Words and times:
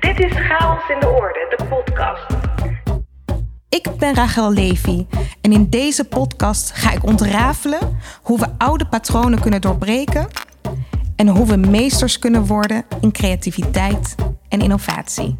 Dit 0.00 0.20
is 0.20 0.32
Chaos 0.32 0.88
in 0.88 1.00
de 1.00 1.08
Orde, 1.08 1.54
de 1.56 1.64
podcast. 1.64 2.26
Ik 3.68 3.88
ben 3.98 4.14
Rachel 4.14 4.52
Levy 4.52 5.06
en 5.40 5.52
in 5.52 5.70
deze 5.70 6.04
podcast 6.04 6.70
ga 6.70 6.92
ik 6.92 7.04
ontrafelen 7.04 7.98
hoe 8.22 8.38
we 8.38 8.46
oude 8.58 8.86
patronen 8.86 9.40
kunnen 9.40 9.60
doorbreken 9.60 10.26
en 11.16 11.28
hoe 11.28 11.46
we 11.46 11.56
meesters 11.56 12.18
kunnen 12.18 12.46
worden 12.46 12.84
in 13.00 13.12
creativiteit 13.12 14.14
en 14.48 14.60
innovatie. 14.60 15.38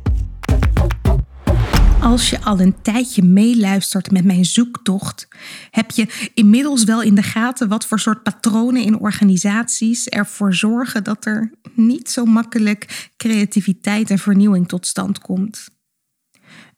Als 2.00 2.30
je 2.30 2.40
al 2.40 2.60
een 2.60 2.82
tijdje 2.82 3.22
meeluistert 3.22 4.10
met 4.10 4.24
mijn 4.24 4.44
zoektocht, 4.44 5.28
heb 5.70 5.90
je 5.90 6.30
inmiddels 6.34 6.84
wel 6.84 7.02
in 7.02 7.14
de 7.14 7.22
gaten 7.22 7.68
wat 7.68 7.86
voor 7.86 7.98
soort 8.00 8.22
patronen 8.22 8.82
in 8.82 8.98
organisaties 8.98 10.08
ervoor 10.08 10.54
zorgen 10.54 11.04
dat 11.04 11.24
er 11.24 11.50
niet 11.74 12.10
zo 12.10 12.24
makkelijk 12.24 13.10
creativiteit 13.16 14.10
en 14.10 14.18
vernieuwing 14.18 14.68
tot 14.68 14.86
stand 14.86 15.18
komt. 15.18 15.68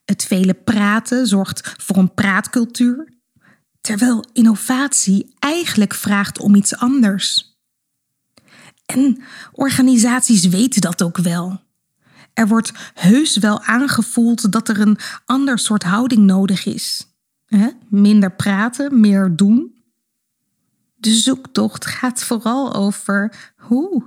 Het 0.05 0.25
vele 0.25 0.53
praten 0.53 1.27
zorgt 1.27 1.75
voor 1.77 1.97
een 1.97 2.13
praatcultuur, 2.13 3.13
terwijl 3.81 4.25
innovatie 4.33 5.33
eigenlijk 5.39 5.93
vraagt 5.93 6.39
om 6.39 6.55
iets 6.55 6.75
anders. 6.75 7.57
En 8.85 9.21
organisaties 9.51 10.45
weten 10.45 10.81
dat 10.81 11.03
ook 11.03 11.17
wel. 11.17 11.67
Er 12.33 12.47
wordt 12.47 12.71
heus 12.93 13.37
wel 13.37 13.61
aangevoeld 13.63 14.51
dat 14.51 14.69
er 14.69 14.79
een 14.79 14.97
ander 15.25 15.59
soort 15.59 15.83
houding 15.83 16.25
nodig 16.25 16.65
is. 16.65 17.07
Minder 17.89 18.31
praten, 18.31 18.99
meer 18.99 19.35
doen. 19.35 19.77
De 20.95 21.11
zoektocht 21.11 21.85
gaat 21.85 22.23
vooral 22.23 22.73
over 22.73 23.51
hoe. 23.55 24.03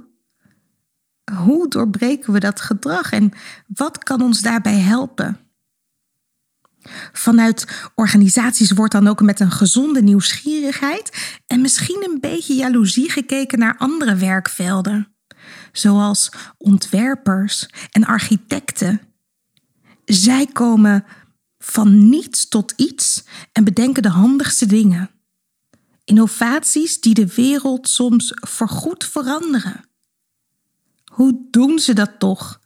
Hoe 1.37 1.69
doorbreken 1.69 2.33
we 2.33 2.41
dat 2.41 2.61
gedrag 2.61 3.13
en 3.13 3.33
wat 3.67 3.99
kan 3.99 4.23
ons 4.23 4.41
daarbij 4.43 4.79
helpen? 4.79 5.41
Vanuit 7.13 7.91
organisaties 7.95 8.71
wordt 8.73 8.93
dan 8.93 9.09
ook 9.09 9.23
met 9.23 9.41
een 9.41 9.51
gezonde 9.51 10.03
nieuwsgierigheid 10.03 11.37
en 11.47 11.61
misschien 11.61 12.09
een 12.11 12.21
beetje 12.21 12.55
jaloezie 12.55 13.11
gekeken 13.11 13.59
naar 13.59 13.77
andere 13.79 14.15
werkvelden 14.15 15.15
zoals 15.73 16.33
ontwerpers 16.59 17.69
en 17.91 18.05
architecten. 18.05 19.01
Zij 20.05 20.47
komen 20.47 21.05
van 21.59 22.09
niets 22.09 22.49
tot 22.49 22.73
iets 22.77 23.25
en 23.53 23.65
bedenken 23.65 24.03
de 24.03 24.09
handigste 24.09 24.67
dingen. 24.67 25.11
Innovaties 26.05 27.01
die 27.01 27.15
de 27.15 27.35
wereld 27.35 27.89
soms 27.89 28.33
voorgoed 28.35 29.05
veranderen. 29.05 29.85
Hoe 31.05 31.47
doen 31.51 31.79
ze 31.79 31.93
dat 31.93 32.19
toch? 32.19 32.61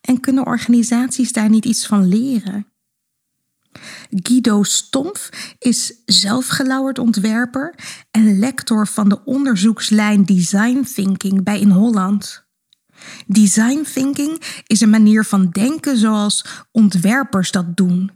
En 0.00 0.20
kunnen 0.20 0.46
organisaties 0.46 1.32
daar 1.32 1.50
niet 1.50 1.64
iets 1.64 1.86
van 1.86 2.08
leren? 2.08 2.69
Guido 4.10 4.62
Stomf 4.62 5.30
is 5.58 5.94
zelfgelauwerd 6.04 6.98
ontwerper 6.98 7.74
en 8.10 8.38
lector 8.38 8.86
van 8.86 9.08
de 9.08 9.24
onderzoekslijn 9.24 10.24
Design 10.24 10.86
Thinking 10.94 11.42
bij 11.42 11.60
In 11.60 11.70
Holland. 11.70 12.48
Design 13.26 13.82
thinking 13.92 14.62
is 14.66 14.80
een 14.80 14.90
manier 14.90 15.24
van 15.24 15.48
denken 15.50 15.98
zoals 15.98 16.44
ontwerpers 16.72 17.50
dat 17.50 17.76
doen. 17.76 18.10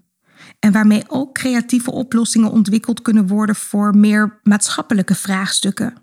En 0.58 0.72
waarmee 0.72 1.04
ook 1.08 1.34
creatieve 1.34 1.90
oplossingen 1.90 2.50
ontwikkeld 2.50 3.02
kunnen 3.02 3.26
worden 3.26 3.56
voor 3.56 3.96
meer 3.96 4.40
maatschappelijke 4.42 5.14
vraagstukken. 5.14 5.94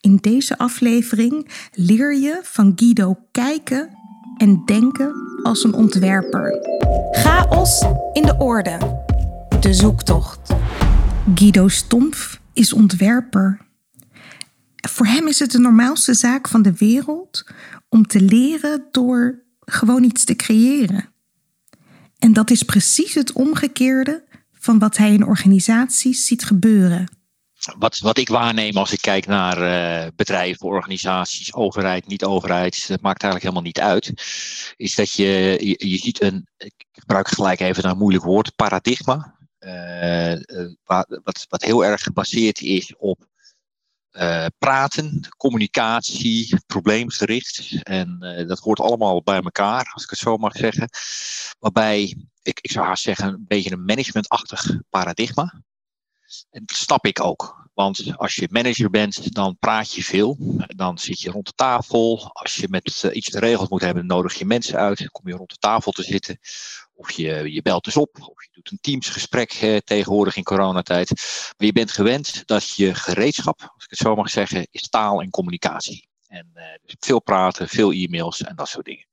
In 0.00 0.16
deze 0.16 0.58
aflevering 0.58 1.48
leer 1.72 2.16
je 2.16 2.40
van 2.42 2.72
Guido 2.76 3.16
kijken 3.30 3.99
en 4.40 4.62
denken 4.64 5.14
als 5.42 5.64
een 5.64 5.74
ontwerper. 5.74 6.58
Chaos 7.10 7.84
in 8.12 8.22
de 8.22 8.36
orde. 8.38 9.04
De 9.60 9.74
zoektocht. 9.74 10.54
Guido 11.34 11.68
Stompf 11.68 12.40
is 12.52 12.72
ontwerper. 12.72 13.60
Voor 14.88 15.06
hem 15.06 15.26
is 15.26 15.38
het 15.38 15.50
de 15.50 15.58
normaalste 15.58 16.14
zaak 16.14 16.48
van 16.48 16.62
de 16.62 16.72
wereld 16.72 17.44
om 17.88 18.06
te 18.06 18.20
leren 18.20 18.84
door 18.90 19.42
gewoon 19.60 20.02
iets 20.02 20.24
te 20.24 20.36
creëren. 20.36 21.08
En 22.18 22.32
dat 22.32 22.50
is 22.50 22.62
precies 22.62 23.14
het 23.14 23.32
omgekeerde 23.32 24.24
van 24.52 24.78
wat 24.78 24.96
hij 24.96 25.12
in 25.12 25.26
organisaties 25.26 26.26
ziet 26.26 26.44
gebeuren 26.44 27.19
wat, 27.78 27.98
wat 27.98 28.18
ik 28.18 28.28
waarneem 28.28 28.76
als 28.76 28.92
ik 28.92 29.00
kijk 29.00 29.26
naar 29.26 29.58
uh, 29.58 30.10
bedrijven, 30.16 30.66
organisaties, 30.66 31.54
overheid, 31.54 32.06
niet-overheid, 32.06 32.88
dat 32.88 33.00
maakt 33.00 33.22
eigenlijk 33.22 33.42
helemaal 33.42 33.62
niet 33.62 33.80
uit. 33.80 34.12
Is 34.76 34.94
dat 34.94 35.12
je, 35.12 35.56
je, 35.78 35.98
ziet 35.98 36.22
een, 36.22 36.48
ik 36.56 36.86
gebruik 36.92 37.28
gelijk 37.28 37.60
even 37.60 37.88
een 37.88 37.98
moeilijk 37.98 38.24
woord, 38.24 38.56
paradigma. 38.56 39.38
Uh, 39.60 40.36
wat, 40.84 41.46
wat 41.48 41.62
heel 41.62 41.84
erg 41.84 42.02
gebaseerd 42.02 42.60
is 42.60 42.94
op 42.96 43.28
praten, 44.58 45.28
communicatie, 45.36 46.58
probleemgericht. 46.66 47.82
En 47.82 48.18
dat 48.48 48.58
hoort 48.58 48.80
allemaal 48.80 49.22
bij 49.22 49.40
elkaar, 49.42 49.90
als 49.92 50.04
ik 50.04 50.10
het 50.10 50.18
zo 50.18 50.36
mag 50.36 50.56
zeggen. 50.56 50.88
Waarbij, 51.58 52.16
ik, 52.42 52.58
ik 52.60 52.70
zou 52.70 52.86
haast 52.86 53.02
zeggen, 53.02 53.26
een 53.26 53.44
beetje 53.48 53.72
een 53.72 53.84
managementachtig 53.84 54.76
paradigma. 54.90 55.62
En 56.50 56.62
dat 56.64 56.76
snap 56.76 57.06
ik 57.06 57.20
ook. 57.20 57.68
Want 57.74 58.16
als 58.16 58.34
je 58.34 58.48
manager 58.50 58.90
bent, 58.90 59.34
dan 59.34 59.56
praat 59.58 59.92
je 59.92 60.02
veel. 60.02 60.36
Dan 60.66 60.98
zit 60.98 61.20
je 61.20 61.30
rond 61.30 61.46
de 61.46 61.52
tafel. 61.52 62.30
Als 62.32 62.54
je 62.54 62.68
met 62.70 63.02
uh, 63.04 63.16
iets 63.16 63.28
geregeld 63.28 63.70
moet 63.70 63.80
hebben, 63.80 64.06
nodig 64.06 64.34
je 64.34 64.44
mensen 64.44 64.78
uit. 64.78 64.98
Dan 64.98 65.08
kom 65.08 65.28
je 65.28 65.34
rond 65.34 65.50
de 65.50 65.56
tafel 65.56 65.92
te 65.92 66.02
zitten. 66.02 66.38
Of 66.94 67.10
je, 67.10 67.52
je 67.52 67.62
belt 67.62 67.84
dus 67.84 67.96
op. 67.96 68.16
Of 68.20 68.42
je 68.44 68.48
doet 68.52 68.70
een 68.70 68.78
teamsgesprek 68.80 69.52
eh, 69.52 69.76
tegenwoordig 69.76 70.36
in 70.36 70.42
coronatijd. 70.42 71.10
Maar 71.56 71.66
je 71.66 71.72
bent 71.72 71.90
gewend 71.90 72.42
dat 72.46 72.74
je 72.74 72.94
gereedschap, 72.94 73.60
als 73.74 73.84
ik 73.84 73.90
het 73.90 73.98
zo 73.98 74.14
mag 74.14 74.30
zeggen, 74.30 74.66
is 74.70 74.88
taal 74.88 75.20
en 75.20 75.30
communicatie. 75.30 76.08
En 76.26 76.50
uh, 76.54 76.62
dus 76.82 76.96
veel 76.98 77.22
praten, 77.22 77.68
veel 77.68 77.92
e-mails 77.92 78.42
en 78.42 78.56
dat 78.56 78.68
soort 78.68 78.84
dingen. 78.84 79.06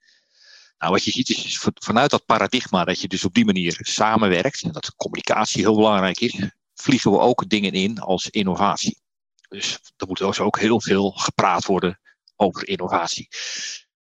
Nou, 0.77 0.91
wat 0.91 1.03
je 1.03 1.11
ziet 1.11 1.29
is 1.29 1.65
vanuit 1.73 2.09
dat 2.09 2.25
paradigma 2.25 2.83
dat 2.83 3.01
je 3.01 3.07
dus 3.07 3.25
op 3.25 3.33
die 3.33 3.45
manier 3.45 3.77
samenwerkt 3.81 4.61
en 4.61 4.71
dat 4.71 4.95
communicatie 4.95 5.61
heel 5.61 5.75
belangrijk 5.75 6.19
is, 6.19 6.49
vliegen 6.81 7.11
we 7.11 7.19
ook 7.19 7.49
dingen 7.49 7.71
in 7.71 7.99
als 7.99 8.29
innovatie. 8.29 8.97
Dus 9.49 9.79
er 9.97 10.07
moet 10.07 10.17
dus 10.17 10.39
ook 10.39 10.59
heel 10.59 10.81
veel 10.81 11.11
gepraat 11.11 11.65
worden 11.65 11.99
over 12.35 12.67
innovatie. 12.67 13.27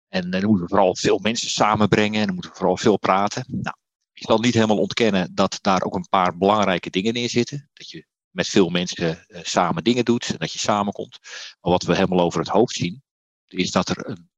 En 0.09 0.31
dan 0.31 0.45
moeten 0.45 0.63
we 0.63 0.69
vooral 0.69 0.97
veel 0.97 1.19
mensen 1.19 1.51
samenbrengen 1.51 2.21
en 2.21 2.27
dan 2.27 2.35
moeten 2.35 2.53
we 2.53 2.59
vooral 2.59 2.77
veel 2.77 2.99
praten. 2.99 3.45
Nou, 3.49 3.77
ik 4.13 4.23
zal 4.23 4.39
niet 4.39 4.55
helemaal 4.55 4.79
ontkennen 4.79 5.35
dat 5.35 5.59
daar 5.61 5.83
ook 5.83 5.95
een 5.95 6.09
paar 6.09 6.37
belangrijke 6.37 6.91
dingen 6.91 7.15
in 7.15 7.29
zitten. 7.29 7.71
Dat 7.73 7.91
je 7.91 8.07
met 8.31 8.47
veel 8.47 8.69
mensen 8.69 9.25
uh, 9.29 9.39
samen 9.43 9.85
dingen 9.85 10.05
doet 10.05 10.29
en 10.31 10.39
dat 10.39 10.53
je 10.53 10.59
samenkomt. 10.59 11.19
Maar 11.61 11.73
wat 11.73 11.83
we 11.83 11.95
helemaal 11.95 12.25
over 12.25 12.41
het 12.41 12.49
hoofd 12.49 12.75
zien, 12.75 13.03
is 13.49 13.71
dat 13.71 13.89
er 13.89 14.09
een 14.09 14.31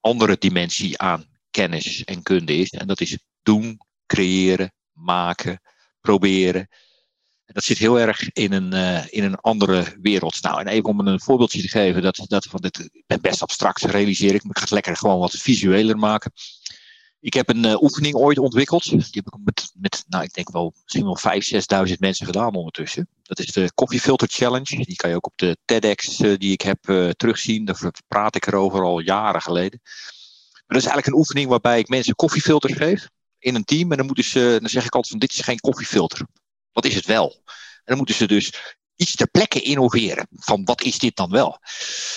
andere 0.00 0.36
dimensie 0.38 0.98
aan 0.98 1.26
kennis 1.50 2.04
en 2.04 2.22
kunde 2.22 2.56
is. 2.56 2.70
En 2.70 2.86
dat 2.86 3.00
is 3.00 3.18
doen, 3.42 3.80
creëren, 4.06 4.72
maken, 4.92 5.60
proberen 6.00 6.68
dat 7.52 7.64
zit 7.64 7.78
heel 7.78 7.98
erg 7.98 8.32
in 8.32 8.52
een, 8.52 8.74
uh, 8.74 9.04
in 9.10 9.24
een 9.24 9.36
andere 9.36 9.96
wereld. 10.00 10.42
Nou, 10.42 10.60
en 10.60 10.66
even 10.66 10.88
om 10.88 11.06
een 11.06 11.20
voorbeeldje 11.20 11.60
te 11.60 11.68
geven, 11.68 12.02
dat, 12.02 12.24
dat, 12.26 12.44
van 12.44 12.60
dit, 12.60 12.90
ben 13.06 13.20
best 13.20 13.42
abstract, 13.42 13.82
realiseer 13.82 14.34
ik, 14.34 14.42
maar 14.42 14.50
ik 14.50 14.56
ga 14.56 14.62
het 14.62 14.70
lekker 14.70 14.96
gewoon 14.96 15.18
wat 15.18 15.32
visueler 15.32 15.98
maken. 15.98 16.32
Ik 17.20 17.34
heb 17.34 17.48
een 17.48 17.64
uh, 17.64 17.82
oefening 17.82 18.14
ooit 18.14 18.38
ontwikkeld. 18.38 18.84
Die 18.84 18.98
heb 18.98 19.26
ik 19.26 19.38
met, 19.44 19.72
met 19.74 20.04
nou, 20.08 20.24
ik 20.24 20.32
denk 20.32 20.50
wel, 20.50 20.74
misschien 20.82 21.04
wel 21.04 21.18
5.000, 21.86 21.88
6.000 21.88 21.98
mensen 21.98 22.26
gedaan 22.26 22.54
ondertussen. 22.54 23.08
Dat 23.22 23.38
is 23.38 23.46
de 23.46 23.72
Coffee 23.74 24.00
Filter 24.00 24.28
Challenge. 24.28 24.84
Die 24.84 24.96
kan 24.96 25.10
je 25.10 25.16
ook 25.16 25.26
op 25.26 25.36
de 25.36 25.56
TEDx 25.64 26.20
uh, 26.20 26.36
die 26.38 26.52
ik 26.52 26.60
heb 26.60 26.78
terugzien. 27.16 27.64
Daar 27.64 27.92
praat 28.08 28.36
ik 28.36 28.46
erover 28.46 28.82
al 28.82 28.98
jaren 28.98 29.42
geleden. 29.42 29.80
Maar 29.82 30.62
dat 30.66 30.76
is 30.76 30.84
eigenlijk 30.84 31.06
een 31.06 31.18
oefening 31.18 31.48
waarbij 31.48 31.78
ik 31.78 31.88
mensen 31.88 32.14
koffiefilters 32.14 32.72
geef 32.72 33.08
in 33.38 33.54
een 33.54 33.64
team. 33.64 33.90
En 33.90 33.96
dan, 33.96 34.06
moeten 34.06 34.24
ze, 34.24 34.56
dan 34.60 34.68
zeg 34.68 34.84
ik 34.84 34.94
altijd 34.94 35.12
van 35.12 35.18
dit 35.18 35.32
is 35.32 35.40
geen 35.40 35.60
koffiefilter. 35.60 36.26
Wat 36.72 36.84
is 36.84 36.94
het 36.94 37.06
wel? 37.06 37.42
En 37.44 37.82
dan 37.84 37.96
moeten 37.96 38.14
ze 38.14 38.26
dus 38.26 38.74
iets 38.96 39.16
ter 39.16 39.30
plekke 39.30 39.60
innoveren. 39.60 40.26
Van 40.30 40.64
wat 40.64 40.82
is 40.82 40.98
dit 40.98 41.16
dan 41.16 41.30
wel? 41.30 41.58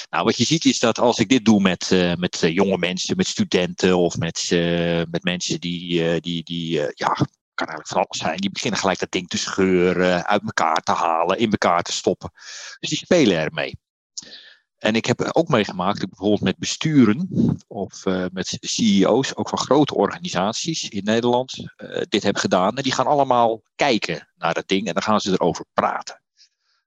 Nou, 0.10 0.24
wat 0.24 0.38
je 0.38 0.46
ziet 0.46 0.66
is 0.66 0.80
dat 0.80 1.00
als 1.00 1.18
ik 1.18 1.30
dit 1.30 1.46
doe 1.46 1.62
met, 1.62 1.92
uh, 1.92 2.14
met 2.14 2.42
uh, 2.42 2.54
jonge 2.54 2.78
mensen, 2.78 3.18
met 3.18 3.28
studenten 3.28 3.98
of 3.98 4.18
met, 4.18 4.50
uh, 4.52 5.02
met 5.10 5.24
mensen 5.24 5.60
die, 5.60 6.20
die, 6.22 6.44
die 6.44 6.72
ja, 6.80 7.18
kan 7.54 7.68
eigenlijk 7.68 7.88
van 7.88 7.98
alles 7.98 8.18
zijn. 8.18 8.38
Die 8.38 8.52
beginnen 8.52 8.80
gelijk 8.80 9.00
dat 9.00 9.12
ding 9.12 9.28
te 9.28 9.38
scheuren, 9.38 10.26
uit 10.26 10.42
elkaar 10.46 10.82
te 10.84 10.92
halen, 10.92 11.38
in 11.38 11.52
elkaar 11.52 11.84
te 11.84 11.92
stoppen. 11.92 12.32
Dus 12.80 12.90
die 12.90 12.98
spelen 12.98 13.38
ermee. 13.38 13.78
En 14.86 14.96
ik 14.96 15.06
heb 15.06 15.30
ook 15.32 15.48
meegemaakt, 15.48 16.00
dat 16.00 16.10
bijvoorbeeld 16.10 16.42
met 16.42 16.58
besturen 16.58 17.30
of 17.68 18.06
uh, 18.06 18.26
met 18.32 18.58
CEO's, 18.60 19.36
ook 19.36 19.50
van 19.50 19.58
grote 19.58 19.96
organisaties 19.96 20.90
in 20.90 21.04
Nederland, 21.04 21.58
uh, 21.58 22.02
dit 22.10 22.24
hebben 22.24 22.42
gedaan. 22.42 22.78
En 22.78 22.84
die 22.84 22.92
gaan 22.92 23.08
allemaal 23.08 23.62
kijken 23.76 24.28
naar 24.38 24.56
het 24.56 24.68
ding 24.68 24.88
en 24.88 24.94
dan 24.94 25.04
gaan 25.04 25.22
ze 25.22 25.32
erover 25.32 25.66
praten. 25.74 26.22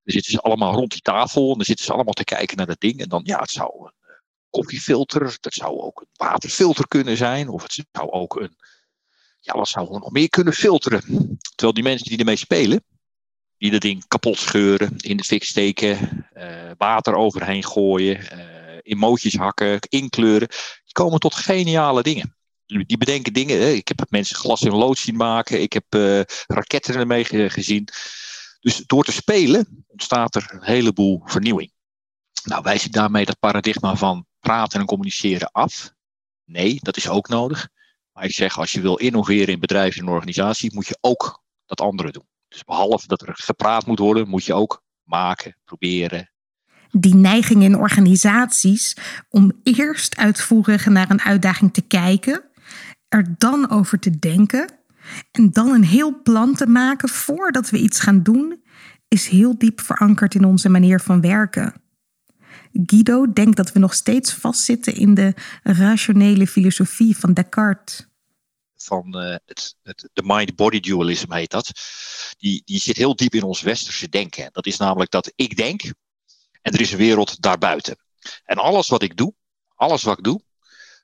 Dan 0.03 0.13
zitten 0.15 0.33
ze 0.33 0.41
allemaal 0.41 0.75
rond 0.75 0.91
die 0.91 1.01
tafel 1.01 1.51
en 1.51 1.55
dan 1.55 1.65
zitten 1.65 1.85
ze 1.85 1.93
allemaal 1.93 2.13
te 2.13 2.25
kijken 2.25 2.57
naar 2.57 2.67
dat 2.67 2.81
ding. 2.81 3.01
En 3.01 3.09
dan, 3.09 3.21
ja, 3.25 3.39
het 3.39 3.51
zou 3.51 3.71
een 3.85 3.93
koffiefilter, 4.51 5.37
dat 5.41 5.55
zou 5.55 5.81
ook 5.81 6.01
een 6.01 6.27
waterfilter 6.27 6.89
kunnen 6.89 7.17
zijn, 7.17 7.49
of 7.49 7.63
het 7.63 7.85
zou 7.93 8.11
ook 8.11 8.41
een, 8.41 8.57
ja, 9.41 9.53
wat 9.53 9.69
zou 9.69 9.95
er 9.95 10.01
nog 10.01 10.11
meer 10.11 10.29
kunnen 10.29 10.53
filteren? 10.53 11.01
Terwijl 11.55 11.75
die 11.75 11.83
mensen 11.83 12.09
die 12.09 12.19
ermee 12.19 12.37
spelen, 12.37 12.85
die 13.59 13.71
dat 13.71 13.81
ding 13.81 14.09
kapot 14.09 14.39
scheuren, 14.39 14.97
in 14.97 15.17
de 15.17 15.25
fik 15.25 15.45
steken, 15.45 16.27
uh, 16.37 16.71
water 16.77 17.15
overheen 17.15 17.65
gooien, 17.65 18.21
uh, 18.21 18.79
emoties 18.83 19.35
hakken, 19.35 19.81
inkleuren, 19.81 20.49
die 20.85 20.93
komen 20.93 21.19
tot 21.19 21.35
geniale 21.35 22.03
dingen. 22.03 22.37
Die 22.67 22.99
bedenken 22.99 23.33
dingen. 23.33 23.61
Hè? 23.61 23.69
Ik 23.69 23.89
heb 23.89 24.07
mensen 24.09 24.37
glas 24.37 24.63
in 24.63 24.75
lood 24.75 24.99
zien 24.99 25.17
maken. 25.17 25.63
Ik 25.63 25.73
heb 25.73 25.85
uh, 25.95 26.21
raketten 26.47 26.95
ermee 26.95 27.25
gezien. 27.51 27.89
Dus 28.61 28.83
door 28.87 29.05
te 29.05 29.13
spelen 29.13 29.85
ontstaat 29.87 30.35
er 30.35 30.51
een 30.53 30.65
heleboel 30.65 31.23
vernieuwing. 31.25 31.73
Nou, 32.45 32.63
wijs 32.63 32.85
ik 32.85 32.93
daarmee 32.93 33.25
dat 33.25 33.39
paradigma 33.39 33.97
van 33.97 34.27
praten 34.41 34.81
en 34.81 34.87
communiceren 34.87 35.51
af? 35.53 35.93
Nee, 36.45 36.79
dat 36.81 36.97
is 36.97 37.09
ook 37.09 37.29
nodig. 37.29 37.69
Maar 38.13 38.25
ik 38.25 38.35
zeg, 38.35 38.59
als 38.59 38.73
je 38.73 38.81
wil 38.81 38.97
innoveren 38.97 39.55
in 39.55 39.61
bedrijven 39.61 40.01
en 40.01 40.09
organisaties, 40.09 40.71
moet 40.71 40.87
je 40.87 40.99
ook 41.01 41.43
dat 41.67 41.81
andere 41.81 42.11
doen. 42.11 42.27
Dus 42.49 42.65
behalve 42.65 43.07
dat 43.07 43.23
er 43.23 43.35
gepraat 43.35 43.87
moet 43.87 43.99
worden, 43.99 44.29
moet 44.29 44.45
je 44.45 44.55
ook 44.55 44.83
maken, 45.05 45.57
proberen. 45.65 46.31
Die 46.91 47.15
neiging 47.15 47.63
in 47.63 47.77
organisaties 47.77 48.97
om 49.29 49.53
eerst 49.63 50.17
uitvoerig 50.17 50.87
naar 50.87 51.11
een 51.11 51.21
uitdaging 51.21 51.73
te 51.73 51.83
kijken, 51.83 52.45
er 53.09 53.35
dan 53.39 53.71
over 53.71 53.99
te 53.99 54.19
denken 54.19 54.73
en 55.31 55.51
dan 55.51 55.69
een 55.69 55.85
heel 55.85 56.23
plan 56.23 56.55
te 56.55 56.67
maken 56.67 57.09
voordat 57.09 57.71
we 57.71 57.79
iets 57.79 58.01
gaan 58.01 58.23
doen, 58.23 58.63
is 59.09 59.29
heel 59.29 59.59
diep 59.59 59.81
verankerd 59.81 60.35
in 60.35 60.45
onze 60.45 60.69
manier 60.69 61.01
van 61.01 61.21
werken. 61.21 61.75
Guido 62.73 63.33
denkt 63.33 63.57
dat 63.57 63.73
we 63.73 63.79
nog 63.79 63.95
steeds 63.95 64.33
vastzitten 64.35 64.95
in 64.95 65.15
de 65.15 65.35
rationele 65.63 66.47
filosofie 66.47 67.17
van 67.17 67.33
Descartes. 67.33 68.08
Van 68.89 69.25
uh, 69.25 69.37
het, 69.47 69.77
het, 69.83 70.09
de 70.13 70.23
mind-body 70.25 70.81
dualism 70.81 71.33
heet 71.33 71.51
dat. 71.51 71.71
Die, 72.39 72.63
die 72.65 72.81
zit 72.81 72.97
heel 72.97 73.17
diep 73.17 73.35
in 73.35 73.43
ons 73.43 73.61
westerse 73.61 74.09
denken. 74.09 74.49
Dat 74.53 74.67
is 74.67 74.77
namelijk 74.77 75.11
dat 75.11 75.33
ik 75.35 75.57
denk 75.57 75.83
en 76.63 76.73
er 76.73 76.81
is 76.81 76.93
een 76.93 76.99
wereld 76.99 77.43
daarbuiten. 77.43 77.99
En 78.45 78.57
alles 78.57 78.89
wat 78.89 79.03
ik 79.03 79.17
doe, 79.17 79.35
alles 79.75 80.03
wat 80.03 80.19
ik 80.19 80.25
doe, 80.25 80.43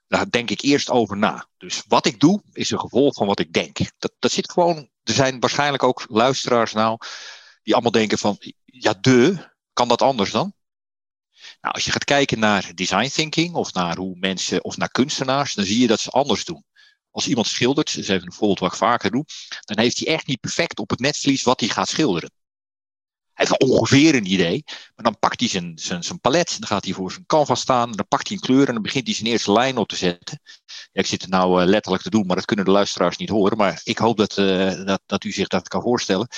daar 0.07 0.31
denk 0.31 0.51
ik 0.51 0.61
eerst 0.61 0.91
over 0.91 1.17
na. 1.17 1.49
Dus 1.57 1.83
wat 1.89 2.07
ik 2.07 2.21
doe, 2.21 2.43
is 2.53 2.71
een 2.71 2.81
gevolg 2.81 3.15
van 3.15 3.27
wat 3.27 3.39
ik 3.39 3.53
denk. 3.53 3.79
Dat, 3.99 4.13
dat 4.19 4.33
zit 4.33 4.53
gewoon. 4.53 4.91
Er 5.03 5.15
zijn 5.15 5.41
waarschijnlijk 5.41 5.83
ook 5.83 6.05
luisteraars 6.09 6.73
nou 6.73 6.99
die 7.63 7.73
allemaal 7.73 7.91
denken 7.91 8.19
van 8.19 8.37
ja, 8.65 8.95
de, 9.01 9.51
kan 9.73 9.89
dat 9.89 10.03
anders 10.03 10.31
dan? 10.31 10.55
Nou, 11.61 11.75
als 11.75 11.85
je 11.85 11.91
gaat 11.91 12.05
kijken 12.05 12.39
naar 12.39 12.71
design 12.75 13.09
thinking 13.09 13.55
of 13.55 13.73
naar 13.73 13.97
hoe 13.97 14.17
mensen 14.19 14.65
of 14.65 14.77
naar 14.77 14.91
kunstenaars, 14.91 15.55
dan 15.55 15.65
zie 15.65 15.81
je 15.81 15.87
dat 15.87 16.01
ze 16.01 16.11
anders 16.11 16.45
doen. 16.45 16.65
Als 17.15 17.29
iemand 17.29 17.47
schildert, 17.47 17.95
dat 17.95 18.09
even 18.09 18.27
een 18.27 18.33
voorbeeld 18.33 18.59
wat 18.59 18.73
ik 18.73 18.79
vaker 18.79 19.11
doe, 19.11 19.25
dan 19.61 19.79
heeft 19.79 19.99
hij 19.99 20.15
echt 20.15 20.27
niet 20.27 20.41
perfect 20.41 20.79
op 20.79 20.91
het 20.91 20.99
netvlies 20.99 21.43
wat 21.43 21.61
hij 21.61 21.69
gaat 21.69 21.89
schilderen. 21.89 22.31
Hij 23.33 23.47
heeft 23.49 23.61
ongeveer 23.71 24.15
een 24.15 24.33
idee, 24.33 24.63
maar 24.67 25.05
dan 25.05 25.19
pakt 25.19 25.41
hij 25.41 25.49
zijn, 25.49 25.73
zijn, 25.79 26.03
zijn 26.03 26.21
palet, 26.21 26.57
dan 26.59 26.69
gaat 26.69 26.85
hij 26.85 26.95
voor 26.95 27.13
zijn 27.13 27.27
canvas 27.27 27.61
staan, 27.61 27.93
dan 27.93 28.09
pakt 28.09 28.29
hij 28.29 28.37
een 28.37 28.43
kleur 28.43 28.67
en 28.69 28.73
dan 28.73 28.83
begint 28.83 29.07
hij 29.07 29.15
zijn 29.15 29.29
eerste 29.29 29.53
lijn 29.53 29.77
op 29.77 29.89
te 29.89 29.97
zetten. 29.97 30.41
Ja, 30.65 31.01
ik 31.01 31.07
zit 31.07 31.21
het 31.21 31.31
nou 31.31 31.63
uh, 31.63 31.69
letterlijk 31.69 32.03
te 32.03 32.11
doen, 32.11 32.27
maar 32.27 32.37
dat 32.37 32.45
kunnen 32.45 32.65
de 32.65 32.71
luisteraars 32.71 33.17
niet 33.17 33.29
horen, 33.29 33.57
maar 33.57 33.81
ik 33.85 33.99
hoop 33.99 34.17
dat, 34.17 34.39
uh, 34.39 34.85
dat, 34.85 35.01
dat 35.07 35.25
u 35.25 35.33
zich 35.33 35.49
dat 35.49 35.69
kan 35.69 35.83
voorstellen. 35.83 36.29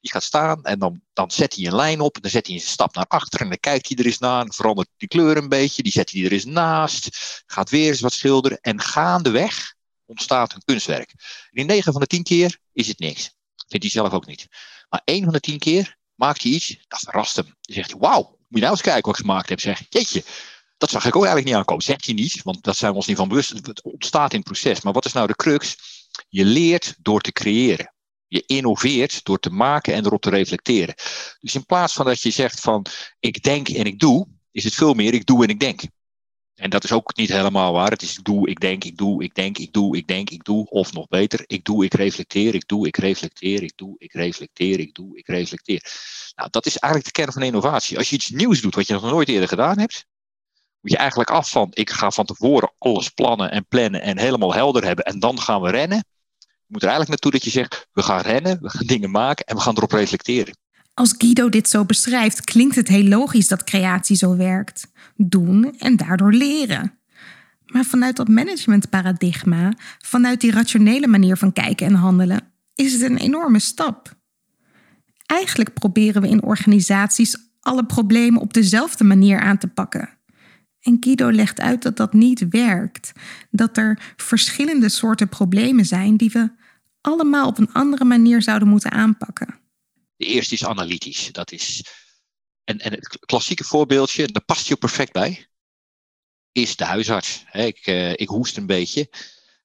Die 0.00 0.10
gaat 0.10 0.22
staan 0.22 0.64
en 0.64 0.78
dan, 0.78 1.00
dan 1.12 1.30
zet 1.30 1.54
hij 1.54 1.66
een 1.66 1.74
lijn 1.74 2.00
op, 2.00 2.20
dan 2.20 2.30
zet 2.30 2.46
hij 2.46 2.54
een 2.54 2.62
stap 2.62 2.94
naar 2.94 3.06
achter 3.08 3.40
en 3.40 3.48
dan 3.48 3.60
kijkt 3.60 3.88
hij 3.88 3.96
er 3.96 4.06
eens 4.06 4.18
naar, 4.18 4.44
verandert 4.48 4.88
die 4.96 5.08
kleur 5.08 5.36
een 5.36 5.48
beetje, 5.48 5.82
die 5.82 5.92
zet 5.92 6.10
hij 6.10 6.24
er 6.24 6.32
eens 6.32 6.44
naast, 6.44 7.08
gaat 7.46 7.70
weer 7.70 7.88
eens 7.88 8.00
wat 8.00 8.12
schilderen 8.12 8.58
en 8.60 8.80
gaandeweg 8.80 9.75
ontstaat 10.06 10.54
een 10.54 10.64
kunstwerk. 10.64 11.14
in 11.50 11.66
9 11.66 11.92
van 11.92 12.00
de 12.00 12.06
10 12.06 12.22
keer 12.22 12.58
is 12.72 12.86
het 12.86 12.98
niks. 12.98 13.34
Vindt 13.68 13.84
hij 13.84 13.90
zelf 13.92 14.12
ook 14.12 14.26
niet. 14.26 14.46
Maar 14.88 15.02
1 15.04 15.24
van 15.24 15.32
de 15.32 15.40
10 15.40 15.58
keer 15.58 15.96
maakt 16.14 16.42
hij 16.42 16.52
iets, 16.52 16.84
dat 16.88 16.98
verrast 16.98 17.36
hem. 17.36 17.44
Dan 17.44 17.74
zegt 17.74 17.90
hij, 17.90 18.00
wauw, 18.00 18.22
moet 18.22 18.46
je 18.48 18.58
nou 18.58 18.70
eens 18.70 18.80
kijken 18.80 19.04
wat 19.04 19.18
ik 19.18 19.24
gemaakt 19.24 19.48
heb. 19.48 19.60
Zeg, 19.60 19.82
jeetje, 19.88 20.24
dat 20.76 20.90
zag 20.90 21.04
ik 21.04 21.16
ook 21.16 21.24
eigenlijk 21.24 21.46
niet 21.46 21.56
aankomen. 21.56 21.84
Zegt 21.84 22.04
hij 22.04 22.14
niet, 22.14 22.42
want 22.42 22.62
dat 22.62 22.76
zijn 22.76 22.90
we 22.90 22.96
ons 22.96 23.06
niet 23.06 23.16
van 23.16 23.28
bewust. 23.28 23.50
Het 23.50 23.82
ontstaat 23.82 24.32
in 24.32 24.38
het 24.38 24.46
proces. 24.46 24.80
Maar 24.80 24.92
wat 24.92 25.04
is 25.04 25.12
nou 25.12 25.26
de 25.26 25.36
crux? 25.36 25.76
Je 26.28 26.44
leert 26.44 26.94
door 26.98 27.20
te 27.20 27.32
creëren. 27.32 27.94
Je 28.28 28.42
innoveert 28.46 29.24
door 29.24 29.38
te 29.38 29.50
maken 29.50 29.94
en 29.94 30.06
erop 30.06 30.20
te 30.20 30.30
reflecteren. 30.30 30.94
Dus 31.40 31.54
in 31.54 31.66
plaats 31.66 31.92
van 31.92 32.06
dat 32.06 32.20
je 32.20 32.30
zegt 32.30 32.60
van 32.60 32.86
ik 33.20 33.42
denk 33.42 33.68
en 33.68 33.84
ik 33.84 33.98
doe, 33.98 34.28
is 34.50 34.64
het 34.64 34.74
veel 34.74 34.94
meer 34.94 35.14
ik 35.14 35.26
doe 35.26 35.42
en 35.44 35.50
ik 35.50 35.60
denk. 35.60 35.82
En 36.56 36.70
dat 36.70 36.84
is 36.84 36.92
ook 36.92 37.16
niet 37.16 37.28
helemaal 37.28 37.72
waar. 37.72 37.90
Het 37.90 38.02
is 38.02 38.18
ik 38.18 38.24
doe, 38.24 38.48
ik 38.48 38.60
denk, 38.60 38.84
ik 38.84 38.96
doe, 38.96 39.22
ik 39.22 39.34
denk, 39.34 39.58
ik 39.58 39.72
doe, 39.72 39.96
ik 39.96 40.06
denk, 40.06 40.30
ik 40.30 40.44
doe. 40.44 40.68
Of 40.68 40.92
nog 40.92 41.08
beter, 41.08 41.44
ik 41.46 41.64
doe, 41.64 41.84
ik 41.84 41.94
reflecteer, 41.94 42.54
ik 42.54 42.68
doe, 42.68 42.86
ik 42.86 42.96
reflecteer, 42.96 43.62
ik 43.62 43.72
doe, 43.76 43.94
ik 43.98 44.12
reflecteer, 44.12 44.78
ik 44.78 44.94
doe, 44.94 45.18
ik 45.18 45.26
reflecteer. 45.26 45.82
Nou, 46.34 46.50
dat 46.50 46.66
is 46.66 46.78
eigenlijk 46.78 47.14
de 47.14 47.20
kern 47.20 47.32
van 47.32 47.42
innovatie. 47.42 47.98
Als 47.98 48.08
je 48.08 48.16
iets 48.16 48.28
nieuws 48.30 48.60
doet 48.60 48.74
wat 48.74 48.86
je 48.86 48.92
nog 48.92 49.02
nooit 49.02 49.28
eerder 49.28 49.48
gedaan 49.48 49.78
hebt, 49.78 50.06
moet 50.80 50.90
je 50.90 50.96
eigenlijk 50.96 51.30
af 51.30 51.50
van, 51.50 51.68
ik 51.72 51.90
ga 51.90 52.10
van 52.10 52.24
tevoren 52.24 52.72
alles 52.78 53.08
plannen 53.08 53.50
en 53.50 53.66
plannen 53.66 54.02
en 54.02 54.18
helemaal 54.18 54.54
helder 54.54 54.84
hebben 54.84 55.04
en 55.04 55.18
dan 55.18 55.40
gaan 55.40 55.60
we 55.60 55.70
rennen. 55.70 56.04
Je 56.38 56.72
moet 56.72 56.82
er 56.82 56.88
eigenlijk 56.88 57.08
naartoe 57.08 57.40
dat 57.40 57.44
je 57.44 57.50
zegt, 57.50 57.88
we 57.92 58.02
gaan 58.02 58.20
rennen, 58.20 58.62
we 58.62 58.70
gaan 58.70 58.86
dingen 58.86 59.10
maken 59.10 59.46
en 59.46 59.56
we 59.56 59.62
gaan 59.62 59.76
erop 59.76 59.92
reflecteren. 59.92 60.56
Als 60.96 61.14
Guido 61.18 61.48
dit 61.48 61.68
zo 61.68 61.84
beschrijft, 61.84 62.44
klinkt 62.44 62.74
het 62.74 62.88
heel 62.88 63.04
logisch 63.04 63.48
dat 63.48 63.64
creatie 63.64 64.16
zo 64.16 64.36
werkt. 64.36 64.92
Doen 65.16 65.74
en 65.78 65.96
daardoor 65.96 66.32
leren. 66.32 66.98
Maar 67.66 67.84
vanuit 67.84 68.16
dat 68.16 68.28
managementparadigma, 68.28 69.72
vanuit 69.98 70.40
die 70.40 70.50
rationele 70.50 71.06
manier 71.06 71.36
van 71.36 71.52
kijken 71.52 71.86
en 71.86 71.94
handelen, 71.94 72.52
is 72.74 72.92
het 72.92 73.02
een 73.02 73.16
enorme 73.16 73.58
stap. 73.58 74.16
Eigenlijk 75.26 75.74
proberen 75.74 76.22
we 76.22 76.28
in 76.28 76.42
organisaties 76.42 77.36
alle 77.60 77.86
problemen 77.86 78.40
op 78.40 78.52
dezelfde 78.52 79.04
manier 79.04 79.40
aan 79.40 79.58
te 79.58 79.68
pakken. 79.68 80.08
En 80.80 80.96
Guido 81.00 81.30
legt 81.30 81.60
uit 81.60 81.82
dat 81.82 81.96
dat 81.96 82.12
niet 82.12 82.48
werkt. 82.48 83.12
Dat 83.50 83.76
er 83.76 84.14
verschillende 84.16 84.88
soorten 84.88 85.28
problemen 85.28 85.84
zijn 85.84 86.16
die 86.16 86.30
we 86.30 86.50
allemaal 87.00 87.46
op 87.46 87.58
een 87.58 87.72
andere 87.72 88.04
manier 88.04 88.42
zouden 88.42 88.68
moeten 88.68 88.90
aanpakken. 88.90 89.64
De 90.16 90.24
eerste 90.24 90.54
is 90.54 90.64
analytisch. 90.64 91.32
Dat 91.32 91.52
is, 91.52 91.84
en, 92.64 92.78
en 92.78 92.92
het 92.92 93.18
klassieke 93.18 93.64
voorbeeldje, 93.64 94.26
daar 94.26 94.44
past 94.44 94.66
je 94.66 94.76
perfect 94.76 95.12
bij, 95.12 95.46
is 96.52 96.76
de 96.76 96.84
huisarts. 96.84 97.44
ik, 97.52 97.86
uh, 97.86 98.12
ik 98.12 98.28
hoest 98.28 98.56
een 98.56 98.66
beetje 98.66 99.10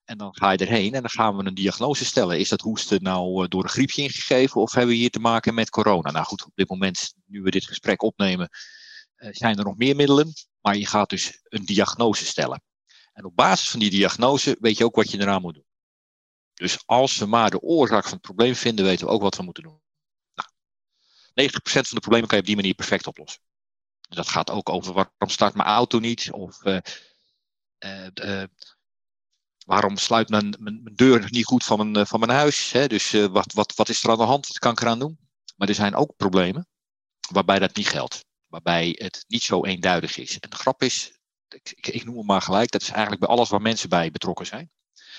en 0.04 0.18
dan 0.18 0.36
ga 0.36 0.50
je 0.50 0.58
erheen 0.58 0.94
en 0.94 1.00
dan 1.00 1.10
gaan 1.10 1.36
we 1.36 1.44
een 1.44 1.54
diagnose 1.54 2.04
stellen. 2.04 2.38
Is 2.38 2.48
dat 2.48 2.60
hoesten 2.60 3.02
nou 3.02 3.42
eh, 3.42 3.48
door 3.48 3.62
een 3.62 3.68
griepje 3.68 4.02
ingegeven 4.02 4.60
of 4.60 4.72
hebben 4.72 4.90
we 4.90 5.00
hier 5.00 5.10
te 5.10 5.18
maken 5.18 5.54
met 5.54 5.70
corona? 5.70 6.10
Nou 6.10 6.24
goed, 6.24 6.44
op 6.44 6.52
dit 6.54 6.68
moment, 6.68 7.14
nu 7.26 7.42
we 7.42 7.50
dit 7.50 7.66
gesprek 7.66 8.02
opnemen, 8.02 8.48
uh, 9.16 9.28
zijn 9.32 9.58
er 9.58 9.64
nog 9.64 9.76
meer 9.76 9.96
middelen. 9.96 10.32
Maar 10.60 10.76
je 10.76 10.86
gaat 10.86 11.10
dus 11.10 11.38
een 11.42 11.64
diagnose 11.64 12.24
stellen. 12.24 12.62
En 13.12 13.24
op 13.24 13.36
basis 13.36 13.70
van 13.70 13.80
die 13.80 13.90
diagnose 13.90 14.56
weet 14.60 14.78
je 14.78 14.84
ook 14.84 14.96
wat 14.96 15.10
je 15.10 15.20
eraan 15.20 15.42
moet 15.42 15.54
doen. 15.54 15.66
Dus 16.54 16.86
als 16.86 17.16
we 17.16 17.26
maar 17.26 17.50
de 17.50 17.60
oorzaak 17.60 18.02
van 18.02 18.12
het 18.12 18.20
probleem 18.20 18.54
vinden, 18.54 18.84
weten 18.84 19.06
we 19.06 19.12
ook 19.12 19.22
wat 19.22 19.36
we 19.36 19.42
moeten 19.42 19.62
doen. 19.62 19.80
90% 21.32 21.34
van 21.62 21.82
de 21.82 22.00
problemen 22.00 22.28
kan 22.28 22.36
je 22.36 22.42
op 22.42 22.48
die 22.48 22.56
manier 22.56 22.74
perfect 22.74 23.06
oplossen. 23.06 23.42
Dat 24.00 24.28
gaat 24.28 24.50
ook 24.50 24.68
over 24.68 24.92
waarom 24.92 25.28
start 25.28 25.54
mijn 25.54 25.68
auto 25.68 25.98
niet? 25.98 26.30
Of 26.30 26.64
uh, 26.64 26.78
uh, 28.14 28.44
waarom 29.66 29.96
sluit 29.96 30.28
mijn, 30.28 30.56
mijn, 30.58 30.82
deur 30.94 31.26
niet 31.30 31.44
goed 31.44 31.64
van 31.64 31.90
mijn, 31.90 32.06
van 32.06 32.20
mijn 32.20 32.32
huis? 32.32 32.72
Hè? 32.72 32.86
Dus 32.86 33.10
wat, 33.10 33.52
wat, 33.52 33.74
wat 33.74 33.88
is 33.88 34.04
er 34.04 34.10
aan 34.10 34.18
de 34.18 34.24
hand? 34.24 34.46
Wat 34.46 34.58
kan 34.58 34.72
ik 34.72 34.80
eraan 34.80 34.98
doen? 34.98 35.18
Maar 35.56 35.68
er 35.68 35.74
zijn 35.74 35.94
ook 35.94 36.16
problemen 36.16 36.68
waarbij 37.32 37.58
dat 37.58 37.76
niet 37.76 37.88
geldt. 37.88 38.24
Waarbij 38.46 38.96
het 38.98 39.24
niet 39.28 39.42
zo 39.42 39.64
eenduidig 39.64 40.16
is. 40.16 40.38
En 40.38 40.50
de 40.50 40.56
grap 40.56 40.82
is, 40.82 41.18
ik, 41.48 41.72
ik, 41.74 41.86
ik 41.86 42.04
noem 42.04 42.16
het 42.16 42.26
maar 42.26 42.42
gelijk, 42.42 42.70
dat 42.70 42.82
is 42.82 42.90
eigenlijk 42.90 43.20
bij 43.20 43.28
alles 43.28 43.48
waar 43.48 43.62
mensen 43.62 43.88
bij 43.88 44.10
betrokken 44.10 44.46
zijn. 44.46 44.70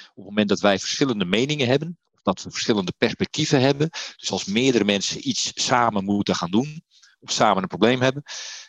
Op 0.09 0.15
het 0.15 0.25
moment 0.25 0.49
dat 0.49 0.59
wij 0.59 0.79
verschillende 0.79 1.25
meningen 1.25 1.67
hebben, 1.67 1.99
dat 2.23 2.43
we 2.43 2.51
verschillende 2.51 2.93
perspectieven 2.97 3.61
hebben. 3.61 3.89
Dus 4.15 4.31
als 4.31 4.45
meerdere 4.45 4.83
mensen 4.83 5.27
iets 5.27 5.51
samen 5.53 6.03
moeten 6.03 6.35
gaan 6.35 6.51
doen, 6.51 6.83
of 7.19 7.31
samen 7.31 7.61
een 7.61 7.67
probleem 7.67 8.01
hebben, 8.01 8.23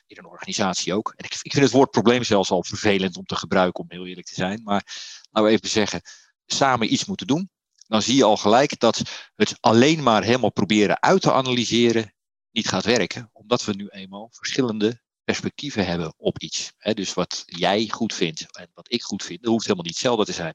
in 0.06 0.18
een 0.18 0.26
organisatie 0.26 0.94
ook. 0.94 1.12
En 1.16 1.25
ik, 1.25 1.38
ik 1.42 1.52
vind 1.52 1.64
het 1.64 1.75
woord 1.75 1.90
probleem 1.90 2.25
zelfs 2.25 2.50
al 2.50 2.64
vervelend 2.64 3.16
om 3.16 3.25
te 3.25 3.37
gebruiken, 3.37 3.82
om 3.82 3.90
heel 3.90 4.06
eerlijk 4.06 4.26
te 4.26 4.34
zijn. 4.34 4.62
Maar 4.62 4.87
laten 5.30 5.50
we 5.50 5.56
even 5.56 5.68
zeggen, 5.68 6.00
samen 6.46 6.92
iets 6.92 7.04
moeten 7.04 7.26
doen. 7.26 7.50
Dan 7.87 8.02
zie 8.02 8.16
je 8.16 8.25
al 8.25 8.37
gelijk 8.37 8.78
dat 8.78 9.02
het 9.34 9.56
alleen 9.61 10.02
maar 10.02 10.23
helemaal 10.23 10.52
proberen 10.52 11.02
uit 11.02 11.23
te 11.23 11.32
analyseren 11.32 12.14
niet 12.50 12.68
gaat 12.68 12.84
werken. 12.84 13.30
Omdat 13.32 13.64
we 13.64 13.73
nu 13.73 13.88
eenmaal 13.88 14.28
verschillende 14.30 15.02
perspectieven 15.25 15.87
hebben 15.87 16.14
op 16.16 16.38
iets. 16.38 16.73
dus 16.78 17.14
wat 17.14 17.42
jij 17.46 17.88
goed 17.88 18.14
vindt 18.14 18.56
en 18.56 18.70
wat 18.75 18.92
ik 18.92 19.02
goed 19.02 19.23
vind, 19.23 19.42
dat 19.42 19.50
hoeft 19.50 19.64
helemaal 19.64 19.84
niet 19.84 19.94
hetzelfde 19.94 20.25
te 20.25 20.32
zijn. 20.32 20.54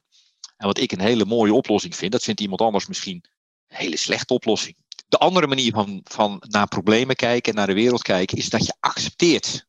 En 0.60 0.66
wat 0.66 0.78
ik 0.78 0.92
een 0.92 1.00
hele 1.00 1.24
mooie 1.24 1.54
oplossing 1.54 1.96
vind, 1.96 2.12
dat 2.12 2.22
vindt 2.22 2.40
iemand 2.40 2.60
anders 2.60 2.86
misschien 2.86 3.24
een 3.68 3.76
hele 3.76 3.96
slechte 3.96 4.34
oplossing. 4.34 4.76
De 5.08 5.18
andere 5.18 5.46
manier 5.46 5.72
van, 5.72 6.00
van 6.04 6.42
naar 6.48 6.68
problemen 6.68 7.16
kijken, 7.16 7.54
naar 7.54 7.66
de 7.66 7.72
wereld 7.74 8.02
kijken, 8.02 8.38
is 8.38 8.48
dat 8.48 8.66
je 8.66 8.74
accepteert 8.80 9.66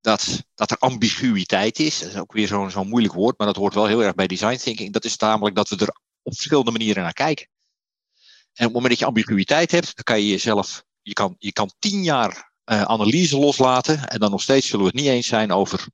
dat, 0.00 0.44
dat 0.54 0.70
er 0.70 0.76
ambiguïteit 0.78 1.78
is. 1.78 1.98
Dat 1.98 2.08
is 2.08 2.16
ook 2.16 2.32
weer 2.32 2.46
zo'n 2.46 2.70
zo'n 2.70 2.88
moeilijk 2.88 3.14
woord, 3.14 3.38
maar 3.38 3.46
dat 3.46 3.56
hoort 3.56 3.74
wel 3.74 3.86
heel 3.86 4.02
erg 4.02 4.14
bij 4.14 4.26
design 4.26 4.56
thinking. 4.56 4.92
Dat 4.92 5.04
is 5.04 5.16
namelijk 5.16 5.56
dat 5.56 5.68
we 5.68 5.76
er 5.76 5.96
op 6.22 6.34
verschillende 6.34 6.70
manieren 6.70 7.02
naar 7.02 7.12
kijken. 7.12 7.48
En 8.54 8.66
op 8.66 8.72
het 8.72 8.72
moment 8.72 8.88
dat 8.88 8.98
je 8.98 9.04
ambiguïteit 9.04 9.70
hebt, 9.70 9.94
dan 9.94 10.04
kan 10.04 10.20
je 10.20 10.28
jezelf, 10.28 10.84
je 11.02 11.12
kan, 11.12 11.34
je 11.38 11.52
kan 11.52 11.72
tien 11.78 12.02
jaar 12.02 12.52
uh, 12.64 12.82
analyse 12.82 13.38
loslaten 13.38 14.08
en 14.08 14.18
dan 14.18 14.30
nog 14.30 14.42
steeds 14.42 14.66
zullen 14.66 14.84
we 14.84 14.90
het 14.90 15.00
niet 15.00 15.10
eens 15.10 15.26
zijn 15.26 15.52
over 15.52 15.86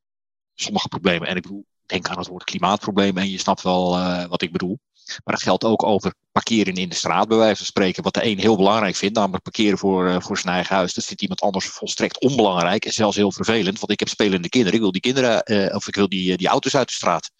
sommige 0.54 0.88
problemen. 0.88 1.28
En 1.28 1.36
ik 1.36 1.42
bedoel, 1.42 1.66
denk 1.86 2.08
aan 2.08 2.18
het 2.18 2.26
woord 2.26 2.44
klimaatprobleem 2.44 3.18
en 3.18 3.30
je 3.30 3.38
snapt 3.38 3.62
wel 3.62 3.98
uh, 3.98 4.24
wat 4.24 4.42
ik 4.42 4.52
bedoel. 4.52 4.78
Maar 5.24 5.34
dat 5.34 5.42
geldt 5.42 5.64
ook 5.64 5.82
over 5.82 6.14
parkeren 6.32 6.74
in 6.74 6.88
de 6.88 6.94
straat, 6.94 7.28
bij 7.28 7.36
wijze 7.36 7.56
van 7.56 7.66
spreken. 7.66 8.02
Wat 8.02 8.14
de 8.14 8.24
een 8.24 8.38
heel 8.38 8.56
belangrijk 8.56 8.96
vindt, 8.96 9.16
namelijk 9.16 9.42
parkeren 9.42 9.78
voor, 9.78 10.08
uh, 10.08 10.20
voor 10.20 10.38
zijn 10.38 10.54
eigen 10.54 10.76
huis. 10.76 10.94
Dat 10.94 11.04
vindt 11.04 11.22
iemand 11.22 11.40
anders 11.40 11.66
volstrekt 11.66 12.20
onbelangrijk 12.20 12.84
en 12.84 12.92
zelfs 12.92 13.16
heel 13.16 13.32
vervelend. 13.32 13.78
Want 13.78 13.92
ik 13.92 13.98
heb 13.98 14.08
spelende 14.08 14.48
kinderen. 14.48 14.74
Ik 14.74 14.80
wil 14.80 14.92
die 14.92 15.00
kinderen, 15.00 15.52
uh, 15.52 15.74
of 15.74 15.88
ik 15.88 15.94
wil 15.94 16.08
die, 16.08 16.36
die 16.36 16.48
auto's 16.48 16.76
uit 16.76 16.88
de 16.88 16.94
straat. 16.94 17.30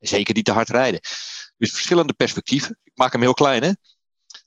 Zeker 0.00 0.34
niet 0.34 0.44
te 0.44 0.52
hard 0.52 0.68
rijden. 0.68 1.00
Dus 1.56 1.70
verschillende 1.70 2.12
perspectieven. 2.12 2.78
Ik 2.84 2.92
maak 2.94 3.12
hem 3.12 3.20
heel 3.20 3.34
klein, 3.34 3.62
hè. 3.62 3.70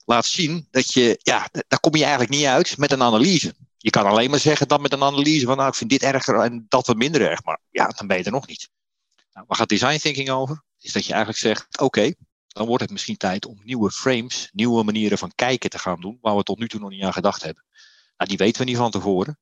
Laat 0.06 0.26
zien 0.26 0.68
dat 0.72 0.94
je, 0.94 1.20
ja, 1.22 1.50
daar 1.68 1.80
kom 1.80 1.96
je 1.96 2.02
eigenlijk 2.02 2.32
niet 2.32 2.46
uit 2.46 2.78
met 2.78 2.92
een 2.92 3.04
analyse. 3.04 3.56
Je 3.78 3.90
kan 3.90 4.06
alleen 4.06 4.30
maar 4.30 4.40
zeggen 4.40 4.68
dat 4.68 4.82
met 4.82 4.94
een 4.94 5.04
analyse 5.04 5.46
van, 5.46 5.58
nou, 5.58 5.70
ik 5.70 5.76
vind 5.76 5.90
dit 5.90 6.04
erger 6.04 6.40
en 6.40 6.66
dat 6.70 6.88
wat 6.88 6.96
minder 6.96 7.22
erg. 7.22 7.44
Maar 7.44 7.60
ja, 7.70 7.88
dan 7.88 8.08
ben 8.08 8.18
je 8.18 8.24
er 8.24 8.32
nog 8.32 8.48
niet. 8.48 8.70
Nou, 9.38 9.50
waar 9.50 9.58
gaat 9.58 9.70
design 9.70 9.98
thinking 9.98 10.30
over? 10.30 10.64
Is 10.80 10.92
dat 10.92 11.06
je 11.06 11.14
eigenlijk 11.14 11.42
zegt, 11.42 11.80
oké, 11.80 12.14
dan 12.48 12.68
wordt 12.68 12.84
het 12.84 12.92
misschien 12.92 13.18
tijd 13.18 13.46
om 13.46 13.60
nieuwe 13.64 13.92
frames, 13.92 14.50
nieuwe 14.54 14.84
manieren 14.84 15.18
van 15.18 15.32
kijken 15.36 15.70
te 15.70 15.80
gaan 15.80 16.02
doen, 16.02 16.18
waar 16.22 16.36
we 16.36 16.44
tot 16.44 16.60
nu 16.60 16.68
toe 16.68 16.80
nog 16.80 16.90
niet 16.90 17.04
aan 17.04 17.14
gedacht 17.14 17.44
hebben. 17.44 17.64
Nou, 18.18 18.30
die 18.30 18.38
weten 18.38 18.62
we 18.62 18.68
niet 18.68 18.78
van 18.78 18.92
tevoren. 18.92 19.40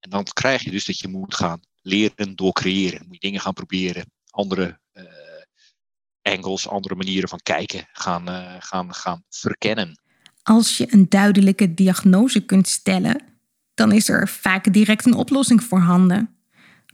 En 0.00 0.10
dan 0.10 0.24
krijg 0.24 0.62
je 0.62 0.70
dus 0.70 0.84
dat 0.84 0.98
je 0.98 1.08
moet 1.08 1.34
gaan 1.34 1.60
leren 1.82 2.36
door 2.36 2.52
creëren. 2.52 3.04
Moet 3.04 3.14
je 3.14 3.20
dingen 3.20 3.40
gaan 3.40 3.52
proberen, 3.52 4.10
andere 4.30 4.80
uh, 4.92 5.04
angles, 6.22 6.68
andere 6.68 6.94
manieren 6.94 7.28
van 7.28 7.40
kijken 7.42 7.88
gaan, 7.92 8.28
uh, 8.28 8.54
gaan, 8.58 8.94
gaan 8.94 9.24
verkennen. 9.28 10.00
Als 10.42 10.78
je 10.78 10.92
een 10.92 11.08
duidelijke 11.08 11.74
diagnose 11.74 12.44
kunt 12.44 12.68
stellen, 12.68 13.22
dan 13.74 13.92
is 13.92 14.08
er 14.08 14.28
vaak 14.28 14.72
direct 14.72 15.06
een 15.06 15.14
oplossing 15.14 15.62
voorhanden. 15.62 16.36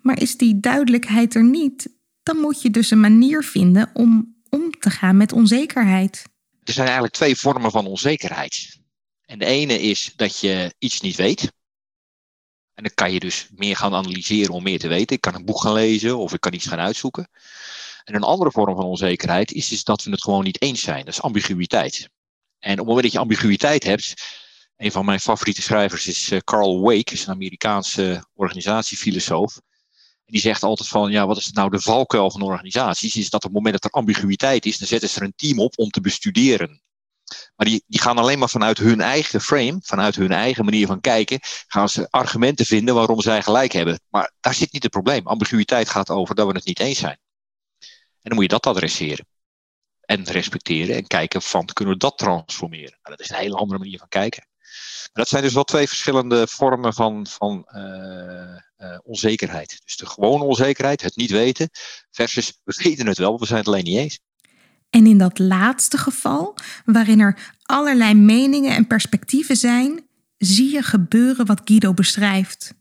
Maar 0.03 0.21
is 0.21 0.37
die 0.37 0.61
duidelijkheid 0.61 1.35
er 1.35 1.45
niet, 1.45 2.00
dan 2.23 2.37
moet 2.37 2.63
je 2.63 2.71
dus 2.71 2.91
een 2.91 3.01
manier 3.01 3.45
vinden 3.45 3.91
om 3.95 4.39
om 4.51 4.71
te 4.71 4.91
gaan 4.91 5.17
met 5.17 5.33
onzekerheid? 5.33 6.23
Er 6.65 6.73
zijn 6.73 6.87
eigenlijk 6.87 7.15
twee 7.17 7.37
vormen 7.37 7.71
van 7.71 7.87
onzekerheid. 7.87 8.79
En 9.25 9.39
de 9.39 9.45
ene 9.45 9.81
is 9.81 10.13
dat 10.17 10.39
je 10.39 10.75
iets 10.79 11.01
niet 11.01 11.17
weet. 11.17 11.53
En 12.75 12.83
dan 12.83 12.95
kan 12.95 13.13
je 13.13 13.21
dus 13.21 13.49
meer 13.55 13.77
gaan 13.77 13.95
analyseren 13.95 14.55
om 14.55 14.63
meer 14.63 14.79
te 14.79 14.89
weten. 14.89 15.17
Ik 15.17 15.21
kan 15.21 15.35
een 15.35 15.45
boek 15.45 15.61
gaan 15.61 15.73
lezen 15.73 16.19
of 16.19 16.33
ik 16.33 16.41
kan 16.41 16.53
iets 16.53 16.67
gaan 16.67 16.79
uitzoeken. 16.79 17.29
En 18.05 18.15
een 18.15 18.23
andere 18.23 18.51
vorm 18.51 18.77
van 18.77 18.85
onzekerheid 18.85 19.53
is, 19.53 19.73
is 19.73 19.85
dat 19.85 20.03
we 20.03 20.11
het 20.11 20.23
gewoon 20.23 20.45
niet 20.45 20.63
eens 20.63 20.81
zijn. 20.81 21.05
Dat 21.05 21.15
is 21.15 21.23
ambiguïteit. 21.23 22.09
En 22.59 22.73
op 22.73 22.79
het 22.79 22.87
moment 22.87 23.03
dat 23.03 23.13
je 23.13 23.19
ambiguïteit 23.19 23.85
hebt, 23.85 24.15
een 24.77 24.93
van 24.93 25.05
mijn 25.05 25.21
favoriete 25.21 25.63
schrijvers 25.63 26.07
is 26.07 26.31
eh, 26.31 26.39
Carl 26.39 26.81
Wake, 26.81 27.13
is 27.13 27.27
een 27.27 27.33
Amerikaanse 27.33 28.25
organisatiefilosoof 28.35 29.61
die 30.31 30.41
zegt 30.41 30.63
altijd 30.63 30.89
van, 30.89 31.11
ja, 31.11 31.27
wat 31.27 31.37
is 31.37 31.51
nou 31.53 31.71
de 31.71 31.81
valkuil 31.81 32.31
van 32.31 32.43
organisaties? 32.43 33.17
Is 33.17 33.31
dat 33.31 33.45
op 33.45 33.51
het 33.51 33.53
moment 33.53 33.75
dat 33.75 33.85
er 33.85 33.99
ambiguïteit 33.99 34.67
is, 34.67 34.79
dan 34.79 34.89
zetten 34.89 35.09
ze 35.09 35.21
er 35.21 35.27
een 35.27 35.33
team 35.37 35.61
op 35.61 35.79
om 35.79 35.91
te 35.91 36.01
bestuderen. 36.01 36.83
Maar 37.57 37.67
die, 37.67 37.85
die 37.87 38.01
gaan 38.01 38.19
alleen 38.19 38.39
maar 38.39 38.49
vanuit 38.49 38.79
hun 38.79 39.01
eigen 39.01 39.41
frame, 39.41 39.79
vanuit 39.83 40.17
hun 40.17 40.33
eigen 40.33 40.65
manier 40.65 40.87
van 40.87 41.01
kijken, 41.01 41.39
gaan 41.67 41.89
ze 41.89 42.11
argumenten 42.11 42.67
vinden 42.67 42.95
waarom 42.95 43.21
zij 43.21 43.43
gelijk 43.43 43.73
hebben. 43.73 44.01
Maar 44.09 44.33
daar 44.41 44.55
zit 44.55 44.73
niet 44.73 44.83
het 44.83 44.93
probleem. 44.93 45.27
Ambiguïteit 45.27 45.89
gaat 45.89 46.11
over 46.11 46.35
dat 46.35 46.47
we 46.47 46.53
het 46.53 46.65
niet 46.65 46.81
eens 46.81 46.99
zijn. 46.99 47.19
En 48.23 48.29
dan 48.29 48.35
moet 48.35 48.43
je 48.43 48.49
dat 48.49 48.67
adresseren. 48.67 49.27
En 50.01 50.25
respecteren 50.25 50.97
en 50.97 51.07
kijken 51.07 51.43
van, 51.43 51.67
kunnen 51.67 51.95
we 51.95 52.01
dat 52.01 52.19
transformeren? 52.19 52.99
Nou, 53.03 53.17
dat 53.17 53.21
is 53.21 53.31
een 53.31 53.37
hele 53.37 53.57
andere 53.57 53.79
manier 53.79 53.99
van 53.99 54.09
kijken. 54.09 54.47
Dat 55.13 55.29
zijn 55.29 55.43
dus 55.43 55.55
wel 55.55 55.65
twee 55.65 55.89
verschillende 55.89 56.47
vormen 56.51 56.95
van, 56.95 57.27
van 57.27 57.69
uh, 57.75 57.83
uh, 58.79 58.99
onzekerheid. 59.03 59.81
Dus 59.85 59.97
de 59.97 60.07
gewone 60.07 60.45
onzekerheid, 60.45 61.03
het 61.03 61.17
niet 61.17 61.31
weten, 61.31 61.69
versus 62.11 62.61
we 62.65 62.81
weten 62.83 63.07
het 63.07 63.19
wel, 63.19 63.39
we 63.39 63.47
zijn 63.47 63.59
het 63.59 63.69
alleen 63.69 63.85
niet 63.85 63.99
eens. 63.99 64.21
En 64.91 65.07
in 65.07 65.19
dat 65.19 65.39
laatste 65.39 65.99
geval, 65.99 66.55
waarin 66.85 67.21
er 67.21 67.55
allerlei 67.63 68.15
meningen 68.15 68.75
en 68.75 68.87
perspectieven 68.87 69.57
zijn, 69.57 70.09
zie 70.37 70.73
je 70.73 70.83
gebeuren 70.83 71.47
wat 71.47 71.61
Guido 71.65 71.95
beschrijft. 71.95 72.75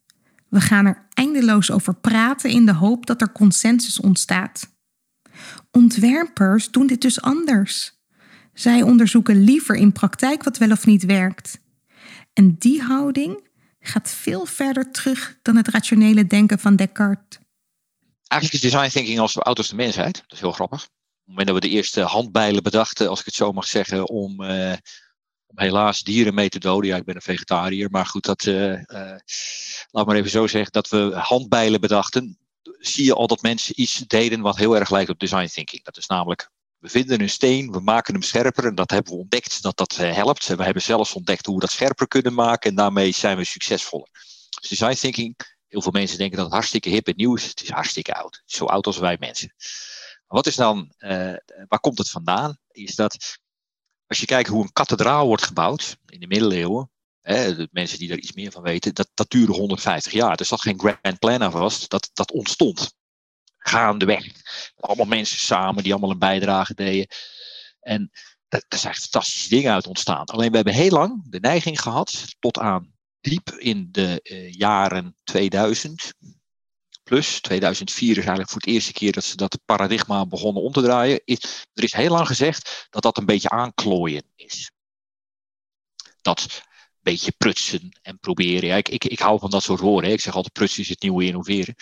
We 0.49 0.61
gaan 0.61 0.85
er 0.85 1.07
eindeloos 1.13 1.71
over 1.71 1.95
praten 1.95 2.49
in 2.49 2.65
de 2.65 2.73
hoop 2.73 3.05
dat 3.05 3.21
er 3.21 3.31
consensus 3.31 3.99
ontstaat. 3.99 4.77
Ontwerpers 5.71 6.71
doen 6.71 6.87
dit 6.87 7.01
dus 7.01 7.21
anders. 7.21 7.97
Zij 8.53 8.81
onderzoeken 8.81 9.43
liever 9.43 9.75
in 9.75 9.91
praktijk 9.91 10.43
wat 10.43 10.57
wel 10.57 10.71
of 10.71 10.85
niet 10.85 11.05
werkt. 11.05 11.59
En 12.39 12.55
die 12.59 12.81
houding 12.81 13.47
gaat 13.79 14.09
veel 14.11 14.45
verder 14.45 14.91
terug 14.91 15.37
dan 15.41 15.55
het 15.55 15.67
rationele 15.67 16.27
denken 16.27 16.59
van 16.59 16.75
Descartes. 16.75 17.39
Eigenlijk 18.27 18.63
is 18.63 18.71
design 18.71 18.89
thinking 18.89 19.19
als 19.19 19.39
oud 19.39 19.57
als 19.57 19.69
de 19.69 19.75
mensheid. 19.75 20.15
Dat 20.15 20.31
is 20.31 20.39
heel 20.39 20.51
grappig. 20.51 20.83
Op 20.83 20.89
het 20.89 21.27
moment 21.27 21.47
dat 21.47 21.55
we 21.55 21.69
de 21.69 21.75
eerste 21.75 22.01
handbijlen 22.01 22.63
bedachten, 22.63 23.09
als 23.09 23.19
ik 23.19 23.25
het 23.25 23.33
zo 23.33 23.51
mag 23.51 23.65
zeggen, 23.65 24.07
om, 24.07 24.41
uh, 24.41 24.73
om 25.45 25.59
helaas 25.59 26.01
dieren 26.01 26.33
mee 26.33 26.49
te 26.49 26.59
doden. 26.59 26.89
Ja, 26.89 26.95
ik 26.95 27.05
ben 27.05 27.15
een 27.15 27.21
vegetariër, 27.21 27.89
maar 27.89 28.05
goed, 28.05 28.25
dat, 28.25 28.45
uh, 28.45 28.71
uh, 28.71 29.15
laat 29.91 30.05
maar 30.05 30.15
even 30.15 30.29
zo 30.29 30.47
zeggen, 30.47 30.71
dat 30.71 30.89
we 30.89 31.11
handbijlen 31.15 31.81
bedachten, 31.81 32.37
zie 32.79 33.05
je 33.05 33.13
al 33.13 33.27
dat 33.27 33.41
mensen 33.41 33.81
iets 33.81 33.97
deden 33.97 34.41
wat 34.41 34.57
heel 34.57 34.75
erg 34.75 34.89
lijkt 34.89 35.09
op 35.09 35.19
design 35.19 35.47
thinking. 35.47 35.83
Dat 35.83 35.97
is 35.97 36.07
namelijk 36.07 36.49
we 36.79 36.89
vinden 36.89 37.21
een 37.21 37.29
steen, 37.29 37.71
we 37.71 37.79
maken 37.79 38.13
hem 38.13 38.23
scherper 38.23 38.65
en 38.65 38.75
dat 38.75 38.89
hebben 38.89 39.13
we 39.13 39.19
ontdekt 39.19 39.61
dat 39.61 39.77
dat 39.77 39.97
eh, 39.97 40.13
helpt. 40.13 40.47
We 40.47 40.63
hebben 40.63 40.81
zelfs 40.81 41.13
ontdekt 41.13 41.45
hoe 41.45 41.55
we 41.55 41.61
dat 41.61 41.71
scherper 41.71 42.07
kunnen 42.07 42.33
maken 42.33 42.69
en 42.69 42.75
daarmee 42.75 43.11
zijn 43.11 43.37
we 43.37 43.43
succesvoller. 43.43 44.09
Dus 44.59 44.69
design 44.69 44.93
thinking, 44.93 45.35
heel 45.67 45.81
veel 45.81 45.91
mensen 45.91 46.17
denken 46.17 46.35
dat 46.35 46.45
het 46.45 46.55
hartstikke 46.55 46.89
hip 46.89 47.07
en 47.07 47.13
nieuw 47.15 47.35
is. 47.35 47.45
Het 47.45 47.61
is 47.61 47.69
hartstikke 47.69 48.13
oud. 48.13 48.41
Zo 48.45 48.65
oud 48.65 48.85
als 48.85 48.97
wij 48.97 49.17
mensen. 49.19 49.53
Maar 50.27 50.37
wat 50.37 50.47
is 50.47 50.55
dan, 50.55 50.93
uh, 50.97 51.33
waar 51.67 51.79
komt 51.79 51.97
het 51.97 52.09
vandaan? 52.09 52.57
Is 52.71 52.95
dat 52.95 53.37
als 54.07 54.19
je 54.19 54.25
kijkt 54.25 54.49
hoe 54.49 54.63
een 54.63 54.73
kathedraal 54.73 55.25
wordt 55.25 55.45
gebouwd 55.45 55.97
in 56.05 56.19
de 56.19 56.27
middeleeuwen, 56.27 56.91
hè, 57.21 57.55
de 57.55 57.67
mensen 57.71 57.99
die 57.99 58.07
daar 58.07 58.17
iets 58.17 58.33
meer 58.33 58.51
van 58.51 58.61
weten, 58.61 58.93
dat, 58.93 59.09
dat 59.13 59.29
duurde 59.29 59.51
150 59.51 60.11
jaar. 60.11 60.37
Dus 60.37 60.49
dat 60.49 60.61
geen 60.61 60.79
grand 60.79 61.19
plan 61.19 61.51
was, 61.51 61.87
dat, 61.87 62.09
dat 62.13 62.31
ontstond 62.31 62.97
gaandeweg. 63.69 64.25
Allemaal 64.79 65.05
mensen 65.05 65.37
samen 65.37 65.83
die 65.83 65.91
allemaal 65.91 66.11
een 66.11 66.19
bijdrage 66.19 66.73
deden. 66.73 67.07
En 67.79 68.11
daar 68.47 68.79
zijn 68.79 68.93
fantastische 68.95 69.49
dingen 69.49 69.73
uit 69.73 69.87
ontstaan. 69.87 70.25
Alleen 70.25 70.49
we 70.49 70.55
hebben 70.55 70.73
heel 70.73 70.89
lang 70.89 71.29
de 71.29 71.39
neiging 71.39 71.81
gehad, 71.81 72.35
tot 72.39 72.59
aan 72.59 72.93
diep 73.21 73.49
in 73.49 73.87
de 73.91 74.19
uh, 74.23 74.51
jaren 74.51 75.15
2000. 75.23 76.13
Plus 77.03 77.41
2004 77.41 78.09
is 78.09 78.15
eigenlijk 78.17 78.49
voor 78.49 78.61
het 78.61 78.69
eerste 78.69 78.93
keer 78.93 79.11
dat 79.11 79.23
ze 79.23 79.35
dat 79.35 79.59
paradigma 79.65 80.25
begonnen 80.25 80.63
om 80.63 80.71
te 80.71 80.81
draaien. 80.81 81.21
Er 81.73 81.83
is 81.83 81.93
heel 81.93 82.11
lang 82.11 82.27
gezegd 82.27 82.87
dat 82.89 83.03
dat 83.03 83.17
een 83.17 83.25
beetje 83.25 83.49
aanklooien 83.49 84.23
is. 84.35 84.71
Dat 86.21 86.61
beetje 87.01 87.33
prutsen 87.37 87.99
en 88.01 88.19
proberen. 88.19 88.69
Ja, 88.69 88.75
ik, 88.75 88.89
ik, 88.89 89.05
ik 89.05 89.19
hou 89.19 89.39
van 89.39 89.49
dat 89.49 89.63
soort 89.63 89.79
woorden. 89.79 90.11
Ik 90.11 90.21
zeg 90.21 90.35
altijd 90.35 90.53
prutsen 90.53 90.81
is 90.81 90.89
het 90.89 91.01
nieuwe 91.01 91.25
innoveren. 91.25 91.75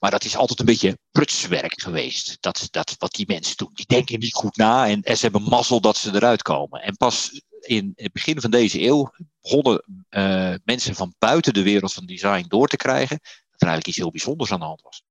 Maar 0.00 0.10
dat 0.10 0.24
is 0.24 0.36
altijd 0.36 0.58
een 0.58 0.66
beetje 0.66 0.98
prutswerk 1.10 1.82
geweest. 1.82 2.36
Dat, 2.40 2.68
dat 2.70 2.94
wat 2.98 3.12
die 3.12 3.26
mensen 3.26 3.56
doen. 3.56 3.70
Die 3.72 3.86
denken 3.86 4.18
niet 4.18 4.34
goed 4.34 4.56
na 4.56 4.88
en, 4.88 5.02
ze 5.02 5.22
hebben 5.22 5.42
mazzel 5.42 5.80
dat 5.80 5.96
ze 5.96 6.14
eruit 6.14 6.42
komen. 6.42 6.82
En 6.82 6.96
pas 6.96 7.42
in 7.60 7.92
het 7.96 8.12
begin 8.12 8.40
van 8.40 8.50
deze 8.50 8.82
eeuw 8.82 9.10
begonnen 9.42 9.84
uh, 10.10 10.54
mensen 10.64 10.94
van 10.94 11.14
buiten 11.18 11.54
de 11.54 11.62
wereld 11.62 11.92
van 11.92 12.06
design 12.06 12.44
door 12.48 12.68
te 12.68 12.76
krijgen 12.76 13.18
dat 13.50 13.60
er 13.60 13.68
eigenlijk 13.68 13.86
iets 13.86 13.96
heel 13.96 14.10
bijzonders 14.10 14.52
aan 14.52 14.58
de 14.58 14.64
hand 14.64 14.82
was. 14.82 15.02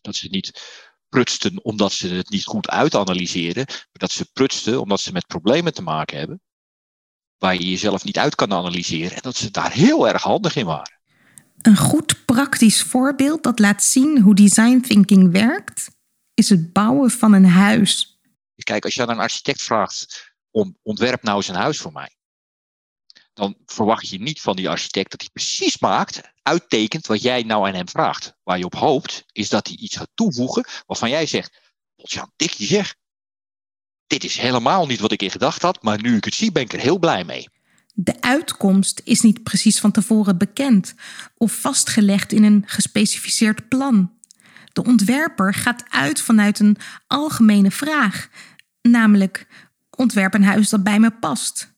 Dat 0.00 0.16
ze 0.16 0.28
niet 0.28 0.62
prutsten 1.08 1.64
omdat 1.64 1.92
ze 1.92 2.08
het 2.08 2.30
niet 2.30 2.44
goed 2.44 2.68
uitanalyseerden, 2.68 3.64
maar 3.66 3.86
dat 3.90 4.10
ze 4.10 4.30
prutsten 4.32 4.80
omdat 4.80 5.00
ze 5.00 5.12
met 5.12 5.26
problemen 5.26 5.74
te 5.74 5.82
maken 5.82 6.18
hebben 6.18 6.40
waar 7.44 7.54
je 7.54 7.70
jezelf 7.70 8.04
niet 8.04 8.18
uit 8.18 8.34
kan 8.34 8.52
analyseren. 8.52 9.12
En 9.16 9.22
dat 9.22 9.36
ze 9.36 9.50
daar 9.50 9.72
heel 9.72 10.08
erg 10.08 10.22
handig 10.22 10.56
in 10.56 10.66
waren. 10.66 10.98
Een 11.62 11.76
goed 11.76 12.24
praktisch 12.24 12.82
voorbeeld 12.82 13.42
dat 13.42 13.58
laat 13.58 13.82
zien 13.82 14.20
hoe 14.20 14.34
design 14.34 14.80
thinking 14.80 15.32
werkt, 15.32 15.90
is 16.34 16.48
het 16.48 16.72
bouwen 16.72 17.10
van 17.10 17.32
een 17.32 17.46
huis. 17.46 18.18
Kijk, 18.56 18.84
als 18.84 18.94
je 18.94 19.02
aan 19.02 19.08
een 19.08 19.18
architect 19.18 19.62
vraagt 19.62 20.32
om 20.50 20.78
ontwerp 20.82 21.22
nou 21.22 21.36
eens 21.36 21.48
een 21.48 21.54
huis 21.54 21.78
voor 21.78 21.92
mij, 21.92 22.16
dan 23.34 23.56
verwacht 23.66 24.08
je 24.08 24.20
niet 24.20 24.40
van 24.40 24.56
die 24.56 24.68
architect 24.68 25.10
dat 25.10 25.20
hij 25.20 25.30
precies 25.32 25.78
maakt, 25.78 26.20
uittekent 26.42 27.06
wat 27.06 27.22
jij 27.22 27.42
nou 27.42 27.66
aan 27.66 27.74
hem 27.74 27.88
vraagt. 27.88 28.34
Waar 28.42 28.58
je 28.58 28.64
op 28.64 28.74
hoopt, 28.74 29.24
is 29.32 29.48
dat 29.48 29.66
hij 29.66 29.76
iets 29.76 29.96
gaat 29.96 30.10
toevoegen 30.14 30.66
waarvan 30.86 31.10
jij 31.10 31.26
zegt, 31.26 31.58
Jan 31.94 32.32
Dikkie 32.36 32.66
zeg, 32.66 32.94
dit 34.06 34.24
is 34.24 34.36
helemaal 34.36 34.86
niet 34.86 35.00
wat 35.00 35.12
ik 35.12 35.22
in 35.22 35.30
gedacht 35.30 35.62
had, 35.62 35.82
maar 35.82 36.02
nu 36.02 36.16
ik 36.16 36.24
het 36.24 36.34
zie, 36.34 36.52
ben 36.52 36.62
ik 36.62 36.72
er 36.72 36.78
heel 36.78 36.98
blij 36.98 37.24
mee. 37.24 37.48
De 37.94 38.20
uitkomst 38.20 39.00
is 39.04 39.20
niet 39.20 39.42
precies 39.42 39.80
van 39.80 39.90
tevoren 39.90 40.38
bekend 40.38 40.94
of 41.36 41.52
vastgelegd 41.52 42.32
in 42.32 42.44
een 42.44 42.62
gespecificeerd 42.66 43.68
plan. 43.68 44.12
De 44.72 44.84
ontwerper 44.84 45.54
gaat 45.54 45.84
uit 45.88 46.20
vanuit 46.20 46.58
een 46.58 46.76
algemene 47.06 47.70
vraag, 47.70 48.28
namelijk 48.82 49.46
ontwerp 49.90 50.34
een 50.34 50.44
huis 50.44 50.68
dat 50.68 50.82
bij 50.82 50.98
me 50.98 51.10
past. 51.10 51.72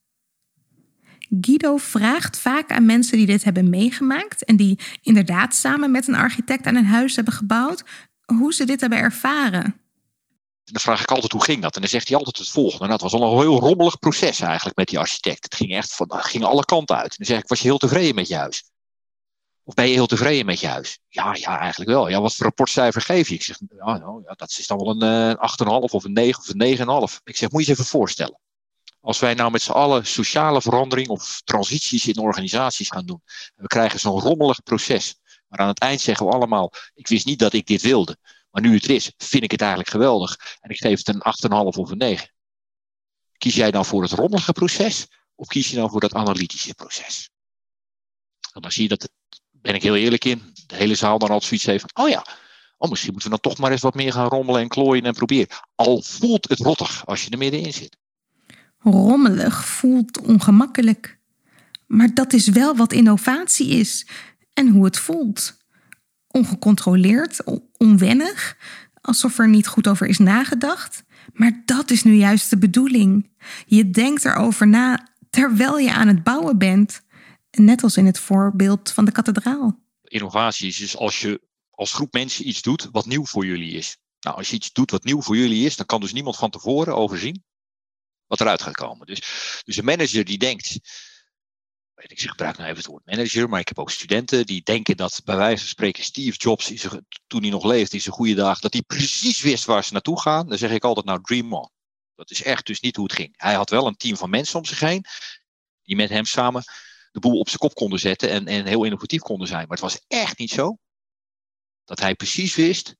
Guido 1.40 1.76
vraagt 1.76 2.38
vaak 2.38 2.70
aan 2.70 2.86
mensen 2.86 3.16
die 3.16 3.26
dit 3.26 3.44
hebben 3.44 3.70
meegemaakt 3.70 4.44
en 4.44 4.56
die 4.56 4.78
inderdaad 5.02 5.54
samen 5.54 5.90
met 5.90 6.08
een 6.08 6.14
architect 6.14 6.66
aan 6.66 6.76
een 6.76 6.86
huis 6.86 7.16
hebben 7.16 7.34
gebouwd, 7.34 7.84
hoe 8.24 8.54
ze 8.54 8.64
dit 8.64 8.80
hebben 8.80 8.98
ervaren. 8.98 9.74
Dan 10.72 10.80
vraag 10.80 11.00
ik 11.00 11.10
altijd 11.10 11.32
hoe 11.32 11.44
ging 11.44 11.62
dat? 11.62 11.74
En 11.74 11.80
dan 11.80 11.90
zegt 11.90 12.08
hij 12.08 12.16
altijd 12.16 12.38
het 12.38 12.48
volgende. 12.48 12.84
En 12.84 12.90
dat 12.90 13.00
was 13.00 13.12
al 13.12 13.32
een 13.32 13.38
heel 13.38 13.58
rommelig 13.58 13.98
proces 13.98 14.40
eigenlijk 14.40 14.76
met 14.76 14.88
die 14.88 14.98
architect. 14.98 15.44
Het 15.44 15.54
ging 15.54 15.72
echt 15.72 15.94
van, 15.94 16.06
ging 16.10 16.44
alle 16.44 16.64
kanten 16.64 16.96
uit. 16.96 17.10
En 17.10 17.16
dan 17.16 17.26
zeg 17.26 17.38
ik, 17.38 17.48
was 17.48 17.60
je 17.60 17.68
heel 17.68 17.78
tevreden 17.78 18.14
met 18.14 18.28
je 18.28 18.36
huis? 18.36 18.70
Of 19.64 19.74
ben 19.74 19.88
je 19.88 19.92
heel 19.92 20.06
tevreden 20.06 20.46
met 20.46 20.60
je 20.60 20.66
huis? 20.66 20.98
Ja, 21.08 21.34
ja, 21.34 21.58
eigenlijk 21.58 21.90
wel. 21.90 22.08
Ja, 22.08 22.20
wat 22.20 22.34
voor 22.34 22.44
rapportcijfer 22.44 23.02
geef 23.02 23.28
je? 23.28 23.34
Ik 23.34 23.42
zeg, 23.42 23.60
nou, 23.68 24.22
dat 24.36 24.50
is 24.58 24.66
dan 24.66 24.78
wel 24.78 25.02
een 25.02 25.30
uh, 25.30 25.50
8,5 25.66 25.92
of 25.92 26.04
een 26.04 26.12
9 26.12 26.88
of 26.88 27.08
een 27.08 27.18
9,5. 27.18 27.22
Ik 27.24 27.36
zeg, 27.36 27.50
moet 27.50 27.60
je 27.60 27.66
je 27.66 27.72
even 27.72 27.84
voorstellen. 27.84 28.40
Als 29.00 29.18
wij 29.18 29.34
nou 29.34 29.50
met 29.50 29.62
z'n 29.62 29.72
allen 29.72 30.06
sociale 30.06 30.62
verandering 30.62 31.08
of 31.08 31.40
transities 31.44 32.06
in 32.06 32.18
organisaties 32.18 32.88
gaan 32.88 33.06
doen. 33.06 33.22
We 33.56 33.66
krijgen 33.66 34.00
zo'n 34.00 34.20
rommelig 34.20 34.62
proces. 34.62 35.18
Maar 35.48 35.58
aan 35.58 35.68
het 35.68 35.80
eind 35.80 36.00
zeggen 36.00 36.26
we 36.26 36.32
allemaal, 36.32 36.72
ik 36.94 37.08
wist 37.08 37.26
niet 37.26 37.38
dat 37.38 37.52
ik 37.52 37.66
dit 37.66 37.82
wilde. 37.82 38.18
Maar 38.56 38.64
nu 38.64 38.74
het 38.74 38.88
is, 38.88 39.12
vind 39.16 39.42
ik 39.42 39.50
het 39.50 39.60
eigenlijk 39.60 39.90
geweldig. 39.90 40.56
En 40.60 40.70
ik 40.70 40.76
geef 40.76 40.98
het 41.04 41.08
een 41.08 41.50
8,5 41.50 41.78
of 41.78 41.90
een 41.90 41.98
9. 41.98 42.30
Kies 43.38 43.54
jij 43.54 43.70
dan 43.70 43.84
voor 43.84 44.02
het 44.02 44.12
rommelige 44.12 44.52
proces? 44.52 45.06
Of 45.34 45.46
kies 45.46 45.70
je 45.70 45.76
dan 45.76 45.90
voor 45.90 46.00
dat 46.00 46.14
analytische 46.14 46.74
proces? 46.74 47.30
Dan 48.52 48.70
zie 48.70 48.82
je 48.82 48.88
dat, 48.88 49.08
ben 49.50 49.74
ik 49.74 49.82
heel 49.82 49.96
eerlijk 49.96 50.24
in, 50.24 50.42
de 50.66 50.76
hele 50.76 50.94
zaal 50.94 51.18
dan 51.18 51.28
altijd 51.28 51.48
zoiets 51.48 51.66
heeft 51.66 51.84
van, 51.92 52.04
oh 52.04 52.10
ja, 52.10 52.26
oh, 52.78 52.90
misschien 52.90 53.12
moeten 53.12 53.30
we 53.30 53.38
dan 53.40 53.50
toch 53.50 53.60
maar 53.60 53.70
eens 53.70 53.80
wat 53.80 53.94
meer 53.94 54.12
gaan 54.12 54.28
rommelen 54.28 54.60
en 54.60 54.68
klooien 54.68 55.04
en 55.04 55.14
proberen. 55.14 55.56
Al 55.74 56.02
voelt 56.02 56.48
het 56.48 56.58
rottig 56.58 57.06
als 57.06 57.24
je 57.24 57.30
er 57.30 57.38
middenin 57.38 57.72
zit. 57.72 57.96
Rommelig 58.78 59.66
voelt 59.66 60.20
ongemakkelijk. 60.20 61.18
Maar 61.86 62.14
dat 62.14 62.32
is 62.32 62.48
wel 62.48 62.76
wat 62.76 62.92
innovatie 62.92 63.68
is 63.68 64.06
en 64.52 64.68
hoe 64.68 64.84
het 64.84 64.98
voelt. 64.98 65.55
Ongecontroleerd, 66.36 67.42
onwennig, 67.76 68.56
alsof 69.00 69.38
er 69.38 69.48
niet 69.48 69.66
goed 69.66 69.88
over 69.88 70.06
is 70.06 70.18
nagedacht. 70.18 71.02
Maar 71.32 71.62
dat 71.64 71.90
is 71.90 72.02
nu 72.02 72.14
juist 72.14 72.50
de 72.50 72.58
bedoeling. 72.58 73.30
Je 73.66 73.90
denkt 73.90 74.24
erover 74.24 74.68
na 74.68 75.08
terwijl 75.30 75.78
je 75.78 75.92
aan 75.92 76.08
het 76.08 76.22
bouwen 76.22 76.58
bent. 76.58 77.00
Net 77.50 77.82
als 77.82 77.96
in 77.96 78.06
het 78.06 78.18
voorbeeld 78.18 78.92
van 78.92 79.04
de 79.04 79.12
kathedraal. 79.12 79.78
Innovatie 80.02 80.68
is 80.68 80.76
dus 80.76 80.96
als 80.96 81.20
je 81.20 81.40
als 81.70 81.92
groep 81.92 82.12
mensen 82.12 82.48
iets 82.48 82.62
doet 82.62 82.88
wat 82.92 83.06
nieuw 83.06 83.26
voor 83.26 83.46
jullie 83.46 83.72
is. 83.72 83.96
Nou, 84.20 84.36
als 84.36 84.48
je 84.50 84.56
iets 84.56 84.72
doet 84.72 84.90
wat 84.90 85.04
nieuw 85.04 85.22
voor 85.22 85.36
jullie 85.36 85.66
is, 85.66 85.76
dan 85.76 85.86
kan 85.86 86.00
dus 86.00 86.12
niemand 86.12 86.36
van 86.36 86.50
tevoren 86.50 86.96
overzien 86.96 87.44
wat 88.26 88.40
eruit 88.40 88.62
gaat 88.62 88.76
komen. 88.76 89.06
Dus, 89.06 89.20
dus 89.64 89.76
een 89.76 89.84
manager 89.84 90.24
die 90.24 90.38
denkt, 90.38 90.78
ik 91.96 92.20
gebruik 92.20 92.56
nou 92.56 92.68
even 92.68 92.82
het 92.82 92.90
woord 92.90 93.06
manager, 93.06 93.48
maar 93.48 93.60
ik 93.60 93.68
heb 93.68 93.78
ook 93.78 93.90
studenten 93.90 94.46
die 94.46 94.62
denken 94.62 94.96
dat 94.96 95.20
bij 95.24 95.36
wijze 95.36 95.58
van 95.58 95.68
spreken 95.68 96.04
Steve 96.04 96.36
Jobs, 96.36 96.86
toen 97.26 97.40
hij 97.40 97.50
nog 97.50 97.64
leefde 97.64 97.96
in 97.96 98.02
zijn 98.02 98.14
goede 98.14 98.34
dagen, 98.34 98.62
dat 98.62 98.72
hij 98.72 98.82
precies 98.82 99.40
wist 99.40 99.64
waar 99.64 99.84
ze 99.84 99.92
naartoe 99.92 100.20
gaan. 100.20 100.48
Dan 100.48 100.58
zeg 100.58 100.70
ik 100.70 100.84
altijd, 100.84 101.06
nou 101.06 101.22
dream 101.22 101.54
on. 101.54 101.70
Dat 102.14 102.30
is 102.30 102.42
echt 102.42 102.66
dus 102.66 102.80
niet 102.80 102.96
hoe 102.96 103.04
het 103.04 103.14
ging. 103.14 103.34
Hij 103.36 103.54
had 103.54 103.70
wel 103.70 103.86
een 103.86 103.96
team 103.96 104.16
van 104.16 104.30
mensen 104.30 104.58
om 104.58 104.64
zich 104.64 104.80
heen, 104.80 105.04
die 105.82 105.96
met 105.96 106.08
hem 106.08 106.24
samen 106.24 106.64
de 107.12 107.20
boel 107.20 107.38
op 107.38 107.46
zijn 107.46 107.58
kop 107.58 107.74
konden 107.74 107.98
zetten 107.98 108.30
en, 108.30 108.46
en 108.46 108.66
heel 108.66 108.84
innovatief 108.84 109.20
konden 109.20 109.48
zijn. 109.48 109.60
Maar 109.68 109.76
het 109.76 109.92
was 109.92 110.00
echt 110.08 110.38
niet 110.38 110.50
zo 110.50 110.78
dat 111.84 112.00
hij 112.00 112.14
precies 112.14 112.54
wist 112.54 112.96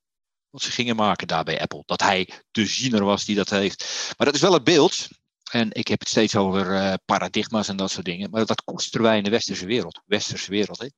wat 0.51 0.63
ze 0.63 0.71
gingen 0.71 0.97
maken 0.97 1.27
daar 1.27 1.45
bij 1.45 1.61
Apple. 1.61 1.83
Dat 1.87 2.01
hij 2.01 2.43
de 2.51 2.67
ziener 2.67 3.05
was 3.05 3.25
die 3.25 3.37
dat 3.37 3.51
heeft. 3.51 3.85
Maar 4.17 4.27
dat 4.27 4.35
is 4.35 4.41
wel 4.41 4.53
het 4.53 4.65
beeld. 4.65 5.09
En 5.51 5.73
ik 5.73 5.89
heb 5.89 5.99
het 5.99 6.09
steeds 6.09 6.37
over 6.37 6.67
uh, 6.73 6.95
paradigma's 7.05 7.69
en 7.69 7.77
dat 7.77 7.91
soort 7.91 8.05
dingen. 8.05 8.31
Maar 8.31 8.47
dat 8.47 8.65
koesteren 8.65 9.07
wij 9.07 9.17
in 9.17 9.25
de 9.25 9.31
westerse 9.31 9.67
wereld. 9.67 10.01
Westerse 10.07 10.51
wereld, 10.51 10.79
hè. 10.79 10.89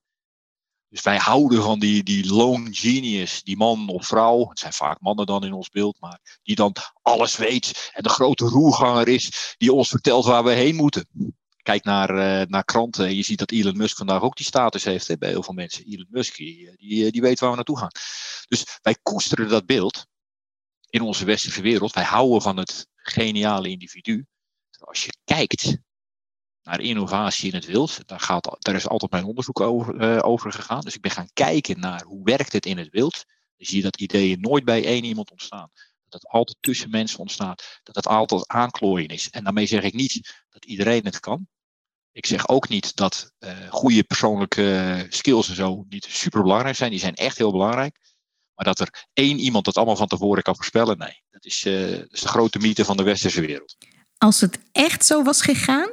Dus 0.89 1.01
wij 1.01 1.17
houden 1.17 1.63
van 1.63 1.79
die, 1.79 2.03
die 2.03 2.27
lone 2.27 2.73
genius, 2.73 3.43
die 3.43 3.57
man 3.57 3.89
of 3.89 4.07
vrouw, 4.07 4.49
het 4.49 4.59
zijn 4.59 4.73
vaak 4.73 4.99
mannen 5.01 5.25
dan 5.25 5.43
in 5.43 5.53
ons 5.53 5.69
beeld, 5.69 5.99
maar 5.99 6.39
die 6.43 6.55
dan 6.55 6.75
alles 7.01 7.37
weet 7.37 7.91
en 7.93 8.03
de 8.03 8.09
grote 8.09 8.45
roerganger 8.45 9.07
is, 9.07 9.55
die 9.57 9.73
ons 9.73 9.89
vertelt 9.89 10.25
waar 10.25 10.43
we 10.43 10.51
heen 10.51 10.75
moeten. 10.75 11.07
Kijk 11.61 11.83
naar, 11.83 12.09
uh, 12.09 12.47
naar 12.47 12.63
kranten 12.63 13.05
en 13.05 13.15
je 13.15 13.23
ziet 13.23 13.39
dat 13.39 13.51
Elon 13.51 13.77
Musk 13.77 13.97
vandaag 13.97 14.21
ook 14.21 14.35
die 14.35 14.45
status 14.45 14.83
heeft 14.83 15.07
hè, 15.07 15.17
bij 15.17 15.29
heel 15.29 15.43
veel 15.43 15.53
mensen. 15.53 15.85
Elon 15.85 16.07
Musk, 16.09 16.35
die, 16.35 16.75
die, 16.75 17.11
die 17.11 17.21
weet 17.21 17.39
waar 17.39 17.49
we 17.49 17.55
naartoe 17.55 17.77
gaan. 17.77 17.91
Dus 18.47 18.79
wij 18.81 18.95
koesteren 19.03 19.49
dat 19.49 19.65
beeld 19.65 20.05
in 20.89 21.01
onze 21.01 21.25
westerse 21.25 21.61
wereld. 21.61 21.93
Wij 21.93 22.03
houden 22.03 22.41
van 22.41 22.57
het 22.57 22.87
geniale 22.95 23.69
individu. 23.69 24.25
Als 24.79 25.03
je 25.03 25.17
kijkt 25.23 25.77
naar 26.63 26.81
innovatie 26.81 27.49
in 27.49 27.55
het 27.55 27.65
wild, 27.65 28.07
daar, 28.07 28.19
gaat, 28.19 28.57
daar 28.59 28.75
is 28.75 28.87
altijd 28.87 29.11
mijn 29.11 29.23
onderzoek 29.23 29.59
over, 29.59 29.95
uh, 29.95 30.19
over 30.23 30.51
gegaan. 30.51 30.81
Dus 30.81 30.95
ik 30.95 31.01
ben 31.01 31.11
gaan 31.11 31.29
kijken 31.33 31.79
naar 31.79 32.03
hoe 32.03 32.23
werkt 32.23 32.53
het 32.53 32.65
in 32.65 32.77
het 32.77 32.89
wild. 32.89 33.25
Dan 33.57 33.67
zie 33.67 33.77
je 33.77 33.83
dat 33.83 33.99
ideeën 33.99 34.39
nooit 34.39 34.65
bij 34.65 34.85
één 34.85 35.03
iemand 35.03 35.31
ontstaan. 35.31 35.71
Dat 36.07 36.21
het 36.21 36.31
altijd 36.31 36.57
tussen 36.59 36.89
mensen 36.89 37.19
ontstaat. 37.19 37.79
Dat 37.83 37.95
het 37.95 38.07
altijd 38.07 38.47
aanklooien 38.47 39.07
is. 39.07 39.29
En 39.29 39.43
daarmee 39.43 39.65
zeg 39.65 39.83
ik 39.83 39.93
niet 39.93 40.43
dat 40.49 40.65
iedereen 40.65 41.05
het 41.05 41.19
kan. 41.19 41.47
Ik 42.11 42.25
zeg 42.25 42.47
ook 42.47 42.69
niet 42.69 42.95
dat 42.95 43.31
uh, 43.39 43.51
goede 43.69 44.03
persoonlijke 44.03 45.05
skills 45.09 45.49
en 45.49 45.55
zo 45.55 45.85
niet 45.89 46.05
super 46.09 46.41
belangrijk 46.41 46.75
zijn. 46.75 46.89
Die 46.89 46.99
zijn 46.99 47.15
echt 47.15 47.37
heel 47.37 47.51
belangrijk. 47.51 47.97
Maar 48.53 48.65
dat 48.65 48.79
er 48.79 49.07
één 49.13 49.39
iemand 49.39 49.65
dat 49.65 49.77
allemaal 49.77 49.95
van 49.95 50.07
tevoren 50.07 50.43
kan 50.43 50.55
voorspellen, 50.55 50.97
nee. 50.97 51.23
Dat 51.29 51.45
is, 51.45 51.65
uh, 51.65 51.97
dat 51.97 52.11
is 52.13 52.21
de 52.21 52.27
grote 52.27 52.59
mythe 52.59 52.85
van 52.85 52.97
de 52.97 53.03
westerse 53.03 53.41
wereld. 53.41 53.75
Als 54.19 54.41
het 54.41 54.59
echt 54.71 55.05
zo 55.05 55.23
was 55.23 55.41
gegaan 55.41 55.89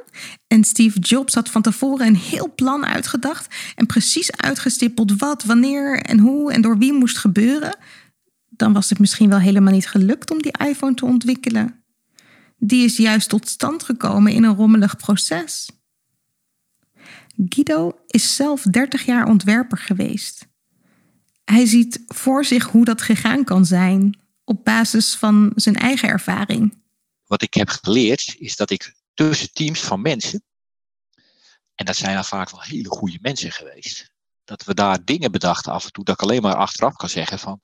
en 0.47 0.63
Steve 0.63 0.99
Jobs 0.99 1.33
had 1.33 1.49
van 1.49 1.61
tevoren 1.61 2.07
een 2.07 2.15
heel 2.15 2.53
plan 2.55 2.85
uitgedacht 2.85 3.55
en 3.75 3.85
precies 3.85 4.31
uitgestippeld 4.31 5.17
wat, 5.17 5.43
wanneer 5.43 6.01
en 6.01 6.19
hoe 6.19 6.51
en 6.53 6.61
door 6.61 6.77
wie 6.77 6.93
moest 6.93 7.17
gebeuren, 7.17 7.77
dan 8.49 8.73
was 8.73 8.89
het 8.89 8.99
misschien 8.99 9.29
wel 9.29 9.39
helemaal 9.39 9.73
niet 9.73 9.87
gelukt 9.87 10.31
om 10.31 10.41
die 10.41 10.57
iPhone 10.67 10.93
te 10.93 11.05
ontwikkelen. 11.05 11.83
Die 12.57 12.83
is 12.83 12.97
juist 12.97 13.29
tot 13.29 13.49
stand 13.49 13.83
gekomen 13.83 14.31
in 14.31 14.43
een 14.43 14.55
rommelig 14.55 14.97
proces. 14.97 15.69
Guido 17.45 17.99
is 18.07 18.35
zelf 18.35 18.61
30 18.61 19.05
jaar 19.05 19.27
ontwerper 19.27 19.77
geweest. 19.77 20.47
Hij 21.43 21.65
ziet 21.65 22.03
voor 22.07 22.45
zich 22.45 22.65
hoe 22.65 22.85
dat 22.85 23.01
gegaan 23.01 23.43
kan 23.43 23.65
zijn 23.65 24.19
op 24.43 24.65
basis 24.65 25.15
van 25.15 25.51
zijn 25.55 25.75
eigen 25.75 26.09
ervaring. 26.09 26.85
Wat 27.27 27.41
ik 27.41 27.53
heb 27.53 27.69
geleerd 27.69 28.35
is 28.37 28.55
dat 28.55 28.69
ik 28.69 28.95
tussen 29.13 29.53
teams 29.53 29.79
van 29.79 30.01
mensen, 30.01 30.43
en 31.75 31.85
dat 31.85 31.95
zijn 31.95 32.13
dan 32.13 32.25
vaak 32.25 32.49
wel 32.49 32.61
hele 32.61 32.89
goede 32.89 33.17
mensen 33.21 33.51
geweest, 33.51 34.11
dat 34.43 34.63
we 34.63 34.73
daar 34.73 35.05
dingen 35.05 35.31
bedachten 35.31 35.71
af 35.71 35.85
en 35.85 35.91
toe 35.91 36.03
dat 36.03 36.15
ik 36.15 36.21
alleen 36.21 36.41
maar 36.41 36.55
achteraf 36.55 36.95
kan 36.95 37.09
zeggen 37.09 37.39
van, 37.39 37.61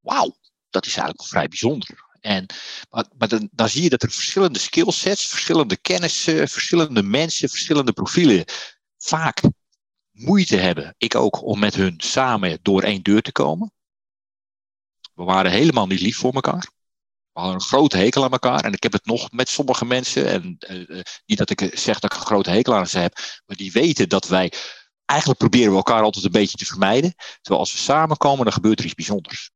wauw, 0.00 0.36
dat 0.70 0.86
is 0.86 0.92
eigenlijk 0.92 1.18
wel 1.18 1.28
vrij 1.28 1.48
bijzonder. 1.48 2.08
En, 2.20 2.46
maar, 2.90 3.28
dan, 3.28 3.48
dan, 3.52 3.68
zie 3.68 3.82
je 3.82 3.88
dat 3.88 4.02
er 4.02 4.10
verschillende 4.10 4.58
skillsets, 4.58 5.26
verschillende 5.26 5.76
kennissen, 5.76 6.48
verschillende 6.48 7.02
mensen, 7.02 7.48
verschillende 7.48 7.92
profielen 7.92 8.44
vaak 8.98 9.40
moeite 10.10 10.56
hebben, 10.56 10.94
ik 10.98 11.14
ook, 11.14 11.42
om 11.42 11.58
met 11.58 11.74
hun 11.74 11.94
samen 11.96 12.58
door 12.62 12.82
één 12.82 13.02
deur 13.02 13.22
te 13.22 13.32
komen. 13.32 13.72
We 15.14 15.22
waren 15.22 15.50
helemaal 15.50 15.86
niet 15.86 16.00
lief 16.00 16.16
voor 16.16 16.32
elkaar. 16.32 16.70
We 17.32 17.40
hadden 17.40 17.54
een 17.54 17.66
grote 17.66 17.96
hekel 17.96 18.24
aan 18.24 18.30
elkaar. 18.30 18.64
En 18.64 18.72
ik 18.72 18.82
heb 18.82 18.92
het 18.92 19.06
nog 19.06 19.32
met 19.32 19.48
sommige 19.48 19.84
mensen. 19.84 20.26
En 20.26 20.56
uh, 20.70 21.00
niet 21.26 21.38
dat 21.38 21.50
ik 21.50 21.60
zeg 21.60 21.98
dat 21.98 22.12
ik 22.12 22.18
een 22.18 22.26
grote 22.26 22.50
hekel 22.50 22.74
aan 22.74 22.86
ze 22.86 22.98
heb. 22.98 23.18
Maar 23.46 23.56
die 23.56 23.72
weten 23.72 24.08
dat 24.08 24.28
wij. 24.28 24.52
Eigenlijk 25.04 25.40
proberen 25.40 25.70
we 25.70 25.76
elkaar 25.76 26.02
altijd 26.02 26.24
een 26.24 26.30
beetje 26.30 26.56
te 26.56 26.64
vermijden. 26.64 27.14
Terwijl 27.40 27.60
als 27.60 27.72
we 27.72 27.78
samenkomen, 27.78 28.44
dan 28.44 28.52
gebeurt 28.52 28.78
er 28.78 28.84
iets 28.84 28.94
bijzonders. 28.94 29.50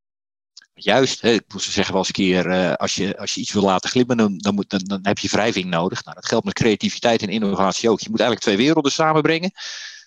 Juist, 0.74 1.20
hè, 1.20 1.30
ik 1.30 1.52
moest 1.52 1.72
zeggen 1.72 1.92
wel 1.94 2.04
eens 2.06 2.08
een 2.08 2.24
keer, 2.24 2.76
als, 2.76 2.94
je, 2.94 3.18
als 3.18 3.34
je 3.34 3.40
iets 3.40 3.52
wil 3.52 3.62
laten 3.62 3.90
glimmen, 3.90 4.16
dan, 4.16 4.38
dan, 4.38 4.54
moet, 4.54 4.88
dan 4.88 4.98
heb 5.02 5.18
je 5.18 5.28
wrijving 5.28 5.64
nodig. 5.64 6.04
Nou, 6.04 6.16
dat 6.16 6.26
geldt 6.26 6.44
met 6.44 6.54
creativiteit 6.54 7.22
en 7.22 7.28
innovatie 7.28 7.90
ook. 7.90 8.00
Je 8.00 8.10
moet 8.10 8.20
eigenlijk 8.20 8.48
twee 8.48 8.66
werelden 8.66 8.92
samenbrengen, 8.92 9.52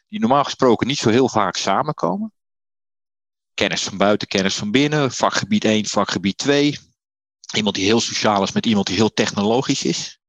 die 0.07 0.19
normaal 0.19 0.43
gesproken 0.43 0.87
niet 0.87 0.97
zo 0.97 1.09
heel 1.09 1.29
vaak 1.29 1.55
samenkomen. 1.55 2.33
Kennis 3.53 3.83
van 3.83 3.97
buiten, 3.97 4.27
kennis 4.27 4.55
van 4.55 4.71
binnen, 4.71 5.11
vakgebied 5.11 5.63
1, 5.63 5.85
vakgebied 5.85 6.37
2. 6.37 6.77
Iemand 7.55 7.75
die 7.75 7.85
heel 7.85 7.99
sociaal 7.99 8.43
is 8.43 8.51
met 8.51 8.65
iemand 8.65 8.87
die 8.87 8.95
heel 8.95 9.13
technologisch 9.13 9.83
is. 9.83 10.19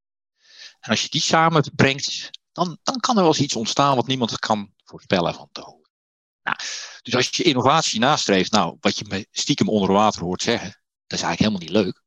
En 0.81 0.91
als 0.91 1.03
je 1.03 1.09
die 1.09 1.21
samenbrengt, 1.21 2.31
dan, 2.53 2.79
dan 2.83 3.01
kan 3.01 3.17
er 3.17 3.23
wel 3.23 3.31
eens 3.31 3.41
iets 3.41 3.57
ontstaan 3.57 3.97
wat 3.97 4.07
niemand 4.07 4.39
kan 4.39 4.73
voorspellen 4.85 5.35
van 5.35 5.49
te 5.53 5.61
horen. 5.61 5.91
Nou, 6.43 6.57
dus 7.03 7.15
als 7.15 7.29
je 7.29 7.43
innovatie 7.43 8.01
nastreeft, 8.01 8.53
nou, 8.53 8.77
wat 8.81 8.99
je 8.99 9.05
me 9.09 9.27
stiekem 9.31 9.69
onder 9.69 9.93
water 9.93 10.23
hoort 10.23 10.43
zeggen, 10.43 10.81
dat 11.07 11.19
is 11.19 11.25
eigenlijk 11.25 11.39
helemaal 11.39 11.61
niet 11.61 11.85
leuk. 11.85 12.03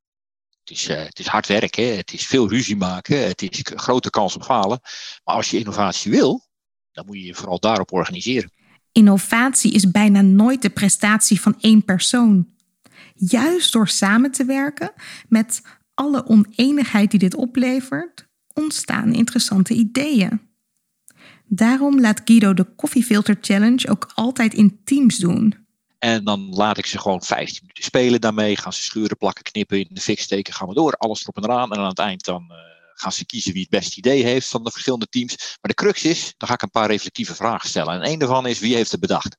Het 0.60 0.70
is, 0.70 0.90
uh, 0.90 0.98
het 0.98 1.20
is 1.20 1.28
hard 1.28 1.48
werken, 1.48 1.98
het 1.98 2.14
is 2.14 2.28
veel 2.28 2.50
ruzie 2.50 2.76
maken, 2.76 3.28
het 3.28 3.42
is 3.42 3.60
grote 3.64 4.10
kans 4.10 4.36
op 4.36 4.44
falen. 4.44 4.80
Maar 5.24 5.36
als 5.36 5.50
je 5.50 5.58
innovatie 5.58 6.12
wil, 6.12 6.48
dan 6.92 7.06
moet 7.06 7.16
je 7.16 7.24
je 7.24 7.36
vooral 7.36 7.60
daarop 7.60 7.92
organiseren. 7.92 8.52
Innovatie 8.92 9.74
is 9.74 9.92
bijna 9.92 10.22
nooit 10.22 10.62
de 10.62 10.70
prestatie 10.70 11.42
van 11.42 11.56
één 11.60 11.86
persoon. 11.86 12.48
Juist 13.30 13.72
door 13.72 13.88
samen 13.88 14.32
te 14.32 14.46
werken 14.46 14.92
met 15.30 15.62
alle 15.94 16.28
oneenigheid 16.28 17.12
die 17.12 17.20
dit 17.20 17.36
oplevert, 17.36 18.28
ontstaan 18.54 19.14
interessante 19.14 19.74
ideeën. 19.74 20.50
Daarom 21.46 22.00
laat 22.00 22.22
Guido 22.26 22.54
de 22.54 22.76
Koffiefilter 22.76 23.38
Challenge 23.42 23.90
ook 23.90 24.12
altijd 24.14 24.54
in 24.54 24.82
teams 24.84 25.18
doen. 25.18 25.68
En 26.00 26.24
dan 26.24 26.50
laat 26.50 26.78
ik 26.78 26.86
ze 26.86 27.00
gewoon 27.00 27.24
15 27.24 27.58
minuten 27.62 27.84
spelen 27.84 28.22
daarmee. 28.22 28.58
Gaan 28.58 28.74
ze 28.74 28.82
schuren, 28.82 29.18
plakken, 29.18 29.44
knippen, 29.44 29.80
in 29.80 29.88
de 29.90 30.02
fik 30.02 30.20
steken, 30.20 30.54
gaan 30.54 30.68
we 30.68 30.74
door. 30.74 30.94
Alles 30.94 31.22
erop 31.22 31.38
en 31.38 31.44
eraan. 31.44 31.72
En 31.72 31.80
aan 31.80 31.88
het 31.88 32.00
eind 32.00 32.26
dan 32.26 32.48
uh, 32.50 32.58
gaan 32.94 33.12
ze 33.12 33.26
kiezen 33.26 33.54
wie 33.54 33.62
het 33.62 33.70
beste 33.70 33.98
idee 33.98 34.24
heeft 34.24 34.48
van 34.48 34.64
de 34.64 34.72
verschillende 34.72 35.08
teams. 35.08 35.36
Maar 35.38 35.58
de 35.62 35.74
crux 35.74 36.04
is, 36.04 36.34
dan 36.38 36.48
ga 36.48 36.54
ik 36.54 36.62
een 36.62 36.70
paar 36.70 36.90
reflectieve 36.90 37.36
vragen 37.36 37.70
stellen. 37.70 37.94
En 37.94 38.12
een 38.12 38.20
daarvan 38.20 38.48
is, 38.48 38.60
wie 38.60 38.76
heeft 38.76 38.92
het 38.92 39.00
bedacht? 39.00 39.38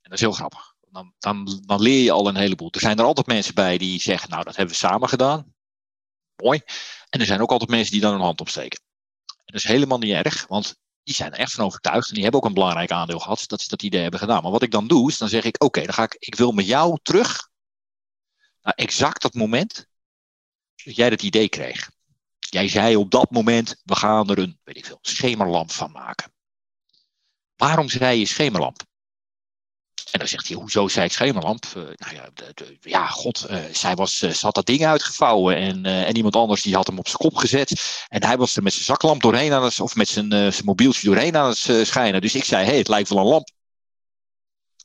En 0.00 0.10
dat 0.10 0.12
is 0.12 0.20
heel 0.20 0.32
grappig. 0.32 0.74
Dan, 0.90 1.14
dan, 1.18 1.62
dan 1.66 1.82
leer 1.82 2.02
je 2.02 2.12
al 2.12 2.28
een 2.28 2.36
heleboel. 2.36 2.68
Er 2.70 2.80
zijn 2.80 2.98
er 2.98 3.04
altijd 3.04 3.26
mensen 3.26 3.54
bij 3.54 3.78
die 3.78 4.00
zeggen, 4.00 4.30
nou 4.30 4.44
dat 4.44 4.56
hebben 4.56 4.74
we 4.74 4.80
samen 4.80 5.08
gedaan. 5.08 5.54
Mooi. 6.36 6.60
En 7.08 7.20
er 7.20 7.26
zijn 7.26 7.40
ook 7.40 7.50
altijd 7.50 7.70
mensen 7.70 7.92
die 7.92 8.00
dan 8.00 8.14
een 8.14 8.20
hand 8.20 8.40
opsteken. 8.40 8.80
En 9.26 9.42
dat 9.44 9.54
is 9.54 9.64
helemaal 9.64 9.98
niet 9.98 10.12
erg, 10.12 10.46
want 10.46 10.76
die 11.02 11.14
zijn 11.14 11.32
er 11.32 11.38
echt 11.38 11.52
van 11.52 11.64
overtuigd. 11.64 12.08
En 12.08 12.14
die 12.14 12.22
hebben 12.22 12.40
ook 12.40 12.46
een 12.46 12.54
belangrijk 12.54 12.90
aandeel 12.90 13.18
gehad 13.18 13.44
dat 13.46 13.60
ze 13.60 13.68
dat 13.68 13.82
idee 13.82 14.02
hebben 14.02 14.20
gedaan. 14.20 14.42
Maar 14.42 14.52
wat 14.52 14.62
ik 14.62 14.70
dan 14.70 14.86
doe, 14.86 15.08
is 15.08 15.18
dan 15.18 15.28
zeg 15.28 15.44
ik, 15.44 15.62
oké, 15.62 15.82
dan 15.82 15.94
ga 15.94 16.02
ik, 16.02 16.16
ik 16.18 16.34
wil 16.34 16.52
met 16.52 16.66
jou 16.66 16.98
terug 17.02 17.48
naar 18.62 18.74
exact 18.74 19.22
dat 19.22 19.34
moment 19.34 19.86
dat 20.84 20.96
jij 20.96 21.10
dat 21.10 21.22
idee 21.22 21.48
kreeg. 21.48 21.90
Jij 22.38 22.68
zei 22.68 22.96
op 22.96 23.10
dat 23.10 23.30
moment, 23.30 23.80
we 23.84 23.96
gaan 23.96 24.30
er 24.30 24.38
een, 24.38 24.58
weet 24.64 24.76
ik 24.76 24.84
veel, 24.84 24.98
schemerlamp 25.00 25.70
van 25.70 25.90
maken. 25.92 26.32
Waarom 27.56 27.88
zei 27.88 28.18
je 28.18 28.26
schemerlamp? 28.26 28.82
En 30.10 30.18
dan 30.18 30.28
zegt 30.28 30.48
hij, 30.48 30.56
hoezo 30.56 30.88
zei 30.88 31.06
ik 31.06 31.12
schemerlamp? 31.12 31.64
Uh, 31.64 31.74
nou 31.74 32.14
ja, 32.14 32.28
ja, 32.80 33.06
god, 33.06 33.46
uh, 33.50 33.64
zij 33.72 33.94
was, 33.94 34.22
uh, 34.22 34.30
ze 34.30 34.44
had 34.44 34.54
dat 34.54 34.66
ding 34.66 34.86
uitgevouwen 34.86 35.56
en, 35.56 35.86
en 35.86 36.16
iemand 36.16 36.36
anders 36.36 36.62
die 36.62 36.74
had 36.74 36.86
hem 36.86 36.98
op 36.98 37.06
zijn 37.06 37.18
kop 37.18 37.36
gezet. 37.36 38.04
En 38.08 38.24
hij 38.24 38.36
was 38.36 38.56
er 38.56 38.62
met 38.62 38.72
zijn 38.72 38.84
zaklamp 38.84 39.22
doorheen 39.22 39.52
aan 39.52 39.64
het, 39.64 39.80
of 39.80 39.94
met 39.94 40.08
zijn, 40.08 40.30
zijn 40.30 40.64
mobieltje 40.64 41.06
doorheen 41.06 41.36
aan 41.36 41.48
het 41.48 41.86
schijnen. 41.86 42.20
Dus 42.20 42.34
ik 42.34 42.44
zei, 42.44 42.64
hey, 42.64 42.78
het 42.78 42.88
lijkt 42.88 43.08
wel 43.08 43.18
een 43.18 43.26
lamp. 43.26 43.48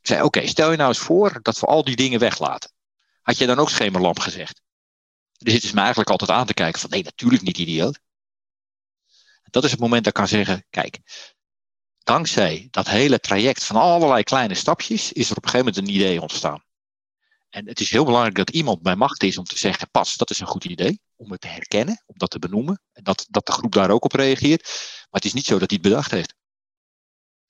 Ik 0.01 0.07
zei, 0.07 0.21
oké, 0.23 0.47
stel 0.47 0.71
je 0.71 0.77
nou 0.77 0.89
eens 0.89 0.97
voor 0.97 1.39
dat 1.41 1.59
we 1.59 1.65
al 1.65 1.83
die 1.83 1.95
dingen 1.95 2.19
weglaten. 2.19 2.71
Had 3.21 3.37
je 3.37 3.45
dan 3.45 3.59
ook 3.59 3.69
schemerlamp 3.69 4.19
gezegd? 4.19 4.61
Er 5.37 5.51
zitten 5.51 5.69
ze 5.69 5.75
me 5.75 5.81
eigenlijk 5.81 6.09
altijd 6.09 6.29
aan 6.29 6.45
te 6.45 6.53
kijken 6.53 6.79
van, 6.79 6.89
nee, 6.89 7.03
natuurlijk 7.03 7.41
niet, 7.41 7.57
idioot. 7.57 7.99
Dat 9.43 9.63
is 9.63 9.71
het 9.71 9.79
moment 9.79 10.03
dat 10.03 10.13
ik 10.13 10.19
kan 10.19 10.27
zeggen, 10.27 10.65
kijk, 10.69 10.99
dankzij 12.05 12.67
dat 12.71 12.87
hele 12.87 13.19
traject 13.19 13.63
van 13.63 13.75
allerlei 13.75 14.23
kleine 14.23 14.53
stapjes 14.53 15.11
is 15.11 15.29
er 15.29 15.37
op 15.37 15.43
een 15.43 15.49
gegeven 15.49 15.73
moment 15.73 15.89
een 15.89 15.95
idee 15.95 16.21
ontstaan. 16.21 16.63
En 17.49 17.67
het 17.67 17.79
is 17.79 17.89
heel 17.89 18.05
belangrijk 18.05 18.35
dat 18.35 18.49
iemand 18.49 18.81
bij 18.81 18.95
macht 18.95 19.23
is 19.23 19.37
om 19.37 19.43
te 19.43 19.57
zeggen, 19.57 19.89
pas, 19.91 20.17
dat 20.17 20.29
is 20.29 20.39
een 20.39 20.47
goed 20.47 20.65
idee. 20.65 20.99
Om 21.15 21.31
het 21.31 21.41
te 21.41 21.47
herkennen, 21.47 22.03
om 22.05 22.17
dat 22.17 22.29
te 22.29 22.39
benoemen. 22.39 22.81
En 22.93 23.03
dat, 23.03 23.25
dat 23.29 23.45
de 23.45 23.51
groep 23.51 23.71
daar 23.71 23.89
ook 23.89 24.03
op 24.03 24.13
reageert. 24.13 24.63
Maar 24.63 25.21
het 25.21 25.25
is 25.25 25.33
niet 25.33 25.45
zo 25.45 25.59
dat 25.59 25.69
hij 25.69 25.79
het 25.81 25.89
bedacht 25.89 26.11
heeft. 26.11 26.33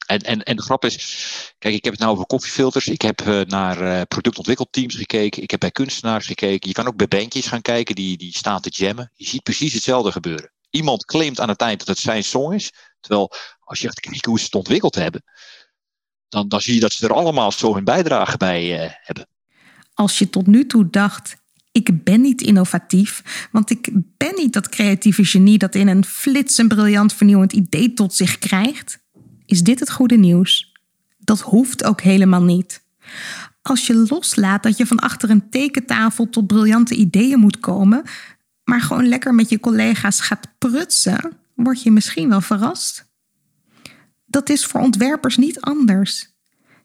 En, 0.05 0.19
en, 0.19 0.43
en 0.43 0.55
de 0.55 0.61
grap 0.61 0.85
is, 0.85 1.53
kijk, 1.57 1.75
ik 1.75 1.83
heb 1.83 1.93
het 1.93 2.01
nou 2.01 2.13
over 2.13 2.25
koffiefilters. 2.25 2.87
Ik 2.87 3.01
heb 3.01 3.21
uh, 3.21 3.41
naar 3.41 3.81
uh, 3.81 4.01
productontwikkelteams 4.07 4.95
gekeken. 4.95 5.43
Ik 5.43 5.51
heb 5.51 5.59
bij 5.59 5.71
kunstenaars 5.71 6.25
gekeken. 6.25 6.67
Je 6.67 6.75
kan 6.75 6.87
ook 6.87 6.95
bij 6.95 7.07
bandjes 7.07 7.47
gaan 7.47 7.61
kijken 7.61 7.95
die, 7.95 8.17
die 8.17 8.37
staan 8.37 8.61
te 8.61 8.69
jammen. 8.69 9.11
Je 9.13 9.27
ziet 9.27 9.43
precies 9.43 9.73
hetzelfde 9.73 10.11
gebeuren. 10.11 10.51
Iemand 10.69 11.05
claimt 11.05 11.39
aan 11.39 11.49
het 11.49 11.61
eind 11.61 11.79
dat 11.79 11.87
het 11.87 11.97
zijn 11.97 12.23
song 12.23 12.53
is. 12.53 12.71
Terwijl 12.99 13.31
als 13.65 13.79
je 13.79 13.87
gaat 13.87 13.99
kijken 13.99 14.29
hoe 14.29 14.39
ze 14.39 14.45
het 14.45 14.55
ontwikkeld 14.55 14.95
hebben, 14.95 15.23
dan, 16.29 16.47
dan 16.47 16.61
zie 16.61 16.73
je 16.73 16.79
dat 16.79 16.93
ze 16.93 17.05
er 17.05 17.13
allemaal 17.13 17.51
zo 17.51 17.73
hun 17.73 17.83
bijdrage 17.83 18.37
bij 18.37 18.85
uh, 18.85 18.91
hebben. 19.01 19.27
Als 19.93 20.19
je 20.19 20.29
tot 20.29 20.47
nu 20.47 20.65
toe 20.65 20.89
dacht, 20.89 21.37
ik 21.71 22.03
ben 22.03 22.21
niet 22.21 22.41
innovatief, 22.41 23.47
want 23.51 23.69
ik 23.69 23.89
ben 24.17 24.35
niet 24.35 24.53
dat 24.53 24.69
creatieve 24.69 25.25
genie 25.25 25.57
dat 25.57 25.75
in 25.75 25.87
een 25.87 26.05
flits 26.05 26.57
een 26.57 26.67
briljant 26.67 27.13
vernieuwend 27.13 27.53
idee 27.53 27.93
tot 27.93 28.13
zich 28.13 28.39
krijgt, 28.39 28.99
is 29.45 29.61
dit 29.61 29.79
het 29.79 29.91
goede 29.91 30.17
nieuws. 30.17 30.73
Dat 31.17 31.41
hoeft 31.41 31.83
ook 31.83 32.01
helemaal 32.01 32.43
niet. 32.43 32.83
Als 33.61 33.87
je 33.87 34.05
loslaat 34.09 34.63
dat 34.63 34.77
je 34.77 34.85
van 34.85 34.99
achter 34.99 35.29
een 35.29 35.49
tekentafel 35.49 36.29
tot 36.29 36.47
briljante 36.47 36.95
ideeën 36.95 37.39
moet 37.39 37.59
komen, 37.59 38.03
maar 38.63 38.81
gewoon 38.81 39.07
lekker 39.07 39.35
met 39.35 39.49
je 39.49 39.59
collega's 39.59 40.19
gaat 40.19 40.47
prutsen, 40.57 41.37
word 41.55 41.83
je 41.83 41.91
misschien 41.91 42.29
wel 42.29 42.41
verrast. 42.41 43.04
Dat 44.35 44.49
is 44.49 44.65
voor 44.65 44.81
ontwerpers 44.81 45.37
niet 45.37 45.59
anders. 45.59 46.27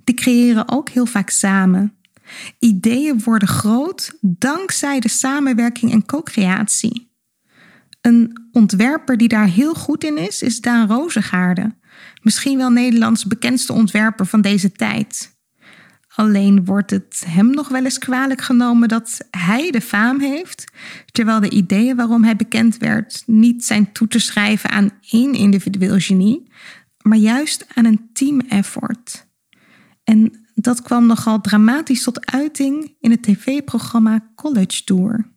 Die 0.05 0.15
creëren 0.15 0.69
ook 0.69 0.89
heel 0.89 1.07
vaak 1.07 1.31
samen. 1.31 1.95
Ideeën 2.59 3.23
worden 3.23 3.49
groot 3.49 4.19
dankzij 4.21 5.01
de 5.01 5.09
samenwerking 5.09 5.93
en 5.93 6.07
co-creatie. 6.07 7.13
Een 8.01 8.49
ontwerper 8.53 9.17
die 9.17 9.29
daar 9.29 9.47
heel 9.47 9.75
goed 9.75 10.05
in 10.05 10.19
is, 10.19 10.43
is 10.43 10.61
Daan 10.61 10.89
Rozengaarde. 10.89 11.75
Misschien 12.23 12.57
wel 12.57 12.71
Nederlands 12.71 13.25
bekendste 13.25 13.73
ontwerper 13.73 14.27
van 14.27 14.41
deze 14.41 14.73
tijd. 14.73 15.39
Alleen 16.15 16.65
wordt 16.65 16.91
het 16.91 17.25
hem 17.27 17.51
nog 17.51 17.69
wel 17.69 17.85
eens 17.85 17.99
kwalijk 17.99 18.41
genomen 18.41 18.89
dat 18.89 19.19
hij 19.31 19.71
de 19.71 19.81
faam 19.81 20.21
heeft, 20.21 20.65
terwijl 21.13 21.41
de 21.41 21.51
ideeën 21.51 21.97
waarom 21.97 22.25
hij 22.25 22.37
bekend 22.37 22.77
werd 22.77 23.23
niet 23.27 23.65
zijn 23.65 23.93
toe 23.93 24.09
te 24.09 24.19
schrijven 24.19 24.71
aan 24.71 24.91
één 25.11 25.35
individueel 25.35 25.99
genie, 25.99 26.49
maar 27.03 27.19
juist 27.19 27.67
aan 27.75 27.85
een 27.85 28.11
team 28.13 28.41
effort. 28.41 29.27
En 30.05 30.49
dat 30.55 30.83
kwam 30.83 31.07
nogal 31.07 31.41
dramatisch 31.41 32.03
tot 32.03 32.27
uiting 32.27 32.97
in 33.01 33.11
het 33.11 33.23
tv-programma 33.23 34.33
College 34.35 34.85
Tour. 34.85 35.33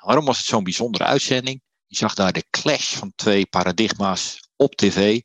Waarom 0.00 0.24
was 0.24 0.38
het 0.38 0.46
zo'n 0.46 0.64
bijzondere 0.64 1.04
uitzending? 1.04 1.62
Je 1.86 1.96
zag 1.96 2.14
daar 2.14 2.32
de 2.32 2.44
clash 2.50 2.94
van 2.94 3.12
twee 3.14 3.46
paradigma's 3.46 4.48
op 4.56 4.74
tv. 4.74 5.20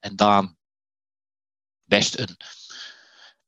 En 0.00 0.16
Daan, 0.16 0.56
best 1.84 2.18
een 2.18 2.36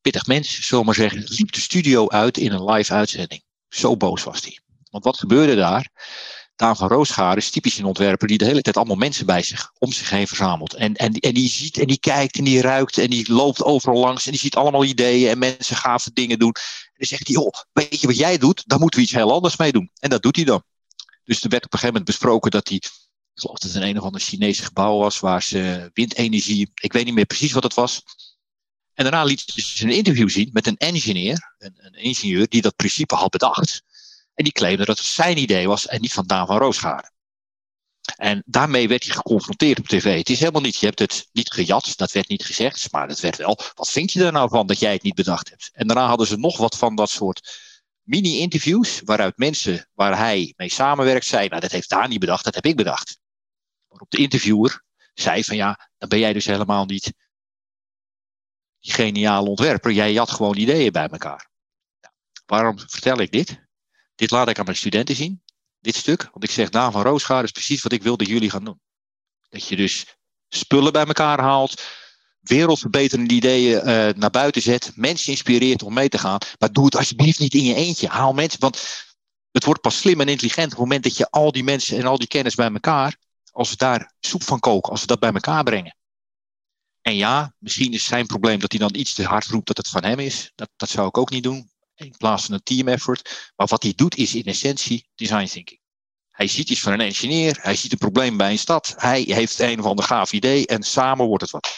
pittig 0.00 0.26
mens, 0.26 0.66
zullen 0.66 0.84
maar 0.84 0.94
zeggen, 0.94 1.24
liep 1.26 1.52
de 1.52 1.60
studio 1.60 2.08
uit 2.08 2.38
in 2.38 2.52
een 2.52 2.64
live 2.64 2.92
uitzending. 2.92 3.42
Zo 3.68 3.96
boos 3.96 4.22
was 4.22 4.42
hij. 4.42 4.60
Want 4.90 5.04
wat 5.04 5.18
gebeurde 5.18 5.54
daar? 5.54 5.90
Daan 6.56 6.76
van 6.76 6.88
Roosgaard 6.88 7.38
is 7.38 7.50
typisch 7.50 7.78
een 7.78 7.84
ontwerper 7.84 8.28
die 8.28 8.38
de 8.38 8.44
hele 8.44 8.62
tijd 8.62 8.76
allemaal 8.76 8.96
mensen 8.96 9.26
bij 9.26 9.42
zich, 9.42 9.70
om 9.78 9.92
zich 9.92 10.10
heen 10.10 10.26
verzamelt. 10.26 10.74
En, 10.74 10.94
en, 10.94 11.12
en 11.12 11.34
die 11.34 11.48
ziet 11.48 11.78
en 11.78 11.86
die 11.86 11.98
kijkt 11.98 12.38
en 12.38 12.44
die 12.44 12.60
ruikt 12.60 12.98
en 12.98 13.10
die 13.10 13.32
loopt 13.32 13.62
overal 13.62 14.00
langs 14.00 14.24
en 14.24 14.30
die 14.30 14.40
ziet 14.40 14.56
allemaal 14.56 14.84
ideeën 14.84 15.30
en 15.30 15.38
mensen 15.38 15.76
gave 15.76 16.10
dingen 16.12 16.38
doen. 16.38 16.52
En 16.52 16.94
dan 16.96 17.06
zegt 17.06 17.26
hij, 17.26 17.36
joh, 17.36 17.52
weet 17.72 18.00
je 18.00 18.06
wat 18.06 18.16
jij 18.16 18.38
doet? 18.38 18.62
Daar 18.66 18.78
moeten 18.78 18.98
we 18.98 19.04
iets 19.04 19.14
heel 19.14 19.32
anders 19.32 19.56
mee 19.56 19.72
doen. 19.72 19.90
En 19.98 20.10
dat 20.10 20.22
doet 20.22 20.36
hij 20.36 20.44
dan. 20.44 20.62
Dus 21.24 21.42
er 21.42 21.48
werd 21.48 21.64
op 21.64 21.72
een 21.72 21.78
gegeven 21.78 22.00
moment 22.00 22.04
besproken 22.04 22.50
dat 22.50 22.68
hij, 22.68 22.76
ik 22.76 22.90
geloof 23.34 23.58
dat 23.58 23.72
het 23.72 23.82
een, 23.82 23.88
een 23.88 23.98
of 23.98 24.04
ander 24.04 24.20
Chinese 24.20 24.62
gebouw 24.62 24.98
was, 24.98 25.20
waar 25.20 25.42
ze 25.42 25.90
windenergie, 25.92 26.70
ik 26.74 26.92
weet 26.92 27.04
niet 27.04 27.14
meer 27.14 27.26
precies 27.26 27.52
wat 27.52 27.62
het 27.62 27.74
was. 27.74 28.02
En 28.94 29.04
daarna 29.04 29.24
liet 29.24 29.40
ze 29.40 29.84
een 29.84 29.90
interview 29.90 30.28
zien 30.28 30.50
met 30.52 30.66
een 30.66 30.76
engineer, 30.76 31.54
een, 31.58 31.74
een 31.76 31.94
ingenieur 31.94 32.48
die 32.48 32.62
dat 32.62 32.76
principe 32.76 33.14
had 33.14 33.30
bedacht. 33.30 33.82
En 34.36 34.44
die 34.44 34.52
claimde 34.52 34.84
dat 34.84 34.98
het 34.98 35.06
zijn 35.06 35.38
idee 35.38 35.68
was 35.68 35.86
en 35.86 36.00
niet 36.00 36.12
van 36.12 36.26
Daan 36.26 36.46
van 36.46 36.58
Roosgaarden. 36.58 37.12
En 38.16 38.42
daarmee 38.46 38.88
werd 38.88 39.04
hij 39.04 39.14
geconfronteerd 39.14 39.78
op 39.78 39.86
tv. 39.86 40.18
Het 40.18 40.30
is 40.30 40.38
helemaal 40.38 40.60
niet, 40.60 40.76
je 40.76 40.86
hebt 40.86 40.98
het 40.98 41.28
niet 41.32 41.52
gejat, 41.52 41.92
dat 41.96 42.12
werd 42.12 42.28
niet 42.28 42.44
gezegd, 42.44 42.92
maar 42.92 43.08
dat 43.08 43.20
werd 43.20 43.36
wel. 43.36 43.58
Wat 43.74 43.90
vind 43.90 44.12
je 44.12 44.24
er 44.24 44.32
nou 44.32 44.48
van 44.48 44.66
dat 44.66 44.78
jij 44.78 44.92
het 44.92 45.02
niet 45.02 45.14
bedacht 45.14 45.48
hebt? 45.48 45.70
En 45.72 45.86
daarna 45.86 46.06
hadden 46.06 46.26
ze 46.26 46.36
nog 46.36 46.56
wat 46.56 46.76
van 46.76 46.94
dat 46.94 47.10
soort 47.10 47.60
mini-interviews, 48.02 49.00
waaruit 49.04 49.36
mensen 49.36 49.88
waar 49.94 50.18
hij 50.18 50.52
mee 50.56 50.70
samenwerkt 50.70 51.26
zeiden, 51.26 51.50
nou 51.50 51.62
dat 51.62 51.72
heeft 51.72 51.88
Daan 51.88 52.08
niet 52.08 52.20
bedacht, 52.20 52.44
dat 52.44 52.54
heb 52.54 52.66
ik 52.66 52.76
bedacht. 52.76 53.18
Waarop 53.88 54.10
de 54.10 54.18
interviewer 54.18 54.84
zei 55.14 55.44
van 55.44 55.56
ja, 55.56 55.90
dan 55.98 56.08
ben 56.08 56.18
jij 56.18 56.32
dus 56.32 56.46
helemaal 56.46 56.84
niet 56.84 57.12
die 58.80 58.92
geniale 58.92 59.48
ontwerper. 59.48 59.92
Jij 59.92 60.14
had 60.14 60.30
gewoon 60.30 60.56
ideeën 60.56 60.92
bij 60.92 61.08
elkaar. 61.08 61.48
Waarom 62.46 62.78
vertel 62.78 63.18
ik 63.18 63.32
dit? 63.32 63.65
Dit 64.16 64.30
laat 64.30 64.48
ik 64.48 64.58
aan 64.58 64.64
mijn 64.64 64.76
studenten 64.76 65.16
zien, 65.16 65.42
dit 65.80 65.96
stuk. 65.96 66.28
Want 66.32 66.44
ik 66.44 66.50
zeg, 66.50 66.68
Daan 66.68 66.92
van 66.92 67.02
Roosgaard 67.02 67.44
is 67.44 67.50
precies 67.50 67.82
wat 67.82 67.92
ik 67.92 68.02
wil 68.02 68.16
dat 68.16 68.26
jullie 68.26 68.50
gaan 68.50 68.64
doen. 68.64 68.80
Dat 69.48 69.68
je 69.68 69.76
dus 69.76 70.06
spullen 70.48 70.92
bij 70.92 71.04
elkaar 71.04 71.40
haalt, 71.40 71.82
wereldverbeterende 72.40 73.34
ideeën 73.34 73.78
uh, 73.78 74.08
naar 74.14 74.30
buiten 74.30 74.62
zet, 74.62 74.92
mensen 74.94 75.30
inspireert 75.30 75.82
om 75.82 75.94
mee 75.94 76.08
te 76.08 76.18
gaan. 76.18 76.38
Maar 76.58 76.72
doe 76.72 76.84
het 76.84 76.96
alsjeblieft 76.96 77.38
niet 77.38 77.54
in 77.54 77.64
je 77.64 77.74
eentje. 77.74 78.08
Haal 78.08 78.32
mensen, 78.32 78.60
want 78.60 79.04
het 79.50 79.64
wordt 79.64 79.80
pas 79.80 79.98
slim 79.98 80.20
en 80.20 80.28
intelligent 80.28 80.66
op 80.66 80.70
het 80.70 80.80
moment 80.80 81.02
dat 81.02 81.16
je 81.16 81.30
al 81.30 81.52
die 81.52 81.64
mensen 81.64 81.98
en 81.98 82.06
al 82.06 82.18
die 82.18 82.28
kennis 82.28 82.54
bij 82.54 82.72
elkaar, 82.72 83.16
als 83.52 83.70
we 83.70 83.76
daar 83.76 84.12
soep 84.20 84.42
van 84.42 84.60
koken, 84.60 84.90
als 84.90 85.00
we 85.00 85.06
dat 85.06 85.20
bij 85.20 85.32
elkaar 85.32 85.62
brengen. 85.64 85.96
En 87.02 87.16
ja, 87.16 87.54
misschien 87.58 87.92
is 87.92 88.04
zijn 88.04 88.26
probleem 88.26 88.58
dat 88.58 88.70
hij 88.70 88.80
dan 88.80 88.94
iets 88.94 89.14
te 89.14 89.24
hard 89.24 89.46
roept 89.46 89.66
dat 89.66 89.76
het 89.76 89.88
van 89.88 90.04
hem 90.04 90.18
is. 90.18 90.52
Dat, 90.54 90.68
dat 90.76 90.88
zou 90.88 91.08
ik 91.08 91.18
ook 91.18 91.30
niet 91.30 91.42
doen. 91.42 91.70
In 91.96 92.14
plaats 92.18 92.44
van 92.44 92.54
een 92.54 92.62
team 92.62 92.88
effort. 92.88 93.52
Maar 93.56 93.66
wat 93.66 93.82
hij 93.82 93.92
doet 93.96 94.16
is 94.16 94.34
in 94.34 94.44
essentie 94.44 95.08
design 95.14 95.46
thinking. 95.46 95.80
Hij 96.30 96.46
ziet 96.46 96.70
iets 96.70 96.80
van 96.80 96.92
een 96.92 97.00
engineer, 97.00 97.58
hij 97.60 97.76
ziet 97.76 97.92
een 97.92 97.98
probleem 97.98 98.36
bij 98.36 98.50
een 98.50 98.58
stad, 98.58 98.94
hij 98.96 99.22
heeft 99.26 99.58
een 99.58 99.78
of 99.78 99.84
ander 99.84 100.04
gaaf 100.04 100.32
idee 100.32 100.66
en 100.66 100.82
samen 100.82 101.26
wordt 101.26 101.42
het 101.42 101.50
wat. 101.50 101.76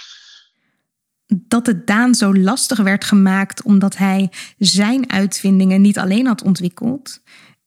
Dat 1.26 1.66
het 1.66 1.86
Daan 1.86 2.14
zo 2.14 2.34
lastig 2.34 2.78
werd 2.78 3.04
gemaakt 3.04 3.62
omdat 3.62 3.96
hij 3.96 4.30
zijn 4.58 5.10
uitvindingen 5.10 5.80
niet 5.80 5.98
alleen 5.98 6.26
had 6.26 6.42
ontwikkeld, 6.42 7.20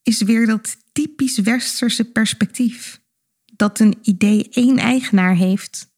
is 0.04 0.22
weer 0.22 0.46
dat 0.48 0.78
typisch 0.92 1.38
westerse 1.38 2.12
perspectief. 2.12 3.02
Dat 3.56 3.80
een 3.80 3.98
idee 4.02 4.50
één 4.50 4.78
eigenaar 4.78 5.36
heeft. 5.36 5.91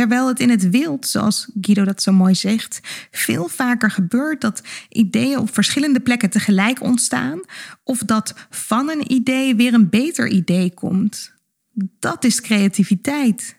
Terwijl 0.00 0.28
het 0.28 0.40
in 0.40 0.50
het 0.50 0.70
wild, 0.70 1.06
zoals 1.06 1.50
Guido 1.60 1.84
dat 1.84 2.02
zo 2.02 2.12
mooi 2.12 2.34
zegt, 2.34 2.80
veel 3.10 3.48
vaker 3.48 3.90
gebeurt 3.90 4.40
dat 4.40 4.62
ideeën 4.88 5.38
op 5.38 5.54
verschillende 5.54 6.00
plekken 6.00 6.30
tegelijk 6.30 6.82
ontstaan, 6.82 7.40
of 7.84 7.98
dat 7.98 8.34
van 8.50 8.90
een 8.90 9.12
idee 9.12 9.54
weer 9.54 9.74
een 9.74 9.88
beter 9.88 10.28
idee 10.28 10.74
komt. 10.74 11.32
Dat 11.98 12.24
is 12.24 12.40
creativiteit. 12.40 13.56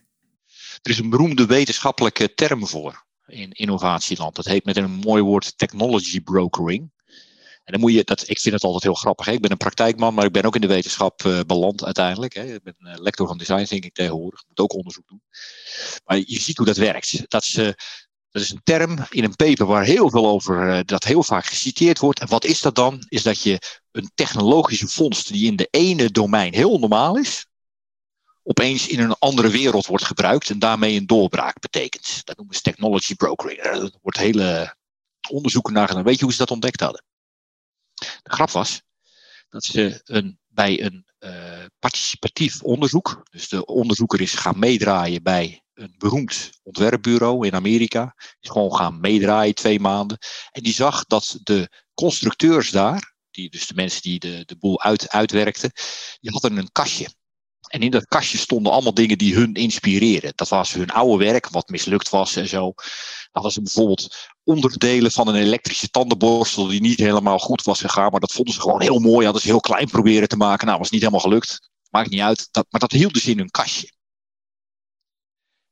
Er 0.82 0.92
is 0.92 1.00
een 1.00 1.10
beroemde 1.10 1.46
wetenschappelijke 1.46 2.34
term 2.34 2.68
voor 2.68 3.06
in 3.28 3.52
innovatieland. 3.52 4.36
Dat 4.36 4.46
heet 4.46 4.66
met 4.66 4.78
een 4.78 4.92
mooi 4.92 5.22
woord 5.22 5.58
technology 5.58 6.22
brokering. 6.22 6.92
En 7.64 7.72
dan 7.72 7.80
moet 7.80 7.94
je, 7.94 8.04
dat, 8.04 8.30
ik 8.30 8.40
vind 8.40 8.56
het 8.56 8.64
altijd 8.64 8.84
heel 8.84 8.94
grappig. 8.94 9.26
Hè? 9.26 9.32
Ik 9.32 9.42
ben 9.42 9.52
een 9.52 9.58
praktijkman, 9.58 10.14
maar 10.14 10.26
ik 10.26 10.32
ben 10.32 10.44
ook 10.44 10.56
in 10.56 10.62
de 10.62 10.68
wetenschap 10.68 11.24
uh, 11.24 11.40
beland 11.48 11.86
uiteindelijk. 11.86 12.34
Hè? 12.34 12.54
Ik 12.54 12.64
ben 12.64 12.76
uh, 12.80 12.94
lector 12.96 13.28
van 13.28 13.38
design 13.38 13.64
thinking 13.64 13.94
tegenwoordig. 13.94 14.40
Ik 14.40 14.48
moet 14.48 14.60
ook 14.60 14.74
onderzoek 14.74 15.08
doen. 15.08 15.22
Maar 16.06 16.18
je 16.18 16.40
ziet 16.40 16.58
hoe 16.58 16.66
dat 16.66 16.78
werkt. 16.78 17.30
Dat 17.30 17.44
is, 17.44 17.54
dat 18.32 18.42
is 18.42 18.50
een 18.50 18.62
term 18.64 18.98
in 19.10 19.24
een 19.24 19.36
paper 19.36 19.66
waar 19.66 19.84
heel 19.84 20.10
veel 20.10 20.28
over, 20.28 20.86
dat 20.86 21.04
heel 21.04 21.24
vaak 21.24 21.46
geciteerd 21.46 22.00
wordt. 22.00 22.20
En 22.20 22.28
wat 22.28 22.46
is 22.46 22.62
dat 22.62 22.76
dan? 22.76 23.06
Is 23.08 23.24
dat 23.24 23.42
je 23.42 23.60
een 23.92 24.12
technologische 24.16 24.88
vondst 24.88 25.28
die 25.28 25.48
in 25.48 25.56
de 25.56 25.68
ene 25.72 26.12
domein 26.12 26.54
heel 26.54 26.80
normaal 26.80 27.18
is, 27.18 27.46
opeens 28.44 28.88
in 28.88 29.00
een 29.00 29.16
andere 29.20 29.50
wereld 29.50 29.86
wordt 29.86 30.06
gebruikt 30.06 30.50
en 30.50 30.60
daarmee 30.60 30.98
een 30.98 31.08
doorbraak 31.08 31.60
betekent. 31.60 32.22
Dat 32.24 32.38
noemen 32.38 32.56
ze 32.56 32.62
technology 32.62 33.16
brokering. 33.16 33.60
Er 33.60 33.92
wordt 34.02 34.18
hele 34.18 34.76
onderzoeken 35.30 35.74
naar 35.74 35.88
gedaan. 35.88 36.04
Weet 36.04 36.18
je 36.18 36.24
hoe 36.24 36.32
ze 36.34 36.40
dat 36.40 36.52
ontdekt 36.52 36.80
hadden? 36.80 37.04
De 38.24 38.34
grap 38.34 38.50
was 38.50 38.82
dat 39.50 39.64
ze 39.64 40.02
een, 40.04 40.40
bij 40.48 40.84
een 40.84 41.06
uh, 41.20 41.66
participatief 41.80 42.62
onderzoek, 42.62 43.28
dus 43.32 43.50
de 43.50 43.66
onderzoeker 43.66 44.22
is 44.22 44.34
gaan 44.34 44.60
meedraaien 44.60 45.24
bij 45.24 45.64
een 45.74 45.96
beroemd 45.98 46.50
ontwerpbureau 46.64 47.48
in 47.48 47.54
Amerika, 47.54 48.16
is 48.40 48.50
gewoon 48.50 48.76
gaan 48.76 49.00
meedraaien 49.00 49.56
twee 49.56 49.80
maanden. 49.80 50.18
En 50.52 50.64
die 50.64 50.74
zag 50.74 51.06
dat 51.06 51.40
de 51.44 51.70
constructeurs 51.94 52.70
daar, 52.70 53.14
die, 53.32 53.50
dus 53.50 53.68
de 53.68 53.74
mensen 53.74 54.02
die 54.02 54.20
de, 54.20 54.44
de 54.46 54.58
boel 54.58 54.82
uit, 54.82 55.10
uitwerkten, 55.10 55.72
die 56.20 56.32
hadden 56.32 56.58
een 56.58 56.72
kastje. 56.72 57.10
En 57.72 57.82
in 57.82 57.92
dat 57.92 58.06
kastje 58.06 58.38
stonden 58.38 58.72
allemaal 58.72 58.94
dingen 58.94 59.18
die 59.18 59.36
hun 59.36 59.54
inspireerden. 59.54 60.32
Dat 60.36 60.50
was 60.50 60.74
hun 60.74 60.90
oude 60.90 61.24
werk, 61.24 61.50
wat 61.50 61.70
mislukt 61.70 62.10
was 62.10 62.36
en 62.36 62.48
zo. 62.48 62.74
Dat 63.32 63.44
was 63.44 63.56
bijvoorbeeld 63.56 64.16
onderdelen 64.44 65.12
van 65.12 65.28
een 65.28 65.36
elektrische 65.36 65.90
tandenborstel 65.90 66.68
die 66.68 66.82
niet 66.82 67.00
helemaal 67.00 67.40
goed 67.40 67.64
was 67.64 67.80
gegaan. 67.80 68.12
Maar 68.12 68.20
dat 68.20 68.32
vonden 68.32 68.54
ze 68.54 68.62
gewoon 68.62 68.82
heel 68.82 69.00
mooi. 69.00 69.24
Hadden 69.24 69.42
ze 69.42 69.48
heel 69.48 69.60
klein 69.60 69.88
proberen 69.88 70.28
te 70.28 70.38
maken. 70.38 70.68
Nou, 70.68 70.80
was 70.80 70.90
niet 70.90 71.02
helemaal 71.02 71.22
gelukt. 71.22 71.70
Maakt 71.90 72.10
niet 72.10 72.22
uit. 72.22 72.48
Dat, 72.52 72.66
maar 72.70 72.80
dat 72.80 72.92
hielden 72.92 73.22
ze 73.22 73.32
in 73.32 73.38
hun 73.38 73.52
kastje. 73.52 73.92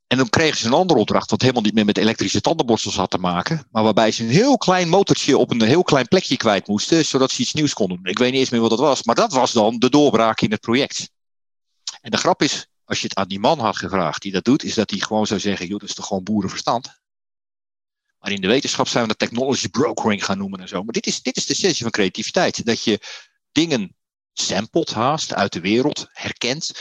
En 0.07 0.17
dan 0.17 0.29
kregen 0.29 0.57
ze 0.57 0.65
een 0.65 0.73
andere 0.73 0.99
opdracht, 0.99 1.31
wat 1.31 1.41
helemaal 1.41 1.61
niet 1.61 1.73
meer 1.73 1.85
met 1.85 1.97
elektrische 1.97 2.41
tandenborstels 2.41 2.95
had 2.95 3.09
te 3.09 3.17
maken. 3.17 3.67
Maar 3.71 3.83
waarbij 3.83 4.11
ze 4.11 4.23
een 4.23 4.29
heel 4.29 4.57
klein 4.57 4.89
motortje 4.89 5.37
op 5.37 5.51
een 5.51 5.61
heel 5.61 5.83
klein 5.83 6.07
plekje 6.07 6.37
kwijt 6.37 6.67
moesten, 6.67 7.05
zodat 7.05 7.31
ze 7.31 7.41
iets 7.41 7.53
nieuws 7.53 7.73
konden 7.73 7.97
doen. 7.97 8.11
Ik 8.11 8.17
weet 8.17 8.31
niet 8.31 8.39
eens 8.39 8.49
meer 8.49 8.61
wat 8.61 8.69
dat 8.69 8.79
was, 8.79 9.03
maar 9.03 9.15
dat 9.15 9.33
was 9.33 9.51
dan 9.51 9.77
de 9.77 9.89
doorbraak 9.89 10.41
in 10.41 10.51
het 10.51 10.59
project. 10.59 11.09
En 12.01 12.11
de 12.11 12.17
grap 12.17 12.41
is, 12.41 12.67
als 12.83 13.01
je 13.01 13.07
het 13.07 13.17
aan 13.17 13.27
die 13.27 13.39
man 13.39 13.59
had 13.59 13.77
gevraagd 13.77 14.21
die 14.21 14.31
dat 14.31 14.43
doet, 14.43 14.63
is 14.63 14.73
dat 14.73 14.89
hij 14.89 14.99
gewoon 14.99 15.27
zou 15.27 15.39
zeggen: 15.39 15.67
joh, 15.67 15.79
dat 15.79 15.89
is 15.89 15.95
toch 15.95 16.07
gewoon 16.07 16.23
boerenverstand. 16.23 17.01
Maar 18.19 18.31
in 18.31 18.41
de 18.41 18.47
wetenschap 18.47 18.87
zijn 18.87 19.03
we 19.03 19.09
dat 19.09 19.19
technology 19.19 19.69
brokering 19.69 20.25
gaan 20.25 20.37
noemen 20.37 20.59
en 20.59 20.67
zo. 20.67 20.83
Maar 20.83 20.93
dit 20.93 21.05
is, 21.05 21.21
dit 21.21 21.37
is 21.37 21.45
de 21.45 21.53
essentie 21.53 21.81
van 21.81 21.91
creativiteit. 21.91 22.65
Dat 22.65 22.83
je 22.83 22.99
dingen 23.51 23.95
samplet 24.33 24.93
haast 24.93 25.33
uit 25.33 25.53
de 25.53 25.59
wereld, 25.59 26.07
herkent. 26.11 26.71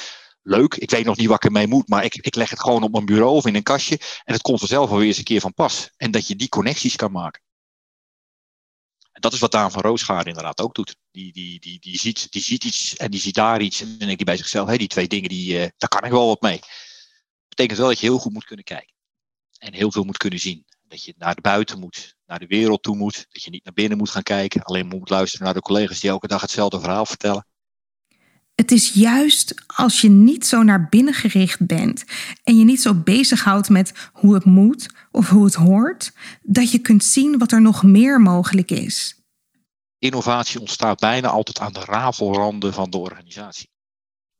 Leuk, 0.42 0.74
ik 0.74 0.90
weet 0.90 1.04
nog 1.04 1.16
niet 1.16 1.26
wat 1.26 1.36
ik 1.36 1.44
ermee 1.44 1.66
moet, 1.66 1.88
maar 1.88 2.04
ik, 2.04 2.14
ik 2.14 2.34
leg 2.34 2.50
het 2.50 2.60
gewoon 2.60 2.82
op 2.82 2.92
mijn 2.92 3.04
bureau 3.04 3.34
of 3.34 3.46
in 3.46 3.54
een 3.54 3.62
kastje. 3.62 4.00
En 4.24 4.32
het 4.32 4.42
komt 4.42 4.58
vanzelf 4.58 4.90
alweer 4.90 5.06
eens 5.06 5.18
een 5.18 5.24
keer 5.24 5.40
van 5.40 5.54
pas. 5.54 5.90
En 5.96 6.10
dat 6.10 6.26
je 6.26 6.36
die 6.36 6.48
connecties 6.48 6.96
kan 6.96 7.12
maken. 7.12 7.42
En 9.18 9.24
dat 9.24 9.32
is 9.32 9.38
wat 9.38 9.52
Daan 9.52 9.70
van 9.70 9.82
Roosgaard 9.82 10.26
inderdaad 10.26 10.60
ook 10.60 10.74
doet. 10.74 10.96
Die, 11.10 11.32
die, 11.32 11.60
die, 11.60 11.80
die, 11.80 11.98
ziet, 11.98 12.32
die 12.32 12.42
ziet 12.42 12.64
iets 12.64 12.96
en 12.96 13.10
die 13.10 13.20
ziet 13.20 13.34
daar 13.34 13.60
iets. 13.60 13.80
En 13.80 13.88
dan 13.88 13.98
denkt 13.98 14.14
hij 14.16 14.24
bij 14.24 14.36
zichzelf, 14.36 14.76
die 14.76 14.88
twee 14.88 15.08
dingen, 15.08 15.28
die, 15.28 15.54
uh, 15.54 15.66
daar 15.76 15.88
kan 15.88 16.04
ik 16.04 16.10
wel 16.10 16.26
wat 16.26 16.40
mee. 16.40 16.60
Betekent 17.48 17.78
wel 17.78 17.88
dat 17.88 17.98
je 17.98 18.06
heel 18.06 18.18
goed 18.18 18.32
moet 18.32 18.44
kunnen 18.44 18.64
kijken. 18.64 18.94
En 19.58 19.74
heel 19.74 19.92
veel 19.92 20.04
moet 20.04 20.16
kunnen 20.16 20.38
zien. 20.38 20.64
Dat 20.82 21.04
je 21.04 21.14
naar 21.16 21.36
buiten 21.40 21.78
moet, 21.78 22.16
naar 22.26 22.38
de 22.38 22.46
wereld 22.46 22.82
toe 22.82 22.96
moet. 22.96 23.26
Dat 23.28 23.42
je 23.42 23.50
niet 23.50 23.64
naar 23.64 23.74
binnen 23.74 23.98
moet 23.98 24.10
gaan 24.10 24.22
kijken. 24.22 24.62
Alleen 24.62 24.86
moet 24.86 25.10
luisteren 25.10 25.44
naar 25.44 25.54
de 25.54 25.60
collega's 25.60 26.00
die 26.00 26.10
elke 26.10 26.28
dag 26.28 26.40
hetzelfde 26.40 26.80
verhaal 26.80 27.06
vertellen. 27.06 27.46
Het 28.58 28.70
is 28.70 28.92
juist 28.92 29.54
als 29.66 30.00
je 30.00 30.08
niet 30.08 30.46
zo 30.46 30.62
naar 30.62 30.88
binnen 30.88 31.14
gericht 31.14 31.66
bent 31.66 32.04
en 32.44 32.58
je 32.58 32.64
niet 32.64 32.82
zo 32.82 32.94
bezighoudt 32.94 33.68
met 33.68 33.92
hoe 34.12 34.34
het 34.34 34.44
moet 34.44 34.88
of 35.10 35.28
hoe 35.28 35.44
het 35.44 35.54
hoort, 35.54 36.12
dat 36.42 36.70
je 36.70 36.78
kunt 36.78 37.04
zien 37.04 37.38
wat 37.38 37.52
er 37.52 37.62
nog 37.62 37.82
meer 37.82 38.20
mogelijk 38.20 38.70
is. 38.70 39.14
Innovatie 39.98 40.60
ontstaat 40.60 40.98
bijna 40.98 41.28
altijd 41.28 41.58
aan 41.58 41.72
de 41.72 41.84
rafelranden 41.84 42.72
van 42.72 42.90
de 42.90 42.98
organisatie, 42.98 43.70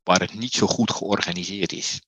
waar 0.03 0.21
het 0.21 0.35
niet 0.35 0.53
zo 0.53 0.67
goed 0.67 0.91
georganiseerd 0.91 1.73
is 1.73 2.01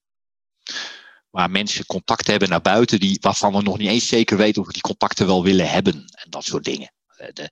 waar 1.31 1.51
mensen 1.51 1.87
contact 1.87 2.27
hebben 2.27 2.49
naar 2.49 2.61
buiten, 2.61 3.01
die, 3.01 3.19
waarvan 3.21 3.53
we 3.53 3.63
nog 3.63 3.79
niet 3.79 3.89
eens 3.89 4.09
zeker 4.09 4.37
weten 4.37 4.61
of 4.61 4.67
we 4.67 4.73
die 4.73 4.83
contacten 4.83 5.27
wel 5.27 5.43
willen 5.43 5.71
hebben 5.71 5.95
en 5.95 6.31
dat 6.31 6.45
soort 6.45 6.65
dingen. 6.65 6.93
Eh, 7.17 7.47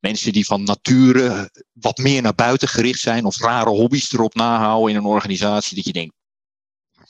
mensen 0.00 0.32
die 0.32 0.44
van 0.44 0.62
nature 0.62 1.50
wat 1.72 1.98
meer 1.98 2.22
naar 2.22 2.34
buiten 2.34 2.68
gericht 2.68 3.00
zijn 3.00 3.24
of 3.24 3.40
rare 3.40 3.70
hobby's 3.70 4.12
erop 4.12 4.34
nahouden 4.34 4.90
in 4.90 4.96
een 4.96 5.10
organisatie, 5.10 5.76
dat 5.76 5.84
je 5.84 5.92
denkt, 5.92 6.14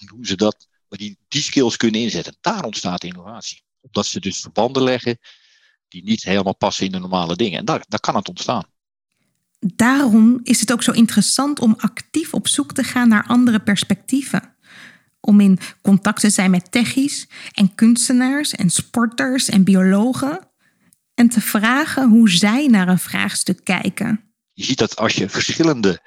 hoe 0.06 0.26
ze 0.26 0.36
dat? 0.36 0.66
Maar 0.88 0.98
die 0.98 1.18
die 1.28 1.42
skills 1.42 1.76
kunnen 1.76 2.00
inzetten. 2.00 2.36
Daar 2.40 2.64
ontstaat 2.64 3.04
innovatie. 3.04 3.62
Omdat 3.80 4.06
ze 4.06 4.20
dus 4.20 4.40
verbanden 4.40 4.82
leggen 4.82 5.18
die 5.88 6.02
niet 6.02 6.22
helemaal 6.22 6.56
passen 6.56 6.86
in 6.86 6.92
de 6.92 6.98
normale 6.98 7.36
dingen. 7.36 7.58
En 7.58 7.64
daar, 7.64 7.84
daar 7.88 8.00
kan 8.00 8.16
het 8.16 8.28
ontstaan. 8.28 8.64
Daarom 9.58 10.40
is 10.42 10.60
het 10.60 10.72
ook 10.72 10.82
zo 10.82 10.92
interessant 10.92 11.60
om 11.60 11.74
actief 11.78 12.34
op 12.34 12.48
zoek 12.48 12.72
te 12.72 12.82
gaan 12.82 13.08
naar 13.08 13.26
andere 13.26 13.60
perspectieven 13.60 14.54
om 15.20 15.40
in 15.40 15.58
contact 15.82 16.20
te 16.20 16.30
zijn 16.30 16.50
met 16.50 16.72
techies 16.72 17.28
en 17.52 17.74
kunstenaars 17.74 18.54
en 18.54 18.70
sporters 18.70 19.48
en 19.48 19.64
biologen 19.64 20.49
en 21.20 21.28
te 21.28 21.40
vragen 21.40 22.08
hoe 22.08 22.30
zij 22.30 22.66
naar 22.66 22.88
een 22.88 22.98
vraagstuk 22.98 23.64
kijken. 23.64 24.34
Je 24.52 24.64
ziet 24.64 24.78
dat 24.78 24.96
als 24.96 25.14
je 25.14 25.28
verschillende 25.28 26.00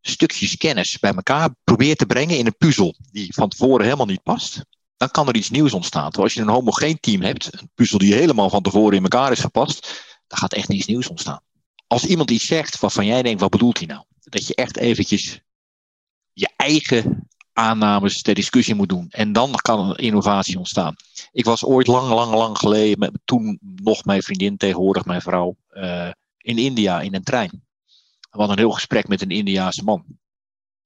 stukjes 0.00 0.56
kennis 0.56 0.98
bij 0.98 1.14
elkaar 1.14 1.54
probeert 1.64 1.98
te 1.98 2.06
brengen 2.06 2.38
in 2.38 2.46
een 2.46 2.56
puzzel 2.56 2.96
die 3.10 3.34
van 3.34 3.48
tevoren 3.48 3.84
helemaal 3.84 4.06
niet 4.06 4.22
past, 4.22 4.60
dan 4.96 5.10
kan 5.10 5.28
er 5.28 5.34
iets 5.34 5.50
nieuws 5.50 5.72
ontstaan. 5.72 6.10
Als 6.10 6.34
je 6.34 6.40
een 6.40 6.48
homogeen 6.48 7.00
team 7.00 7.22
hebt, 7.22 7.60
een 7.60 7.70
puzzel 7.74 7.98
die 7.98 8.14
helemaal 8.14 8.50
van 8.50 8.62
tevoren 8.62 8.96
in 8.96 9.02
elkaar 9.02 9.32
is 9.32 9.40
gepast, 9.40 10.04
dan 10.26 10.38
gaat 10.38 10.52
echt 10.52 10.68
niets 10.68 10.86
nieuws 10.86 11.08
ontstaan. 11.08 11.40
Als 11.86 12.04
iemand 12.04 12.30
iets 12.30 12.46
zegt 12.46 12.80
waarvan 12.80 13.06
jij 13.06 13.22
denkt, 13.22 13.40
wat 13.40 13.50
bedoelt 13.50 13.78
hij 13.78 13.86
nou? 13.86 14.04
Dat 14.20 14.46
je 14.46 14.54
echt 14.54 14.76
eventjes 14.76 15.40
je 16.32 16.50
eigen 16.56 17.28
aannames 17.54 18.22
ter 18.22 18.34
discussie 18.34 18.74
moet 18.74 18.88
doen. 18.88 19.06
En 19.10 19.32
dan 19.32 19.54
kan 19.54 19.90
een 19.90 19.96
innovatie 19.96 20.58
ontstaan. 20.58 20.96
Ik 21.32 21.44
was 21.44 21.64
ooit 21.64 21.86
lang, 21.86 22.08
lang, 22.08 22.34
lang 22.34 22.58
geleden, 22.58 22.98
met, 22.98 23.10
toen 23.24 23.58
nog 23.60 24.04
mijn 24.04 24.22
vriendin, 24.22 24.56
tegenwoordig 24.56 25.04
mijn 25.04 25.20
vrouw, 25.20 25.56
uh, 25.70 26.10
in 26.38 26.58
India 26.58 27.00
in 27.00 27.14
een 27.14 27.22
trein. 27.22 27.62
We 28.20 28.40
hadden 28.40 28.50
een 28.50 28.64
heel 28.64 28.74
gesprek 28.74 29.08
met 29.08 29.22
een 29.22 29.30
Indiaanse 29.30 29.84
man. 29.84 30.04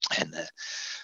En, 0.09 0.29
uh, 0.29 0.39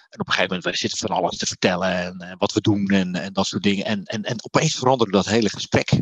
en 0.09 0.19
op 0.19 0.27
een 0.27 0.33
gegeven 0.33 0.55
moment, 0.55 0.77
zitten 0.77 1.07
van 1.07 1.17
alles 1.17 1.37
te 1.37 1.45
vertellen 1.45 1.91
en 1.91 2.21
uh, 2.21 2.31
wat 2.37 2.53
we 2.53 2.61
doen 2.61 2.87
en, 2.87 3.15
en 3.15 3.33
dat 3.33 3.47
soort 3.47 3.63
dingen. 3.63 3.85
En, 3.85 4.03
en, 4.03 4.23
en 4.23 4.43
opeens 4.43 4.75
veranderde 4.75 5.11
dat 5.11 5.25
hele 5.25 5.49
gesprek. 5.49 6.01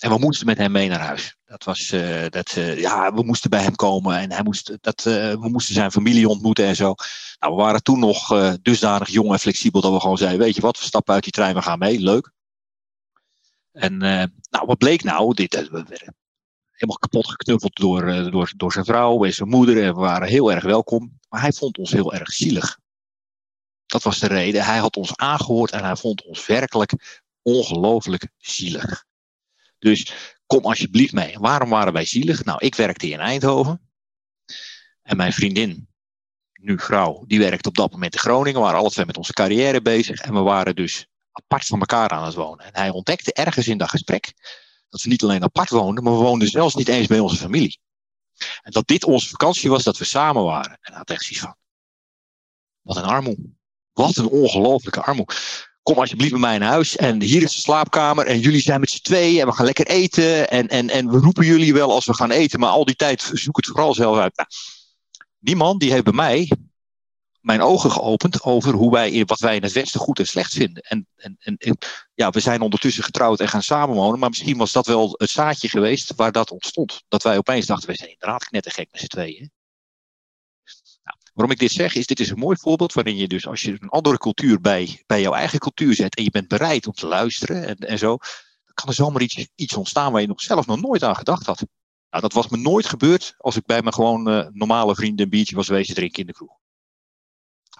En 0.00 0.10
we 0.10 0.18
moesten 0.18 0.46
met 0.46 0.58
hem 0.58 0.72
mee 0.72 0.88
naar 0.88 1.00
huis. 1.00 1.36
Dat 1.44 1.64
was, 1.64 1.90
uh, 1.92 2.26
dat, 2.28 2.56
uh, 2.56 2.80
ja, 2.80 3.14
we 3.14 3.22
moesten 3.22 3.50
bij 3.50 3.62
hem 3.62 3.74
komen 3.74 4.18
en 4.18 4.32
hij 4.32 4.42
moest, 4.42 4.76
dat, 4.80 5.04
uh, 5.04 5.32
we 5.32 5.48
moesten 5.48 5.74
zijn 5.74 5.92
familie 5.92 6.28
ontmoeten 6.28 6.64
en 6.64 6.76
zo. 6.76 6.94
Nou, 7.38 7.54
we 7.54 7.62
waren 7.62 7.82
toen 7.82 7.98
nog 7.98 8.28
dusdanig 8.62 9.08
jong 9.08 9.32
en 9.32 9.38
flexibel 9.38 9.80
dat 9.80 9.92
we 9.92 10.00
gewoon 10.00 10.18
zeiden, 10.18 10.40
weet 10.40 10.54
je 10.54 10.60
wat, 10.60 10.78
we 10.78 10.84
stappen 10.84 11.14
uit 11.14 11.22
die 11.22 11.32
trein, 11.32 11.54
we 11.54 11.62
gaan 11.62 11.78
mee, 11.78 12.00
leuk. 12.00 12.32
En 13.72 13.96
nou, 14.50 14.66
wat 14.66 14.78
bleek 14.78 15.02
nou? 15.02 15.34
Dit, 15.34 15.54
we 15.54 15.84
werden 15.88 16.16
helemaal 16.70 16.98
kapot 16.98 17.30
geknuffeld 17.30 17.76
door, 17.76 18.30
door, 18.30 18.52
door 18.56 18.72
zijn 18.72 18.84
vrouw 18.84 19.24
en 19.24 19.34
zijn 19.34 19.48
moeder 19.48 19.82
en 19.82 19.94
we 19.94 20.00
waren 20.00 20.28
heel 20.28 20.52
erg 20.52 20.64
welkom. 20.64 21.18
Maar 21.28 21.40
hij 21.40 21.52
vond 21.52 21.78
ons 21.78 21.90
heel 21.90 22.14
erg 22.14 22.32
zielig. 22.32 22.78
Dat 23.86 24.02
was 24.02 24.18
de 24.18 24.26
reden. 24.26 24.64
Hij 24.64 24.78
had 24.78 24.96
ons 24.96 25.16
aangehoord 25.16 25.70
en 25.70 25.84
hij 25.84 25.96
vond 25.96 26.24
ons 26.24 26.46
werkelijk 26.46 27.22
ongelooflijk 27.42 28.28
zielig. 28.36 29.08
Dus 29.80 30.12
kom 30.46 30.64
alsjeblieft 30.64 31.12
mee. 31.12 31.38
waarom 31.38 31.68
waren 31.68 31.92
wij 31.92 32.04
zielig? 32.04 32.44
Nou, 32.44 32.58
ik 32.64 32.74
werkte 32.74 33.10
in 33.10 33.20
Eindhoven. 33.20 33.90
En 35.02 35.16
mijn 35.16 35.32
vriendin, 35.32 35.88
nu 36.52 36.78
vrouw, 36.78 37.24
die 37.26 37.38
werkte 37.38 37.68
op 37.68 37.74
dat 37.74 37.92
moment 37.92 38.14
in 38.14 38.20
Groningen. 38.20 38.58
We 38.58 38.64
waren 38.64 38.80
alle 38.80 38.90
twee 38.90 39.06
met 39.06 39.16
onze 39.16 39.32
carrière 39.32 39.82
bezig. 39.82 40.20
En 40.20 40.34
we 40.34 40.40
waren 40.40 40.74
dus 40.76 41.06
apart 41.32 41.66
van 41.66 41.80
elkaar 41.80 42.08
aan 42.08 42.24
het 42.24 42.34
wonen. 42.34 42.64
En 42.64 42.76
hij 42.76 42.90
ontdekte 42.90 43.32
ergens 43.32 43.68
in 43.68 43.78
dat 43.78 43.90
gesprek 43.90 44.32
dat 44.88 45.02
we 45.02 45.08
niet 45.08 45.22
alleen 45.22 45.42
apart 45.42 45.70
woonden, 45.70 46.04
maar 46.04 46.12
we 46.12 46.18
woonden 46.18 46.48
zelfs 46.48 46.74
niet 46.74 46.88
eens 46.88 47.06
bij 47.06 47.18
onze 47.18 47.36
familie. 47.36 47.80
En 48.62 48.70
dat 48.70 48.86
dit 48.86 49.04
onze 49.04 49.28
vakantie 49.28 49.70
was, 49.70 49.82
dat 49.82 49.98
we 49.98 50.04
samen 50.04 50.44
waren. 50.44 50.70
En 50.70 50.78
hij 50.80 50.96
had 50.96 51.10
echt 51.10 51.22
zoiets 51.22 51.44
van, 51.44 51.56
wat 52.80 52.96
een 52.96 53.02
armoe. 53.02 53.36
Wat 53.92 54.16
een 54.16 54.28
ongelofelijke 54.28 55.02
armoe. 55.02 55.26
Kom 55.90 55.98
alsjeblieft 55.98 56.30
bij 56.30 56.40
mij 56.40 56.54
in 56.54 56.62
huis 56.62 56.96
en 56.96 57.22
hier 57.22 57.42
is 57.42 57.52
de 57.52 57.60
slaapkamer 57.60 58.26
en 58.26 58.40
jullie 58.40 58.60
zijn 58.60 58.80
met 58.80 58.90
z'n 58.90 59.02
tweeën 59.02 59.40
en 59.40 59.46
we 59.46 59.52
gaan 59.52 59.64
lekker 59.64 59.86
eten 59.86 60.50
en, 60.50 60.68
en, 60.68 60.90
en 60.90 61.10
we 61.10 61.18
roepen 61.18 61.44
jullie 61.44 61.72
wel 61.72 61.92
als 61.92 62.04
we 62.04 62.14
gaan 62.14 62.30
eten, 62.30 62.60
maar 62.60 62.70
al 62.70 62.84
die 62.84 62.94
tijd 62.96 63.30
zoek 63.32 63.56
het 63.56 63.66
vooral 63.66 63.94
zelf 63.94 64.18
uit. 64.18 64.36
Nou, 64.36 64.48
die 65.38 65.56
man 65.56 65.78
die 65.78 65.92
heeft 65.92 66.04
bij 66.04 66.12
mij 66.12 66.52
mijn 67.40 67.60
ogen 67.60 67.90
geopend 67.90 68.42
over 68.42 68.72
hoe 68.72 68.90
wij, 68.90 69.24
wat 69.24 69.38
wij 69.38 69.56
in 69.56 69.62
het 69.62 69.72
Westen 69.72 70.00
goed 70.00 70.18
en 70.18 70.26
slecht 70.26 70.52
vinden. 70.52 70.82
En, 70.82 71.06
en, 71.16 71.36
en, 71.38 71.78
ja, 72.14 72.30
we 72.30 72.40
zijn 72.40 72.60
ondertussen 72.60 73.04
getrouwd 73.04 73.40
en 73.40 73.48
gaan 73.48 73.62
samenwonen, 73.62 74.18
maar 74.18 74.28
misschien 74.28 74.56
was 74.56 74.72
dat 74.72 74.86
wel 74.86 75.14
het 75.16 75.30
zaadje 75.30 75.68
geweest 75.68 76.12
waar 76.16 76.32
dat 76.32 76.50
ontstond. 76.50 77.02
Dat 77.08 77.22
wij 77.22 77.36
opeens 77.36 77.66
dachten, 77.66 77.88
we 77.88 77.96
zijn 77.96 78.10
inderdaad 78.10 78.44
knettergek 78.44 78.88
met 78.90 79.00
z'n 79.00 79.06
tweeën. 79.06 79.50
Waarom 81.40 81.58
ik 81.58 81.68
dit 81.68 81.72
zeg, 81.72 81.94
is 81.94 82.06
dit 82.06 82.20
is 82.20 82.30
een 82.30 82.38
mooi 82.38 82.56
voorbeeld 82.60 82.92
waarin 82.92 83.16
je 83.16 83.28
dus 83.28 83.46
als 83.46 83.62
je 83.62 83.76
een 83.80 83.88
andere 83.88 84.18
cultuur 84.18 84.60
bij, 84.60 85.02
bij 85.06 85.20
jouw 85.20 85.32
eigen 85.32 85.58
cultuur 85.58 85.94
zet 85.94 86.16
en 86.16 86.24
je 86.24 86.30
bent 86.30 86.48
bereid 86.48 86.86
om 86.86 86.92
te 86.92 87.06
luisteren 87.06 87.66
en, 87.66 87.76
en 87.76 87.98
zo, 87.98 88.08
dan 88.64 88.74
kan 88.74 88.88
er 88.88 88.94
zomaar 88.94 89.22
iets, 89.22 89.48
iets 89.54 89.74
ontstaan 89.74 90.12
waar 90.12 90.20
je 90.20 90.26
nog 90.26 90.40
zelf 90.40 90.66
nog 90.66 90.80
nooit 90.80 91.02
aan 91.02 91.16
gedacht 91.16 91.46
had. 91.46 91.64
Nou, 92.10 92.22
dat 92.22 92.32
was 92.32 92.48
me 92.48 92.56
nooit 92.56 92.86
gebeurd 92.86 93.34
als 93.38 93.56
ik 93.56 93.66
bij 93.66 93.82
mijn 93.82 93.94
gewoon 93.94 94.28
uh, 94.28 94.46
normale 94.52 94.94
vrienden 94.94 95.24
een 95.24 95.30
biertje 95.30 95.56
was 95.56 95.68
wezen 95.68 95.94
drinken 95.94 96.20
in 96.20 96.26
de 96.26 96.32
kroeg 96.32 96.58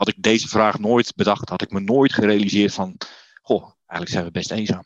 had 0.00 0.08
ik 0.08 0.22
deze 0.22 0.48
vraag 0.48 0.78
nooit 0.78 1.12
bedacht, 1.16 1.48
had 1.48 1.62
ik 1.62 1.70
me 1.70 1.80
nooit 1.80 2.12
gerealiseerd 2.12 2.74
van, 2.74 2.96
goh, 3.42 3.62
eigenlijk 3.62 4.10
zijn 4.10 4.24
we 4.24 4.30
best 4.30 4.50
eenzaam. 4.50 4.84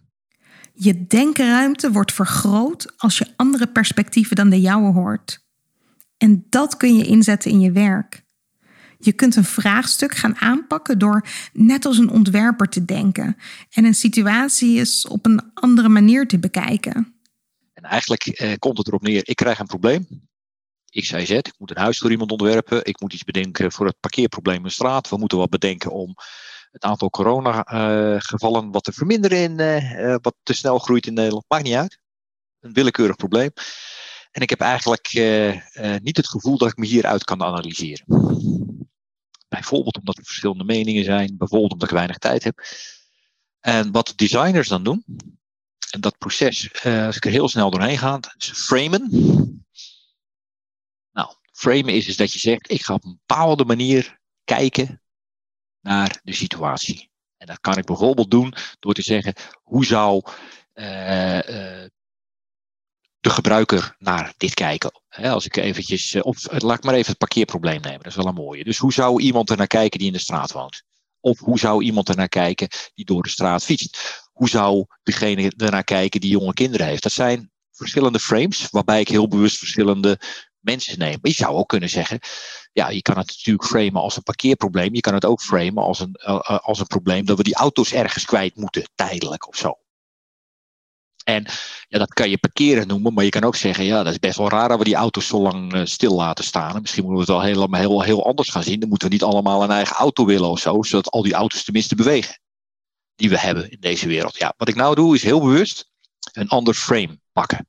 Je 0.72 1.06
denkruimte 1.06 1.92
wordt 1.92 2.12
vergroot 2.12 2.94
als 2.96 3.18
je 3.18 3.32
andere 3.36 3.66
perspectieven 3.66 4.36
dan 4.36 4.50
de 4.50 4.60
jouwe 4.60 4.92
hoort. 4.92 5.44
En 6.16 6.46
dat 6.48 6.76
kun 6.76 6.96
je 6.96 7.06
inzetten 7.06 7.50
in 7.50 7.60
je 7.60 7.72
werk. 7.72 8.23
Je 9.04 9.12
kunt 9.12 9.36
een 9.36 9.44
vraagstuk 9.44 10.14
gaan 10.14 10.36
aanpakken 10.36 10.98
door 10.98 11.26
net 11.52 11.84
als 11.84 11.98
een 11.98 12.10
ontwerper 12.10 12.68
te 12.68 12.84
denken 12.84 13.36
en 13.70 13.84
een 13.84 13.94
situatie 13.94 14.78
eens 14.78 15.06
op 15.06 15.26
een 15.26 15.50
andere 15.54 15.88
manier 15.88 16.26
te 16.26 16.38
bekijken. 16.38 17.14
En 17.72 17.82
eigenlijk 17.82 18.26
eh, 18.26 18.52
komt 18.58 18.78
het 18.78 18.86
erop 18.86 19.02
neer: 19.02 19.28
ik 19.28 19.36
krijg 19.36 19.58
een 19.58 19.66
probleem. 19.66 20.06
X, 20.90 21.10
Y, 21.10 21.24
Z. 21.24 21.30
Ik 21.30 21.54
moet 21.58 21.70
een 21.70 21.82
huis 21.82 21.98
voor 21.98 22.10
iemand 22.10 22.30
ontwerpen. 22.30 22.84
Ik 22.84 23.00
moet 23.00 23.12
iets 23.12 23.24
bedenken 23.24 23.72
voor 23.72 23.86
het 23.86 24.00
parkeerprobleem 24.00 24.56
in 24.56 24.62
de 24.62 24.70
straat. 24.70 25.08
We 25.08 25.16
moeten 25.16 25.38
wat 25.38 25.50
bedenken 25.50 25.90
om 25.90 26.14
het 26.70 26.82
aantal 26.82 27.10
coronagevallen 27.10 28.70
wat 28.70 28.84
te 28.84 28.92
verminderen 28.92 29.38
in 29.38 29.60
uh, 29.60 30.16
wat 30.20 30.34
te 30.42 30.52
snel 30.52 30.78
groeit 30.78 31.06
in 31.06 31.14
Nederland. 31.14 31.44
Maakt 31.48 31.64
niet 31.64 31.74
uit. 31.74 31.98
Een 32.60 32.72
willekeurig 32.72 33.16
probleem. 33.16 33.50
En 34.30 34.42
ik 34.42 34.50
heb 34.50 34.60
eigenlijk 34.60 35.08
niet 36.02 36.16
het 36.16 36.28
gevoel 36.28 36.58
dat 36.58 36.68
ik 36.68 36.76
me 36.76 36.86
hieruit 36.86 37.24
kan 37.24 37.42
analyseren. 37.42 38.04
Bijvoorbeeld 39.54 39.98
omdat 39.98 40.16
er 40.18 40.24
verschillende 40.24 40.64
meningen 40.64 41.04
zijn, 41.04 41.36
bijvoorbeeld 41.36 41.72
omdat 41.72 41.88
ik 41.88 41.94
weinig 41.94 42.18
tijd 42.18 42.44
heb. 42.44 42.64
En 43.60 43.92
wat 43.92 44.12
designers 44.16 44.68
dan 44.68 44.84
doen, 44.84 45.04
en 45.90 46.00
dat 46.00 46.18
proces, 46.18 46.84
als 46.84 47.16
ik 47.16 47.24
er 47.24 47.30
heel 47.30 47.48
snel 47.48 47.70
doorheen 47.70 47.98
ga, 47.98 48.20
is 48.36 48.50
framen. 48.50 49.08
Framen 51.54 51.94
is, 51.94 52.06
is 52.06 52.16
dat 52.16 52.32
je 52.32 52.38
zegt, 52.38 52.70
ik 52.70 52.82
ga 52.82 52.94
op 52.94 53.04
een 53.04 53.20
bepaalde 53.26 53.64
manier 53.64 54.18
kijken 54.44 55.02
naar 55.80 56.20
de 56.22 56.32
situatie. 56.32 57.10
En 57.36 57.46
dat 57.46 57.60
kan 57.60 57.78
ik 57.78 57.84
bijvoorbeeld 57.84 58.30
doen 58.30 58.54
door 58.78 58.94
te 58.94 59.02
zeggen, 59.02 59.34
hoe 59.62 59.84
zou 59.84 60.22
uh, 60.74 61.48
uh, 61.48 61.84
de 63.24 63.30
gebruiker 63.30 63.94
naar 63.98 64.34
dit 64.36 64.54
kijken? 64.54 64.92
als 65.22 65.46
ik 65.46 65.56
eventjes, 65.56 66.14
uh, 66.14 66.24
of 66.24 66.62
laat 66.62 66.78
ik 66.78 66.84
maar 66.84 66.94
even 66.94 67.08
het 67.08 67.18
parkeerprobleem 67.18 67.80
nemen, 67.80 67.98
dat 67.98 68.06
is 68.06 68.14
wel 68.14 68.26
een 68.26 68.34
mooie. 68.34 68.64
Dus 68.64 68.78
hoe 68.78 68.92
zou 68.92 69.22
iemand 69.22 69.50
er 69.50 69.56
naar 69.56 69.66
kijken 69.66 69.98
die 69.98 70.06
in 70.06 70.12
de 70.12 70.18
straat 70.18 70.52
woont? 70.52 70.82
Of 71.20 71.38
hoe 71.38 71.58
zou 71.58 71.84
iemand 71.84 72.08
er 72.08 72.16
naar 72.16 72.28
kijken 72.28 72.68
die 72.94 73.04
door 73.04 73.22
de 73.22 73.28
straat 73.28 73.64
fietst? 73.64 74.22
Hoe 74.32 74.48
zou 74.48 74.86
degene 75.02 75.52
er 75.56 75.70
naar 75.70 75.84
kijken 75.84 76.20
die 76.20 76.30
jonge 76.30 76.52
kinderen 76.52 76.86
heeft? 76.86 77.02
Dat 77.02 77.12
zijn 77.12 77.50
verschillende 77.72 78.20
frames, 78.20 78.68
waarbij 78.70 79.00
ik 79.00 79.08
heel 79.08 79.28
bewust 79.28 79.58
verschillende 79.58 80.20
mensen 80.60 80.98
nemen. 80.98 81.18
Maar 81.22 81.30
je 81.30 81.36
zou 81.36 81.54
ook 81.56 81.68
kunnen 81.68 81.88
zeggen, 81.88 82.18
ja, 82.72 82.88
je 82.88 83.02
kan 83.02 83.18
het 83.18 83.26
natuurlijk 83.26 83.64
framen 83.64 84.02
als 84.02 84.16
een 84.16 84.22
parkeerprobleem. 84.22 84.94
Je 84.94 85.00
kan 85.00 85.14
het 85.14 85.24
ook 85.24 85.40
framen 85.40 85.82
als 85.82 86.00
een, 86.00 86.20
uh, 86.26 86.40
als 86.40 86.78
een 86.80 86.86
probleem 86.86 87.24
dat 87.24 87.36
we 87.36 87.42
die 87.42 87.54
auto's 87.54 87.92
ergens 87.92 88.24
kwijt 88.24 88.56
moeten, 88.56 88.88
tijdelijk 88.94 89.48
of 89.48 89.56
zo. 89.56 89.83
En 91.24 91.46
ja, 91.88 91.98
dat 91.98 92.14
kan 92.14 92.30
je 92.30 92.38
parkeren 92.38 92.86
noemen, 92.86 93.14
maar 93.14 93.24
je 93.24 93.30
kan 93.30 93.44
ook 93.44 93.56
zeggen, 93.56 93.84
ja, 93.84 94.02
dat 94.02 94.12
is 94.12 94.18
best 94.18 94.36
wel 94.36 94.48
raar 94.48 94.68
dat 94.68 94.78
we 94.78 94.84
die 94.84 94.94
auto's 94.94 95.26
zo 95.26 95.40
lang 95.40 95.74
uh, 95.74 95.84
stil 95.84 96.14
laten 96.14 96.44
staan. 96.44 96.80
misschien 96.80 97.04
moeten 97.04 97.26
we 97.26 97.32
het 97.32 97.54
wel 97.54 97.66
heel, 97.68 97.74
heel, 97.74 98.02
heel 98.02 98.26
anders 98.26 98.48
gaan 98.48 98.62
zien. 98.62 98.80
Dan 98.80 98.88
moeten 98.88 99.08
we 99.08 99.14
niet 99.14 99.22
allemaal 99.22 99.62
een 99.62 99.70
eigen 99.70 99.96
auto 99.96 100.24
willen 100.24 100.48
of 100.48 100.58
zo, 100.58 100.82
zodat 100.82 101.10
al 101.10 101.22
die 101.22 101.34
auto's 101.34 101.64
tenminste 101.64 101.94
bewegen. 101.94 102.38
Die 103.14 103.28
we 103.28 103.38
hebben 103.38 103.70
in 103.70 103.80
deze 103.80 104.06
wereld. 104.06 104.36
Ja, 104.36 104.54
wat 104.56 104.68
ik 104.68 104.74
nou 104.74 104.94
doe 104.94 105.14
is 105.14 105.22
heel 105.22 105.40
bewust 105.40 105.90
een 106.32 106.48
ander 106.48 106.74
frame 106.74 107.20
pakken. 107.32 107.66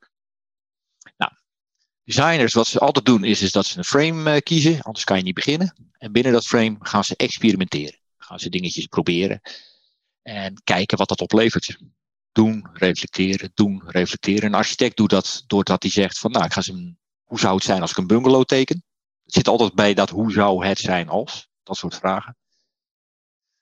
Designers, 2.05 2.53
wat 2.53 2.67
ze 2.67 2.79
altijd 2.79 3.05
doen, 3.05 3.23
is, 3.23 3.41
is 3.41 3.51
dat 3.51 3.65
ze 3.65 3.77
een 3.77 3.83
frame 3.83 4.35
uh, 4.35 4.41
kiezen, 4.41 4.81
anders 4.81 5.03
kan 5.03 5.17
je 5.17 5.23
niet 5.23 5.33
beginnen. 5.33 5.75
En 5.97 6.11
binnen 6.11 6.31
dat 6.31 6.45
frame 6.45 6.75
gaan 6.79 7.03
ze 7.03 7.15
experimenteren. 7.15 7.99
Gaan 8.17 8.39
ze 8.39 8.49
dingetjes 8.49 8.85
proberen 8.85 9.41
en 10.21 10.61
kijken 10.63 10.97
wat 10.97 11.09
dat 11.09 11.21
oplevert. 11.21 11.77
Doen, 12.35 12.67
reflecteren, 12.73 13.51
doen, 13.53 13.83
reflecteren. 13.85 14.45
Een 14.45 14.53
architect 14.53 14.97
doet 14.97 15.09
dat 15.09 15.43
doordat 15.47 15.83
hij 15.83 15.91
zegt 15.91 16.19
van, 16.19 16.31
nou, 16.31 16.45
ik 16.45 16.53
ga 16.53 16.61
ze, 16.61 16.95
hoe 17.23 17.39
zou 17.39 17.55
het 17.55 17.63
zijn 17.63 17.81
als 17.81 17.91
ik 17.91 17.97
een 17.97 18.07
bungalow 18.07 18.43
teken? 18.43 18.83
Het 19.23 19.33
zit 19.33 19.47
altijd 19.47 19.73
bij 19.73 19.93
dat 19.93 20.09
hoe 20.09 20.31
zou 20.31 20.65
het 20.65 20.77
zijn 20.77 21.09
als, 21.09 21.49
dat 21.63 21.77
soort 21.77 21.95
vragen. 21.95 22.37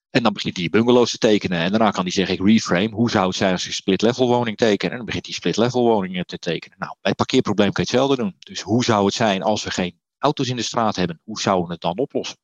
En 0.09 0.23
dan 0.23 0.33
begint 0.33 0.57
hij 0.57 0.69
bungalows 0.69 1.11
te 1.11 1.17
tekenen. 1.17 1.59
En 1.59 1.69
daarna 1.69 1.91
kan 1.91 2.03
hij 2.03 2.11
zeggen, 2.11 2.35
ik 2.35 2.45
reframe. 2.45 2.89
Hoe 2.89 3.09
zou 3.09 3.27
het 3.27 3.35
zijn 3.35 3.51
als 3.51 3.61
ik 3.61 3.67
een 3.67 3.73
split-level 3.73 4.27
woning 4.27 4.57
teken? 4.57 4.91
En 4.91 4.97
dan 4.97 5.05
begint 5.05 5.25
hij 5.25 5.33
split-level 5.33 5.83
woningen 5.83 6.25
te 6.25 6.37
tekenen. 6.37 6.77
Nou, 6.79 6.91
bij 6.91 7.09
het 7.09 7.15
parkeerprobleem 7.15 7.71
kan 7.71 7.83
je 7.83 7.91
hetzelfde 7.91 8.23
doen. 8.23 8.35
Dus 8.39 8.61
hoe 8.61 8.83
zou 8.83 9.05
het 9.05 9.13
zijn 9.13 9.43
als 9.43 9.63
we 9.63 9.71
geen 9.71 9.99
auto's 10.17 10.47
in 10.47 10.55
de 10.55 10.61
straat 10.61 10.95
hebben? 10.95 11.21
Hoe 11.23 11.41
zouden 11.41 11.67
we 11.67 11.73
het 11.73 11.81
dan 11.81 11.97
oplossen? 11.97 12.37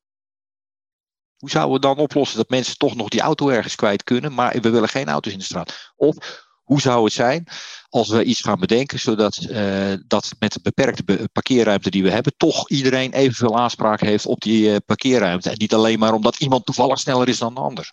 Hoe 1.39 1.49
zouden 1.49 1.73
we 1.73 1.79
dan 1.79 1.97
oplossen 1.97 2.37
dat 2.37 2.49
mensen 2.49 2.77
toch 2.77 2.95
nog 2.95 3.09
die 3.09 3.21
auto 3.21 3.49
ergens 3.49 3.75
kwijt 3.75 4.03
kunnen, 4.03 4.33
maar 4.33 4.61
we 4.61 4.69
willen 4.69 4.89
geen 4.89 5.09
auto's 5.09 5.33
in 5.33 5.39
de 5.39 5.43
straat? 5.43 5.93
Of 5.95 6.47
hoe 6.63 6.81
zou 6.81 7.03
het 7.03 7.13
zijn 7.13 7.47
als 7.89 8.09
we 8.09 8.23
iets 8.23 8.41
gaan 8.41 8.59
bedenken, 8.59 8.99
zodat 8.99 9.37
uh, 9.49 9.93
dat 10.07 10.31
met 10.39 10.53
de 10.53 10.59
beperkte 10.61 11.29
parkeerruimte 11.31 11.89
die 11.89 12.03
we 12.03 12.09
hebben, 12.09 12.33
toch 12.37 12.69
iedereen 12.69 13.13
evenveel 13.13 13.57
aanspraak 13.57 13.99
heeft 13.99 14.25
op 14.25 14.41
die 14.41 14.69
uh, 14.69 14.75
parkeerruimte. 14.85 15.49
En 15.49 15.57
niet 15.57 15.73
alleen 15.73 15.99
maar 15.99 16.13
omdat 16.13 16.39
iemand 16.39 16.65
toevallig 16.65 16.99
sneller 16.99 17.27
is 17.27 17.37
dan 17.37 17.53
de 17.53 17.59
ander. 17.59 17.91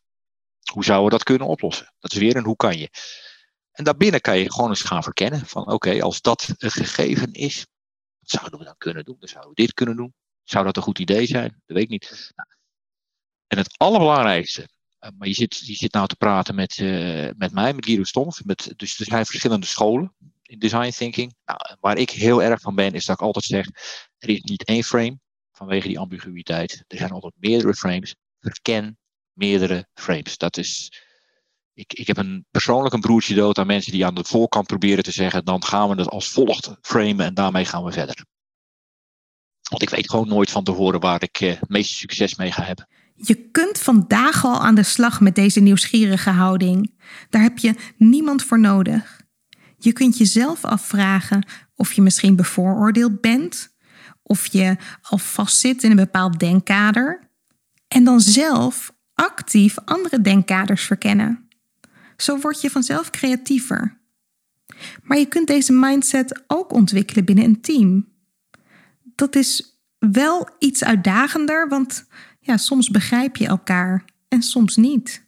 Hoe 0.73 0.85
zouden 0.85 1.05
we 1.05 1.17
dat 1.17 1.23
kunnen 1.23 1.47
oplossen? 1.47 1.95
Dat 1.99 2.13
is 2.13 2.19
weer 2.19 2.37
een 2.37 2.45
hoe 2.45 2.57
kan 2.57 2.79
je. 2.79 2.91
En 3.73 3.85
daarbinnen 3.85 4.21
kan 4.21 4.39
je 4.39 4.53
gewoon 4.53 4.71
eens 4.71 4.83
gaan 4.83 5.03
verkennen 5.03 5.47
van 5.47 5.73
oké, 5.73 6.03
als 6.03 6.21
dat 6.21 6.49
een 6.59 6.71
gegeven 6.71 7.33
is, 7.33 7.67
wat 8.19 8.31
zouden 8.31 8.59
we 8.59 8.65
dan 8.65 8.77
kunnen 8.79 9.05
doen? 9.05 9.17
Dan 9.19 9.29
zouden 9.29 9.51
we 9.55 9.63
dit 9.63 9.75
kunnen 9.75 9.97
doen. 9.97 10.15
Zou 10.45 10.65
dat 10.65 10.77
een 10.77 10.83
goed 10.83 10.99
idee 10.99 11.27
zijn? 11.27 11.63
Dat 11.67 11.77
weet 11.77 11.83
ik 11.83 11.89
niet. 11.89 12.33
Nou, 12.35 12.49
en 13.47 13.59
het 13.59 13.79
allerbelangrijkste 13.79 14.69
eh, 15.07 15.11
maar 15.19 15.29
je 15.29 15.35
zit, 15.35 15.59
je 15.67 15.75
zit 15.75 15.93
nou 15.93 16.07
te 16.07 16.17
praten 16.17 16.55
met, 16.55 16.79
uh, 16.79 17.31
met 17.37 17.53
mij, 17.53 17.75
met 17.75 17.85
Guido 17.85 18.05
Stomf. 18.05 18.45
Met, 18.45 18.73
dus 18.77 18.99
er 18.99 19.05
zijn 19.05 19.27
verschillende 19.27 19.67
scholen 19.67 20.15
in 20.43 20.59
design 20.59 20.91
thinking. 20.91 21.35
Nou, 21.45 21.77
waar 21.81 21.99
ik 21.99 22.11
heel 22.11 22.43
erg 22.43 22.61
van 22.61 22.75
ben, 22.75 22.93
is 22.93 23.05
dat 23.05 23.17
ik 23.21 23.27
altijd 23.27 23.45
zeg: 23.45 23.67
er 24.19 24.29
is 24.29 24.41
niet 24.41 24.65
één 24.65 24.83
frame 24.83 25.19
vanwege 25.53 25.89
die 25.89 25.99
ambiguïteit. 25.99 26.85
Er 26.87 26.99
zijn 26.99 27.11
altijd 27.11 27.35
meerdere 27.37 27.75
frames. 27.75 28.15
Verken 28.41 28.99
meerdere 29.33 29.89
frames. 29.95 30.37
Dat 30.37 30.57
is. 30.57 31.05
Ik, 31.75 31.93
ik 31.93 32.07
heb 32.07 32.17
een, 32.17 32.47
persoonlijk 32.51 32.95
een 32.95 33.01
broertje 33.01 33.35
dood 33.35 33.59
aan 33.59 33.67
mensen 33.67 33.93
die 33.93 34.07
aan 34.07 34.15
de 34.15 34.25
voorkant 34.25 34.67
proberen 34.67 35.05
te 35.05 35.13
zeggen: 35.13 35.45
dan 35.45 35.65
gaan 35.65 35.89
we 35.89 35.95
het 35.95 36.09
als 36.09 36.29
volgt 36.29 36.77
framen 36.81 37.27
en 37.27 37.35
daarmee 37.35 37.65
gaan 37.65 37.85
we 37.85 37.93
verder. 37.93 38.25
Want 39.71 39.83
ik 39.83 39.91
weet 39.91 40.11
gewoon 40.11 40.29
nooit 40.29 40.51
van 40.51 40.65
tevoren 40.65 41.01
waar 41.01 41.23
ik 41.23 41.41
uh, 41.41 41.61
het 41.61 41.69
meeste 41.69 41.95
succes 41.95 42.35
mee 42.35 42.53
ga 42.53 42.63
hebben. 42.63 42.89
Je 43.17 43.51
kunt 43.51 43.79
vandaag 43.79 44.45
al 44.45 44.61
aan 44.61 44.75
de 44.75 44.83
slag 44.83 45.21
met 45.21 45.35
deze 45.35 45.61
nieuwsgierige 45.61 46.31
houding. 46.31 46.95
Daar 47.31 47.43
heb 47.43 47.59
je 47.59 47.75
niemand 47.97 48.43
voor 48.43 48.61
nodig. 48.61 49.21
Je 49.79 49.93
kunt 49.93 50.19
jezelf 50.19 50.65
afvragen 50.65 51.47
of 51.75 51.93
je 51.93 52.03
misschien 52.03 52.37
bevooroordeeld 52.37 53.21
bent, 53.21 53.75
of 54.23 54.47
je 54.47 54.77
al 55.03 55.19
vastzit 55.19 55.83
in 55.83 55.91
een 55.91 55.97
bepaald 55.97 56.39
denkkader, 56.39 57.31
en 57.89 58.05
dan 58.05 58.21
zelf 58.21 58.95
actief 59.15 59.79
andere 59.85 60.21
denkkaders 60.21 60.85
verkennen. 60.85 61.49
Zo 62.17 62.39
word 62.39 62.61
je 62.61 62.71
vanzelf 62.71 63.11
creatiever. 63.11 64.01
Maar 65.03 65.19
je 65.19 65.27
kunt 65.27 65.47
deze 65.47 65.73
mindset 65.73 66.45
ook 66.47 66.73
ontwikkelen 66.73 67.25
binnen 67.25 67.45
een 67.45 67.61
team. 67.61 68.09
Dat 69.03 69.37
is 69.37 69.81
wel 69.99 70.49
iets 70.59 70.85
uitdagender, 70.85 71.69
want 71.69 72.07
ja, 72.47 72.57
soms 72.57 72.89
begrijp 72.89 73.37
je 73.37 73.47
elkaar 73.47 74.05
en 74.29 74.43
soms 74.43 74.77
niet. 74.77 75.27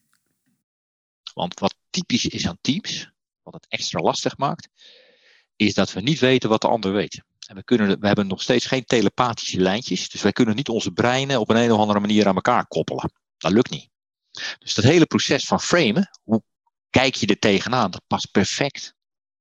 Want 1.34 1.60
wat 1.60 1.74
typisch 1.90 2.26
is 2.26 2.46
aan 2.46 2.58
teams, 2.60 3.10
wat 3.42 3.54
het 3.54 3.66
extra 3.68 4.00
lastig 4.00 4.36
maakt, 4.36 4.68
is 5.56 5.74
dat 5.74 5.92
we 5.92 6.00
niet 6.00 6.18
weten 6.18 6.48
wat 6.48 6.60
de 6.60 6.68
ander 6.68 6.92
weet. 6.92 7.22
En 7.46 7.56
we, 7.56 7.64
kunnen, 7.64 8.00
we 8.00 8.06
hebben 8.06 8.26
nog 8.26 8.42
steeds 8.42 8.66
geen 8.66 8.84
telepathische 8.84 9.60
lijntjes, 9.60 10.08
dus 10.08 10.22
wij 10.22 10.32
kunnen 10.32 10.56
niet 10.56 10.68
onze 10.68 10.90
breinen 10.90 11.40
op 11.40 11.50
een, 11.50 11.56
een 11.56 11.72
of 11.72 11.78
andere 11.78 12.00
manier 12.00 12.28
aan 12.28 12.34
elkaar 12.34 12.66
koppelen. 12.66 13.12
Dat 13.36 13.52
lukt 13.52 13.70
niet. 13.70 13.90
Dus 14.58 14.74
dat 14.74 14.84
hele 14.84 15.06
proces 15.06 15.44
van 15.44 15.60
framen, 15.60 16.10
hoe 16.22 16.42
kijk 16.90 17.14
je 17.14 17.26
er 17.26 17.38
tegenaan, 17.38 17.90
dat 17.90 18.02
past 18.06 18.30
perfect 18.30 18.94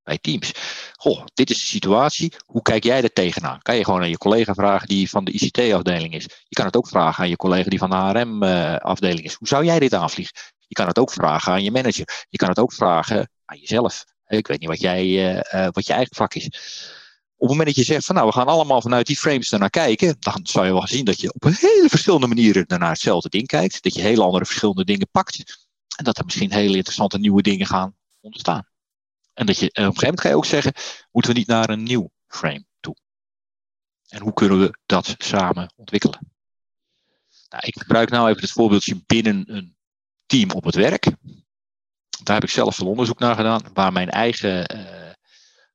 bij 0.07 0.17
teams. 0.17 0.51
Goh, 0.95 1.25
dit 1.33 1.49
is 1.49 1.59
de 1.59 1.65
situatie, 1.65 2.33
hoe 2.45 2.61
kijk 2.61 2.83
jij 2.83 3.03
er 3.03 3.13
tegenaan? 3.13 3.61
Kan 3.61 3.75
je 3.75 3.83
gewoon 3.83 4.01
aan 4.01 4.09
je 4.09 4.17
collega 4.17 4.53
vragen 4.53 4.87
die 4.87 5.09
van 5.09 5.23
de 5.25 5.31
ICT-afdeling 5.31 6.13
is. 6.13 6.23
Je 6.23 6.55
kan 6.55 6.65
het 6.65 6.75
ook 6.75 6.87
vragen 6.87 7.23
aan 7.23 7.29
je 7.29 7.35
collega 7.35 7.69
die 7.69 7.79
van 7.79 7.89
de 7.89 7.95
HRM-afdeling 7.95 9.23
is. 9.23 9.33
Hoe 9.33 9.47
zou 9.47 9.65
jij 9.65 9.79
dit 9.79 9.93
aanvliegen? 9.93 10.35
Je 10.67 10.75
kan 10.75 10.87
het 10.87 10.99
ook 10.99 11.11
vragen 11.11 11.53
aan 11.53 11.63
je 11.63 11.71
manager. 11.71 12.25
Je 12.29 12.37
kan 12.37 12.49
het 12.49 12.59
ook 12.59 12.73
vragen 12.73 13.29
aan 13.45 13.57
jezelf. 13.57 14.05
Ik 14.27 14.47
weet 14.47 14.59
niet 14.59 14.69
wat, 14.69 14.79
jij, 14.79 15.05
uh, 15.53 15.67
wat 15.71 15.87
je 15.87 15.93
eigen 15.93 16.15
vak 16.15 16.33
is. 16.33 16.45
Op 17.35 17.47
het 17.47 17.57
moment 17.57 17.67
dat 17.67 17.75
je 17.75 17.93
zegt 17.93 18.05
van 18.05 18.15
nou, 18.15 18.27
we 18.27 18.33
gaan 18.33 18.47
allemaal 18.47 18.81
vanuit 18.81 19.05
die 19.07 19.17
frames 19.17 19.51
ernaar 19.51 19.69
kijken, 19.69 20.15
dan 20.19 20.39
zou 20.43 20.65
je 20.65 20.71
wel 20.71 20.87
zien 20.87 21.05
dat 21.05 21.21
je 21.21 21.33
op 21.33 21.43
hele 21.43 21.89
verschillende 21.89 22.27
manieren 22.27 22.63
naar 22.67 22.89
hetzelfde 22.89 23.29
ding 23.29 23.47
kijkt. 23.47 23.83
Dat 23.83 23.93
je 23.93 24.01
hele 24.01 24.23
andere 24.23 24.45
verschillende 24.45 24.85
dingen 24.85 25.09
pakt. 25.11 25.67
En 25.97 26.03
dat 26.03 26.17
er 26.17 26.25
misschien 26.25 26.53
hele 26.53 26.75
interessante 26.75 27.17
nieuwe 27.17 27.41
dingen 27.41 27.67
gaan 27.67 27.95
ontstaan. 28.21 28.67
En 29.37 29.45
dat 29.45 29.59
je 29.59 29.65
op 29.65 29.77
een 29.77 29.83
gegeven 29.83 30.03
moment 30.03 30.21
ga 30.21 30.29
je 30.29 30.35
ook 30.35 30.45
zeggen, 30.45 30.73
moeten 31.11 31.31
we 31.31 31.37
niet 31.37 31.47
naar 31.47 31.69
een 31.69 31.83
nieuw 31.83 32.11
frame 32.27 32.65
toe? 32.79 32.95
En 34.07 34.21
hoe 34.21 34.33
kunnen 34.33 34.59
we 34.59 34.77
dat 34.85 35.15
samen 35.17 35.73
ontwikkelen? 35.75 36.19
Nou, 37.49 37.63
ik 37.65 37.77
gebruik 37.77 38.09
nou 38.09 38.29
even 38.29 38.41
het 38.41 38.51
voorbeeldje 38.51 39.03
binnen 39.05 39.43
een 39.55 39.75
team 40.25 40.51
op 40.51 40.63
het 40.63 40.75
werk. 40.75 41.03
Daar 42.23 42.35
heb 42.35 42.43
ik 42.43 42.49
zelf 42.49 42.75
veel 42.75 42.87
onderzoek 42.87 43.19
naar 43.19 43.35
gedaan. 43.35 43.61
Waar 43.73 43.91
mijn 43.91 44.09
eigen 44.09 44.75
uh, 44.75 45.11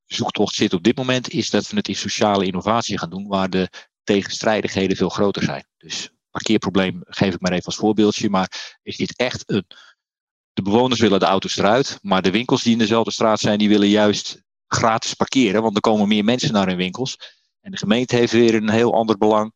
zoektocht 0.05 0.55
zit 0.55 0.73
op 0.73 0.83
dit 0.83 0.97
moment, 0.97 1.29
is 1.29 1.51
dat 1.51 1.69
we 1.69 1.77
het 1.77 1.89
in 1.89 1.97
sociale 1.97 2.47
innovatie 2.47 2.99
gaan 2.99 3.11
doen, 3.11 3.27
waar 3.27 3.51
de 3.51 3.69
tegenstrijdigheden 4.05 4.97
veel 4.97 5.09
groter 5.09 5.43
zijn. 5.43 5.67
Dus 5.77 6.11
parkeerprobleem 6.31 7.01
geef 7.05 7.35
ik 7.35 7.41
maar 7.41 7.53
even 7.53 7.67
als 7.67 7.77
voorbeeldje, 7.77 8.31
maar 8.31 8.79
is 8.83 8.97
dit 8.97 9.17
echt 9.17 9.51
een. 9.51 9.67
De 10.53 10.63
bewoners 10.63 11.01
willen 11.01 11.21
de 11.21 11.27
auto's 11.27 11.57
eruit, 11.57 11.99
maar 12.03 12.23
de 12.23 12.31
winkels 12.31 12.63
die 12.63 12.73
in 12.73 12.79
dezelfde 12.79 13.13
straat 13.13 13.41
zijn, 13.41 13.59
die 13.59 13.69
willen 13.69 13.89
juist 13.89 14.43
gratis 14.67 15.15
parkeren, 15.15 15.63
want 15.63 15.75
er 15.75 15.81
komen 15.81 16.09
meer 16.09 16.25
mensen 16.25 16.53
naar 16.53 16.67
hun 16.67 16.77
winkels. 16.77 17.17
En 17.61 17.71
de 17.71 17.77
gemeente 17.77 18.17
heeft 18.17 18.33
weer 18.33 18.55
een 18.55 18.71
heel 18.71 18.95
ander 18.95 19.19
belang. 19.19 19.53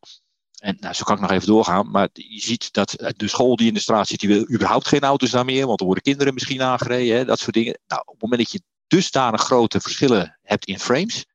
En 0.56 0.76
nou, 0.80 0.94
zo 0.94 1.04
kan 1.04 1.14
ik 1.14 1.20
nog 1.20 1.30
even 1.30 1.46
doorgaan. 1.46 1.90
Maar 1.90 2.08
je 2.12 2.40
ziet 2.40 2.72
dat 2.72 3.12
de 3.16 3.28
school 3.28 3.56
die 3.56 3.68
in 3.68 3.74
de 3.74 3.80
straat 3.80 4.06
zit, 4.06 4.20
die 4.20 4.28
wil 4.28 4.50
überhaupt 4.50 4.88
geen 4.88 5.00
auto's 5.00 5.30
daar 5.30 5.44
meer. 5.44 5.66
Want 5.66 5.80
er 5.80 5.86
worden 5.86 6.04
kinderen 6.04 6.34
misschien 6.34 6.62
aangereden. 6.62 7.16
Hè, 7.16 7.24
dat 7.24 7.38
soort 7.38 7.54
dingen. 7.54 7.78
Nou, 7.86 8.00
op 8.04 8.12
het 8.12 8.22
moment 8.22 8.40
dat 8.40 8.52
je 8.52 8.62
dusdanig 8.86 9.40
grote 9.40 9.80
verschillen 9.80 10.38
hebt 10.42 10.64
in 10.64 10.78
frames. 10.78 11.26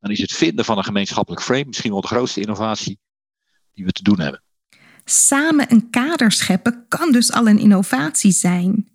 Dan 0.00 0.10
is 0.10 0.20
het 0.20 0.32
vinden 0.32 0.64
van 0.64 0.78
een 0.78 0.84
gemeenschappelijk 0.84 1.42
frame 1.42 1.64
misschien 1.64 1.90
wel 1.90 2.00
de 2.00 2.06
grootste 2.06 2.40
innovatie 2.40 2.98
die 3.72 3.84
we 3.84 3.92
te 3.92 4.02
doen 4.02 4.20
hebben. 4.20 4.42
Samen 5.04 5.72
een 5.72 5.90
kader 5.90 6.32
scheppen 6.32 6.84
kan 6.88 7.12
dus 7.12 7.32
al 7.32 7.48
een 7.48 7.58
innovatie 7.58 8.32
zijn. 8.32 8.93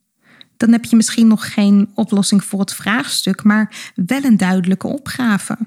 Dan 0.60 0.72
heb 0.72 0.86
je 0.86 0.96
misschien 0.96 1.28
nog 1.28 1.54
geen 1.54 1.92
oplossing 1.96 2.44
voor 2.44 2.60
het 2.60 2.74
vraagstuk, 2.74 3.44
maar 3.44 3.92
wel 3.96 4.24
een 4.24 4.38
duidelijke 4.38 4.88
opgave 4.88 5.58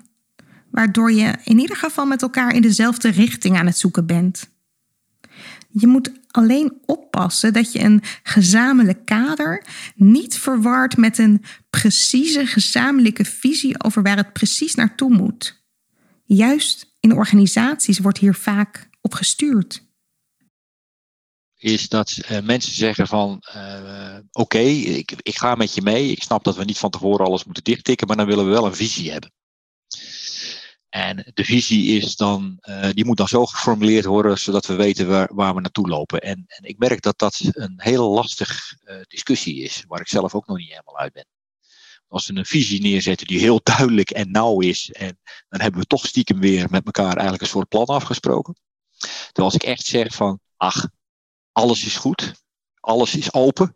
waardoor 0.73 1.13
je 1.13 1.35
in 1.45 1.59
ieder 1.59 1.77
geval 1.77 2.07
met 2.07 2.23
elkaar 2.23 2.55
in 2.55 2.63
dezelfde 2.63 3.09
richting 3.09 3.59
aan 3.59 3.67
het 3.67 3.79
zoeken 3.79 4.07
bent. 4.07 4.51
Je 5.69 5.87
moet 5.87 6.13
alleen 6.31 6.73
oppassen 6.87 7.53
dat 7.53 7.73
je 7.73 7.81
een 7.81 8.03
gezamenlijk 8.23 9.05
kader 9.05 9.65
niet 9.95 10.39
verward 10.39 10.97
met 10.97 11.19
een 11.19 11.43
precieze 11.71 12.47
gezamenlijke 12.47 13.25
visie 13.25 13.83
over 13.85 14.03
waar 14.03 14.17
het 14.17 14.33
precies 14.33 14.75
naartoe 14.75 15.11
moet. 15.15 15.63
Juist 16.25 16.97
in 17.01 17.17
organisaties 17.17 17.99
wordt 17.99 18.19
hier 18.19 18.35
vaak 18.35 18.89
op 19.01 19.15
gestuurd. 19.15 19.92
Is 21.63 21.89
dat 21.89 22.19
uh, 22.31 22.41
mensen 22.41 22.75
zeggen 22.75 23.07
van 23.07 23.43
uh, 23.57 24.19
oké, 24.33 24.59
ik, 24.59 25.13
ik 25.17 25.39
ga 25.39 25.55
met 25.55 25.75
je 25.75 25.83
mee. 25.83 26.11
Ik 26.11 26.23
snap 26.23 26.45
dat 26.45 26.57
we 26.57 26.65
niet 26.65 26.79
van 26.79 26.91
tevoren 26.91 27.27
alles 27.27 27.45
moeten 27.45 27.65
dichttikken, 27.65 28.07
maar 28.07 28.17
dan 28.17 28.27
willen 28.27 28.45
we 28.45 28.51
wel 28.51 28.67
een 28.67 28.75
visie 28.75 29.11
hebben. 29.11 29.33
En 30.89 31.31
de 31.35 31.45
visie 31.45 31.97
is 31.97 32.17
dan, 32.17 32.59
uh, 32.61 32.89
die 32.93 33.05
moet 33.05 33.17
dan 33.17 33.29
zo 33.29 33.47
geformuleerd 33.47 34.05
worden 34.05 34.39
zodat 34.39 34.67
we 34.67 34.75
weten 34.75 35.09
waar, 35.09 35.35
waar 35.35 35.55
we 35.55 35.61
naartoe 35.61 35.89
lopen. 35.89 36.21
En, 36.21 36.45
en 36.47 36.65
ik 36.65 36.79
merk 36.79 37.03
dat 37.03 37.19
dat 37.19 37.41
een 37.53 37.75
hele 37.77 38.05
lastige 38.05 38.79
uh, 38.85 38.97
discussie 39.09 39.63
is, 39.63 39.85
waar 39.87 40.01
ik 40.01 40.09
zelf 40.09 40.35
ook 40.35 40.47
nog 40.47 40.57
niet 40.57 40.69
helemaal 40.69 40.99
uit 40.99 41.13
ben. 41.13 41.27
Als 42.09 42.27
we 42.27 42.37
een 42.37 42.47
visie 42.47 42.81
neerzetten 42.81 43.27
die 43.27 43.41
heel 43.41 43.61
duidelijk 43.77 44.11
en 44.11 44.31
nauw 44.31 44.61
is, 44.61 44.91
en 44.91 45.19
dan 45.49 45.61
hebben 45.61 45.81
we 45.81 45.87
toch 45.87 46.07
stiekem 46.07 46.41
weer 46.41 46.71
met 46.71 46.85
elkaar 46.85 47.13
eigenlijk 47.13 47.43
een 47.43 47.49
soort 47.49 47.69
plan 47.69 47.87
afgesproken. 47.87 48.57
Terwijl 48.99 49.47
als 49.47 49.55
ik 49.55 49.63
echt 49.63 49.87
zeg 49.87 50.15
van, 50.15 50.41
ach, 50.57 50.89
alles 51.53 51.85
is 51.85 51.97
goed, 51.97 52.33
alles 52.81 53.17
is 53.17 53.33
open, 53.33 53.73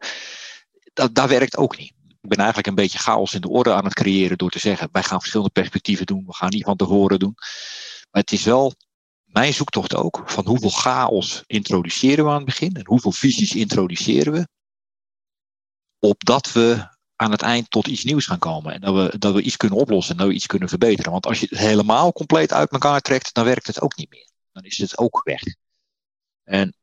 dat, 0.92 1.14
dat 1.14 1.28
werkt 1.28 1.56
ook 1.56 1.78
niet 1.78 1.94
ik 2.26 2.32
ben 2.32 2.44
eigenlijk 2.44 2.66
een 2.66 2.82
beetje 2.82 2.98
chaos 2.98 3.34
in 3.34 3.40
de 3.40 3.48
orde 3.48 3.72
aan 3.72 3.84
het 3.84 3.94
creëren 3.94 4.38
door 4.38 4.50
te 4.50 4.58
zeggen, 4.58 4.88
wij 4.92 5.02
gaan 5.02 5.18
verschillende 5.18 5.52
perspectieven 5.52 6.06
doen, 6.06 6.24
we 6.26 6.34
gaan 6.34 6.48
niet 6.48 6.64
van 6.64 6.76
tevoren 6.76 7.18
doen. 7.18 7.34
Maar 8.10 8.22
het 8.22 8.32
is 8.32 8.44
wel 8.44 8.74
mijn 9.24 9.54
zoektocht 9.54 9.94
ook, 9.94 10.22
van 10.26 10.46
hoeveel 10.46 10.70
chaos 10.70 11.42
introduceren 11.46 12.24
we 12.24 12.30
aan 12.30 12.36
het 12.36 12.44
begin 12.44 12.74
en 12.74 12.86
hoeveel 12.86 13.12
visies 13.12 13.54
introduceren 13.54 14.32
we, 14.32 14.48
opdat 15.98 16.52
we 16.52 16.94
aan 17.16 17.30
het 17.30 17.42
eind 17.42 17.70
tot 17.70 17.86
iets 17.86 18.04
nieuws 18.04 18.26
gaan 18.26 18.38
komen. 18.38 18.72
En 18.72 18.80
dat 18.80 18.94
we, 18.94 19.18
dat 19.18 19.34
we 19.34 19.42
iets 19.42 19.56
kunnen 19.56 19.78
oplossen 19.78 20.12
en 20.12 20.18
dat 20.18 20.28
we 20.28 20.34
iets 20.34 20.46
kunnen 20.46 20.68
verbeteren. 20.68 21.12
Want 21.12 21.26
als 21.26 21.40
je 21.40 21.46
het 21.50 21.58
helemaal 21.58 22.12
compleet 22.12 22.52
uit 22.52 22.70
elkaar 22.70 23.00
trekt, 23.00 23.34
dan 23.34 23.44
werkt 23.44 23.66
het 23.66 23.80
ook 23.80 23.96
niet 23.96 24.10
meer. 24.10 24.28
Dan 24.52 24.62
is 24.62 24.78
het 24.78 24.98
ook 24.98 25.20
weg. 25.24 25.42
En 26.44 26.76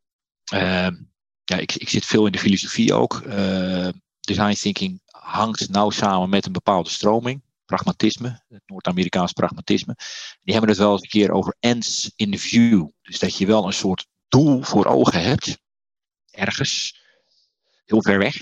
ja, 1.43 1.57
ik, 1.57 1.75
ik 1.75 1.89
zit 1.89 2.05
veel 2.05 2.25
in 2.25 2.31
de 2.31 2.39
filosofie 2.39 2.93
ook. 2.93 3.21
Uh, 3.25 3.89
design 4.19 4.53
thinking 4.53 5.01
hangt 5.05 5.69
nauw 5.69 5.89
samen 5.89 6.29
met 6.29 6.45
een 6.45 6.51
bepaalde 6.51 6.89
stroming, 6.89 7.43
pragmatisme, 7.65 8.43
het 8.47 8.61
Noord-Amerikaans 8.65 9.31
pragmatisme. 9.31 9.95
Die 10.41 10.53
hebben 10.53 10.69
het 10.69 10.79
wel 10.79 10.91
eens 10.91 11.01
een 11.01 11.09
keer 11.09 11.31
over 11.31 11.55
ends 11.59 12.11
in 12.15 12.37
view. 12.37 12.87
Dus 13.01 13.19
dat 13.19 13.37
je 13.37 13.45
wel 13.45 13.65
een 13.65 13.73
soort 13.73 14.07
doel 14.27 14.61
voor 14.61 14.85
ogen 14.85 15.21
hebt, 15.21 15.57
ergens, 16.31 17.01
heel 17.85 18.01
ver 18.01 18.17
weg. 18.17 18.35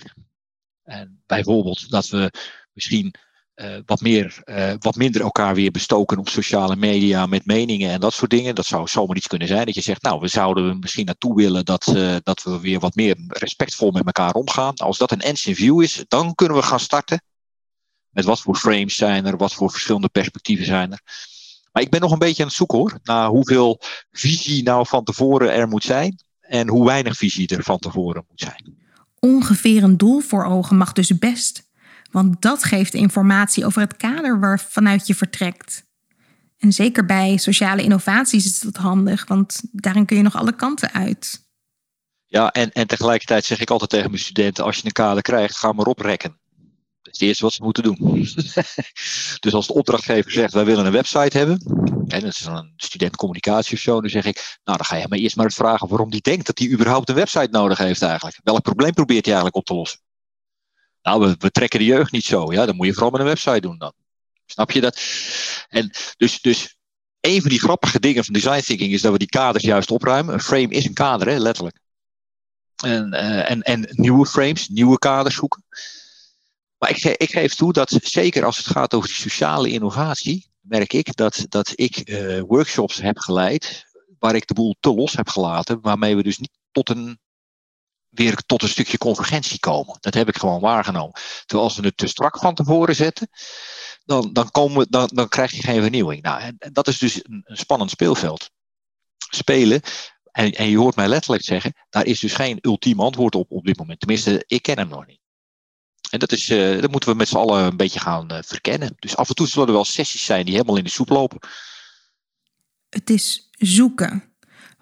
En 0.83 1.23
bijvoorbeeld 1.25 1.89
dat 1.89 2.09
we 2.09 2.31
misschien 2.73 3.13
uh, 3.61 3.77
wat, 3.85 4.01
meer, 4.01 4.41
uh, 4.45 4.73
wat 4.79 4.95
minder 4.95 5.21
elkaar 5.21 5.55
weer 5.55 5.71
bestoken 5.71 6.17
op 6.17 6.29
sociale 6.29 6.75
media 6.75 7.25
met 7.25 7.45
meningen 7.45 7.91
en 7.91 7.99
dat 7.99 8.13
soort 8.13 8.31
dingen. 8.31 8.55
Dat 8.55 8.65
zou 8.65 8.87
zomaar 8.87 9.15
iets 9.15 9.27
kunnen 9.27 9.47
zijn. 9.47 9.65
Dat 9.65 9.75
je 9.75 9.81
zegt, 9.81 10.01
nou, 10.01 10.19
we 10.19 10.27
zouden 10.27 10.79
misschien 10.79 11.05
naartoe 11.05 11.35
willen 11.35 11.65
dat, 11.65 11.87
uh, 11.95 12.15
dat 12.23 12.43
we 12.43 12.59
weer 12.59 12.79
wat 12.79 12.95
meer 12.95 13.15
respectvol 13.27 13.91
met 13.91 14.05
elkaar 14.05 14.33
omgaan. 14.33 14.75
Als 14.75 14.97
dat 14.97 15.11
een 15.11 15.21
end 15.21 15.45
in 15.45 15.55
view 15.55 15.81
is, 15.81 16.05
dan 16.07 16.35
kunnen 16.35 16.57
we 16.57 16.63
gaan 16.63 16.79
starten. 16.79 17.23
Met 18.09 18.25
wat 18.25 18.41
voor 18.41 18.55
frames 18.55 18.95
zijn 18.95 19.25
er, 19.25 19.37
wat 19.37 19.53
voor 19.53 19.71
verschillende 19.71 20.09
perspectieven 20.09 20.65
zijn 20.65 20.91
er. 20.91 21.01
Maar 21.71 21.83
ik 21.83 21.89
ben 21.89 22.01
nog 22.01 22.11
een 22.11 22.19
beetje 22.19 22.41
aan 22.41 22.47
het 22.47 22.57
zoeken 22.57 22.77
hoor, 22.77 22.99
naar 23.03 23.27
hoeveel 23.27 23.79
visie 24.11 24.63
nou 24.63 24.87
van 24.87 25.03
tevoren 25.03 25.53
er 25.53 25.67
moet 25.67 25.83
zijn. 25.83 26.23
En 26.41 26.67
hoe 26.67 26.85
weinig 26.85 27.17
visie 27.17 27.47
er 27.47 27.63
van 27.63 27.79
tevoren 27.79 28.25
moet 28.29 28.39
zijn. 28.39 28.75
Ongeveer 29.19 29.83
een 29.83 29.97
doel 29.97 30.19
voor 30.19 30.45
ogen 30.45 30.77
mag 30.77 30.91
dus 30.91 31.17
best. 31.17 31.69
Want 32.11 32.41
dat 32.41 32.63
geeft 32.63 32.93
informatie 32.93 33.65
over 33.65 33.81
het 33.81 33.97
kader 33.97 34.39
waarvanuit 34.39 35.07
je 35.07 35.15
vertrekt. 35.15 35.89
En 36.57 36.71
zeker 36.71 37.05
bij 37.05 37.37
sociale 37.37 37.83
innovaties 37.83 38.45
is 38.45 38.59
dat 38.59 38.75
handig, 38.75 39.27
want 39.27 39.61
daarin 39.71 40.05
kun 40.05 40.17
je 40.17 40.23
nog 40.23 40.35
alle 40.35 40.55
kanten 40.55 40.91
uit. 40.91 41.49
Ja, 42.25 42.51
en, 42.51 42.71
en 42.71 42.87
tegelijkertijd 42.87 43.45
zeg 43.45 43.59
ik 43.59 43.69
altijd 43.69 43.89
tegen 43.89 44.09
mijn 44.09 44.21
studenten: 44.21 44.63
als 44.63 44.77
je 44.77 44.85
een 44.85 44.91
kader 44.91 45.21
krijgt, 45.21 45.57
ga 45.57 45.71
maar 45.71 45.85
oprekken. 45.85 46.39
Dat 47.01 47.13
is 47.13 47.19
het 47.19 47.27
eerste 47.27 47.43
wat 47.43 47.53
ze 47.53 47.63
moeten 47.63 47.83
doen. 47.83 47.97
dus 49.39 49.53
als 49.53 49.67
de 49.67 49.73
opdrachtgever 49.73 50.31
zegt: 50.31 50.53
wij 50.53 50.65
willen 50.65 50.85
een 50.85 50.91
website 50.91 51.37
hebben, 51.37 51.57
en 52.07 52.21
dat 52.21 52.23
is 52.23 52.37
dan 52.37 52.55
een 52.55 52.73
student 52.75 53.15
communicatie 53.15 53.73
of 53.73 53.79
zo, 53.79 54.01
dan 54.01 54.09
zeg 54.09 54.25
ik: 54.25 54.59
nou, 54.63 54.77
dan 54.77 54.85
ga 54.85 54.95
je 54.95 55.05
maar 55.09 55.19
eerst 55.19 55.35
maar 55.35 55.45
eens 55.45 55.55
vragen 55.55 55.87
waarom 55.87 56.11
die 56.11 56.21
denkt 56.21 56.45
dat 56.45 56.59
hij 56.59 56.69
überhaupt 56.69 57.09
een 57.09 57.15
website 57.15 57.47
nodig 57.51 57.77
heeft 57.77 58.01
eigenlijk. 58.01 58.39
Welk 58.43 58.61
probleem 58.61 58.93
probeert 58.93 59.25
hij 59.25 59.33
eigenlijk 59.33 59.55
op 59.55 59.65
te 59.65 59.73
lossen? 59.73 59.99
Nou, 61.01 61.35
we, 61.39 61.51
trekken 61.51 61.79
de 61.79 61.85
jeugd 61.85 62.11
niet 62.11 62.23
zo. 62.23 62.53
Ja, 62.53 62.65
dan 62.65 62.75
moet 62.75 62.85
je 62.85 62.93
vooral 62.93 63.11
met 63.11 63.19
een 63.19 63.27
website 63.27 63.61
doen 63.61 63.77
dan. 63.77 63.93
Snap 64.45 64.71
je 64.71 64.81
dat? 64.81 65.01
En 65.69 65.91
dus, 66.17 66.41
dus 66.41 66.75
een 67.19 67.41
van 67.41 67.49
die 67.49 67.59
grappige 67.59 67.99
dingen 67.99 68.23
van 68.23 68.33
design 68.33 68.61
thinking 68.61 68.91
is 68.91 69.01
dat 69.01 69.11
we 69.11 69.17
die 69.17 69.27
kaders 69.27 69.63
juist 69.63 69.91
opruimen. 69.91 70.33
Een 70.33 70.41
frame 70.41 70.67
is 70.67 70.85
een 70.85 70.93
kader, 70.93 71.27
hè, 71.27 71.37
letterlijk. 71.37 71.79
En, 72.83 73.13
uh, 73.13 73.49
en, 73.49 73.61
en 73.61 73.87
nieuwe 73.91 74.25
frames, 74.25 74.67
nieuwe 74.67 74.97
kaders 74.97 75.35
zoeken. 75.35 75.63
Maar 76.77 76.89
ik, 76.89 77.03
ik 77.03 77.31
geef 77.31 77.55
toe 77.55 77.73
dat 77.73 77.99
zeker 78.01 78.45
als 78.45 78.57
het 78.57 78.67
gaat 78.67 78.93
over 78.93 79.09
sociale 79.09 79.69
innovatie, 79.69 80.49
merk 80.59 80.93
ik 80.93 81.15
dat, 81.15 81.45
dat 81.49 81.71
ik 81.75 81.97
eh, 81.97 82.39
workshops 82.39 83.01
heb 83.01 83.17
geleid 83.17 83.85
waar 84.19 84.35
ik 84.35 84.47
de 84.47 84.53
boel 84.53 84.75
te 84.79 84.93
los 84.93 85.13
heb 85.13 85.29
gelaten, 85.29 85.81
waarmee 85.81 86.15
we 86.15 86.23
dus 86.23 86.37
niet 86.37 86.57
tot 86.71 86.89
een, 86.89 87.19
weer 88.11 88.35
tot 88.35 88.61
een 88.61 88.69
stukje 88.69 88.97
convergentie 88.97 89.59
komen. 89.59 89.97
Dat 89.99 90.13
heb 90.13 90.27
ik 90.27 90.37
gewoon 90.37 90.59
waargenomen. 90.59 91.13
Terwijl 91.45 91.69
als 91.69 91.77
we 91.77 91.85
het 91.85 91.97
te 91.97 92.07
strak 92.07 92.37
van 92.37 92.55
tevoren 92.55 92.95
zetten, 92.95 93.29
dan, 94.05 94.33
dan, 94.33 94.51
komen 94.51 94.87
dan, 94.89 95.09
dan 95.13 95.27
krijg 95.27 95.51
je 95.51 95.61
geen 95.61 95.81
vernieuwing. 95.81 96.21
Nou, 96.21 96.41
en, 96.41 96.55
en 96.57 96.73
dat 96.73 96.87
is 96.87 96.97
dus 96.97 97.15
een, 97.15 97.41
een 97.43 97.57
spannend 97.57 97.89
speelveld. 97.89 98.49
Spelen, 99.29 99.81
en, 100.31 100.51
en 100.51 100.69
je 100.69 100.77
hoort 100.77 100.95
mij 100.95 101.07
letterlijk 101.07 101.43
zeggen, 101.43 101.73
daar 101.89 102.05
is 102.05 102.19
dus 102.19 102.33
geen 102.33 102.57
ultiem 102.61 102.99
antwoord 102.99 103.35
op 103.35 103.51
op 103.51 103.65
dit 103.65 103.77
moment. 103.77 103.99
Tenminste, 103.99 104.43
ik 104.47 104.61
ken 104.61 104.77
hem 104.77 104.87
nog 104.87 105.05
niet. 105.05 105.19
En 106.09 106.19
dat, 106.19 106.31
is, 106.31 106.49
eh, 106.49 106.81
dat 106.81 106.91
moeten 106.91 107.09
we 107.09 107.15
met 107.15 107.27
z'n 107.27 107.37
allen 107.37 107.63
een 107.63 107.77
beetje 107.77 107.99
gaan 107.99 108.29
eh, 108.29 108.37
verkennen. 108.41 108.95
Dus 108.99 109.15
af 109.15 109.29
en 109.29 109.35
toe 109.35 109.47
zullen 109.47 109.67
er 109.67 109.73
wel 109.73 109.85
sessies 109.85 110.25
zijn 110.25 110.45
die 110.45 110.53
helemaal 110.53 110.77
in 110.77 110.83
de 110.83 110.89
soep 110.89 111.09
lopen. 111.09 111.39
Het 112.89 113.09
is 113.09 113.49
zoeken. 113.51 114.30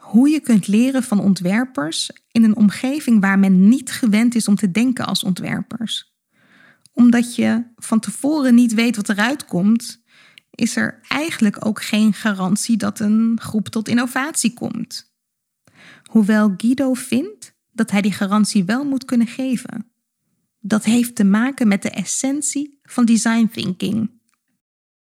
Hoe 0.09 0.29
je 0.29 0.39
kunt 0.39 0.67
leren 0.67 1.03
van 1.03 1.19
ontwerpers 1.19 2.09
in 2.31 2.43
een 2.43 2.55
omgeving 2.55 3.21
waar 3.21 3.39
men 3.39 3.69
niet 3.69 3.91
gewend 3.91 4.35
is 4.35 4.47
om 4.47 4.55
te 4.55 4.71
denken 4.71 5.05
als 5.05 5.23
ontwerpers. 5.23 6.13
Omdat 6.93 7.35
je 7.35 7.71
van 7.75 7.99
tevoren 7.99 8.55
niet 8.55 8.73
weet 8.73 8.95
wat 8.95 9.09
eruit 9.09 9.45
komt, 9.45 10.03
is 10.51 10.75
er 10.75 10.99
eigenlijk 11.07 11.65
ook 11.65 11.83
geen 11.83 12.13
garantie 12.13 12.77
dat 12.77 12.99
een 12.99 13.39
groep 13.41 13.67
tot 13.67 13.87
innovatie 13.87 14.53
komt. 14.53 15.13
Hoewel 16.03 16.53
Guido 16.57 16.93
vindt 16.93 17.55
dat 17.71 17.91
hij 17.91 18.01
die 18.01 18.13
garantie 18.13 18.63
wel 18.63 18.83
moet 18.83 19.05
kunnen 19.05 19.27
geven. 19.27 19.91
Dat 20.59 20.83
heeft 20.83 21.15
te 21.15 21.23
maken 21.23 21.67
met 21.67 21.81
de 21.81 21.89
essentie 21.89 22.79
van 22.83 23.05
design 23.05 23.49
thinking. 23.53 24.11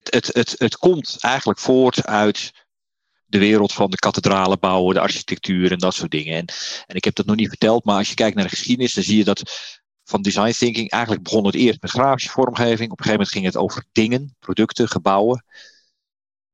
Het, 0.04 0.34
het, 0.34 0.56
het 0.58 0.78
komt 0.78 1.18
eigenlijk 1.20 1.60
voort 1.60 2.06
uit 2.06 2.67
de 3.28 3.38
wereld 3.38 3.74
van 3.74 3.90
de 3.90 3.98
kathedralen 3.98 4.60
bouwen, 4.60 4.94
de 4.94 5.02
architectuur 5.02 5.72
en 5.72 5.78
dat 5.78 5.94
soort 5.94 6.12
dingen. 6.12 6.36
En, 6.36 6.46
en 6.86 6.96
ik 6.96 7.04
heb 7.04 7.16
dat 7.16 7.26
nog 7.26 7.36
niet 7.36 7.48
verteld, 7.48 7.86
maar 7.86 7.98
als 7.98 8.10
je 8.10 8.16
kijkt 8.16 8.36
naar 8.36 8.44
de 8.44 8.56
geschiedenis, 8.56 8.94
dan 8.94 9.04
zie 9.04 9.18
je 9.18 9.24
dat 9.24 9.42
van 10.04 10.22
design 10.22 10.52
thinking 10.52 10.90
eigenlijk 10.90 11.24
begon 11.24 11.46
het 11.46 11.56
eerst 11.56 11.82
met 11.82 11.92
grafische 11.92 12.30
vormgeving. 12.30 12.92
Op 12.92 13.00
een 13.00 13.06
gegeven 13.06 13.12
moment 13.12 13.30
ging 13.30 13.46
het 13.46 13.58
over 13.58 13.86
dingen, 13.92 14.36
producten, 14.40 14.90
gebouwen. 14.90 15.44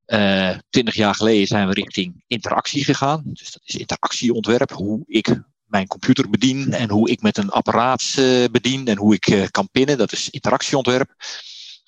Eh, 0.05 0.57
twintig 0.69 0.95
jaar 0.95 1.15
geleden 1.15 1.47
zijn 1.47 1.67
we 1.67 1.74
richting 1.74 2.24
interactie 2.28 2.84
gegaan. 2.84 3.21
Dus 3.26 3.51
dat 3.51 3.61
is 3.65 3.76
interactieontwerp, 3.76 4.71
hoe 4.71 5.03
ik 5.05 5.41
mijn 5.65 5.88
computer 5.88 6.30
bedien 6.30 6.74
en 6.74 6.89
hoe 6.89 7.09
ik 7.09 7.21
met 7.21 7.38
een 7.38 7.49
apparaat 7.49 8.15
uh, 8.19 8.45
bedien 8.51 8.88
en 8.88 8.97
hoe 8.97 9.13
ik 9.13 9.28
uh, 9.28 9.45
kan 9.51 9.69
pinnen. 9.71 9.97
Dat 9.97 10.11
is 10.11 10.30
interactieontwerp. 10.30 11.13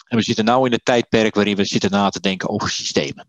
En 0.07 0.17
we 0.17 0.23
zitten 0.23 0.45
nu 0.45 0.65
in 0.65 0.71
het 0.71 0.85
tijdperk 0.85 1.35
waarin 1.35 1.55
we 1.55 1.65
zitten 1.65 1.91
na 1.91 2.09
te 2.09 2.19
denken 2.19 2.49
over 2.49 2.69
systemen. 2.69 3.27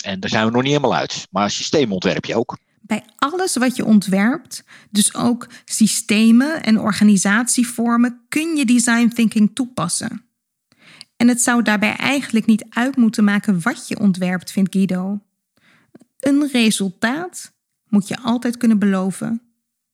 En 0.00 0.20
daar 0.20 0.30
zijn 0.30 0.46
we 0.46 0.50
nog 0.50 0.62
niet 0.62 0.72
helemaal 0.72 0.98
uit. 0.98 1.26
Maar 1.30 1.50
systemen 1.50 1.94
ontwerp 1.94 2.24
je 2.24 2.36
ook. 2.36 2.58
Bij 2.80 3.04
alles 3.16 3.56
wat 3.56 3.76
je 3.76 3.84
ontwerpt, 3.84 4.64
dus 4.90 5.14
ook 5.14 5.48
systemen 5.64 6.62
en 6.62 6.80
organisatievormen, 6.80 8.20
kun 8.28 8.56
je 8.56 8.64
design 8.64 9.08
thinking 9.08 9.50
toepassen. 9.54 10.24
En 11.16 11.28
het 11.28 11.40
zou 11.40 11.62
daarbij 11.62 11.96
eigenlijk 11.96 12.46
niet 12.46 12.64
uit 12.70 12.96
moeten 12.96 13.24
maken 13.24 13.62
wat 13.62 13.88
je 13.88 13.98
ontwerpt, 13.98 14.52
vindt 14.52 14.74
Guido. 14.74 15.20
Een 16.18 16.48
resultaat 16.52 17.52
moet 17.88 18.08
je 18.08 18.18
altijd 18.20 18.56
kunnen 18.56 18.78
beloven. 18.78 19.42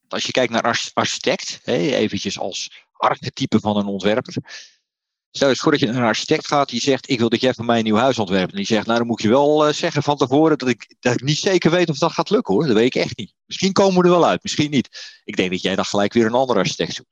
Als 0.08 0.24
je 0.24 0.32
kijkt 0.32 0.52
naar 0.52 0.76
architect, 0.94 1.60
eventjes 1.64 2.38
als 2.38 2.86
archetype 2.92 3.60
van 3.60 3.76
een 3.76 3.86
ontwerper. 3.86 4.34
Stel 5.36 5.48
eens 5.48 5.60
voor 5.60 5.72
dat 5.72 5.80
je 5.80 5.86
naar 5.86 5.96
een 5.96 6.02
architect 6.02 6.46
gaat 6.46 6.68
die 6.68 6.80
zegt: 6.80 7.10
Ik 7.10 7.18
wil 7.18 7.28
dat 7.28 7.40
jij 7.40 7.54
voor 7.54 7.64
mij 7.64 7.78
een 7.78 7.84
nieuw 7.84 7.96
huis 7.96 8.18
ontwerpt. 8.18 8.50
En 8.50 8.56
die 8.56 8.66
zegt: 8.66 8.86
Nou, 8.86 8.98
dan 8.98 9.06
moet 9.06 9.22
je 9.22 9.28
wel 9.28 9.72
zeggen 9.72 10.02
van 10.02 10.16
tevoren 10.16 10.58
dat 10.58 10.68
ik, 10.68 10.94
dat 11.00 11.14
ik 11.14 11.22
niet 11.22 11.38
zeker 11.38 11.70
weet 11.70 11.88
of 11.88 11.98
dat 11.98 12.12
gaat 12.12 12.30
lukken 12.30 12.54
hoor. 12.54 12.66
Dat 12.66 12.76
weet 12.76 12.94
ik 12.94 13.02
echt 13.02 13.16
niet. 13.16 13.34
Misschien 13.46 13.72
komen 13.72 14.00
we 14.00 14.04
er 14.04 14.10
wel 14.14 14.26
uit, 14.26 14.42
misschien 14.42 14.70
niet. 14.70 15.20
Ik 15.24 15.36
denk 15.36 15.50
dat 15.50 15.62
jij 15.62 15.76
dan 15.76 15.84
gelijk 15.84 16.12
weer 16.12 16.26
een 16.26 16.32
andere 16.32 16.58
architect 16.58 16.94
zoekt. 16.94 17.08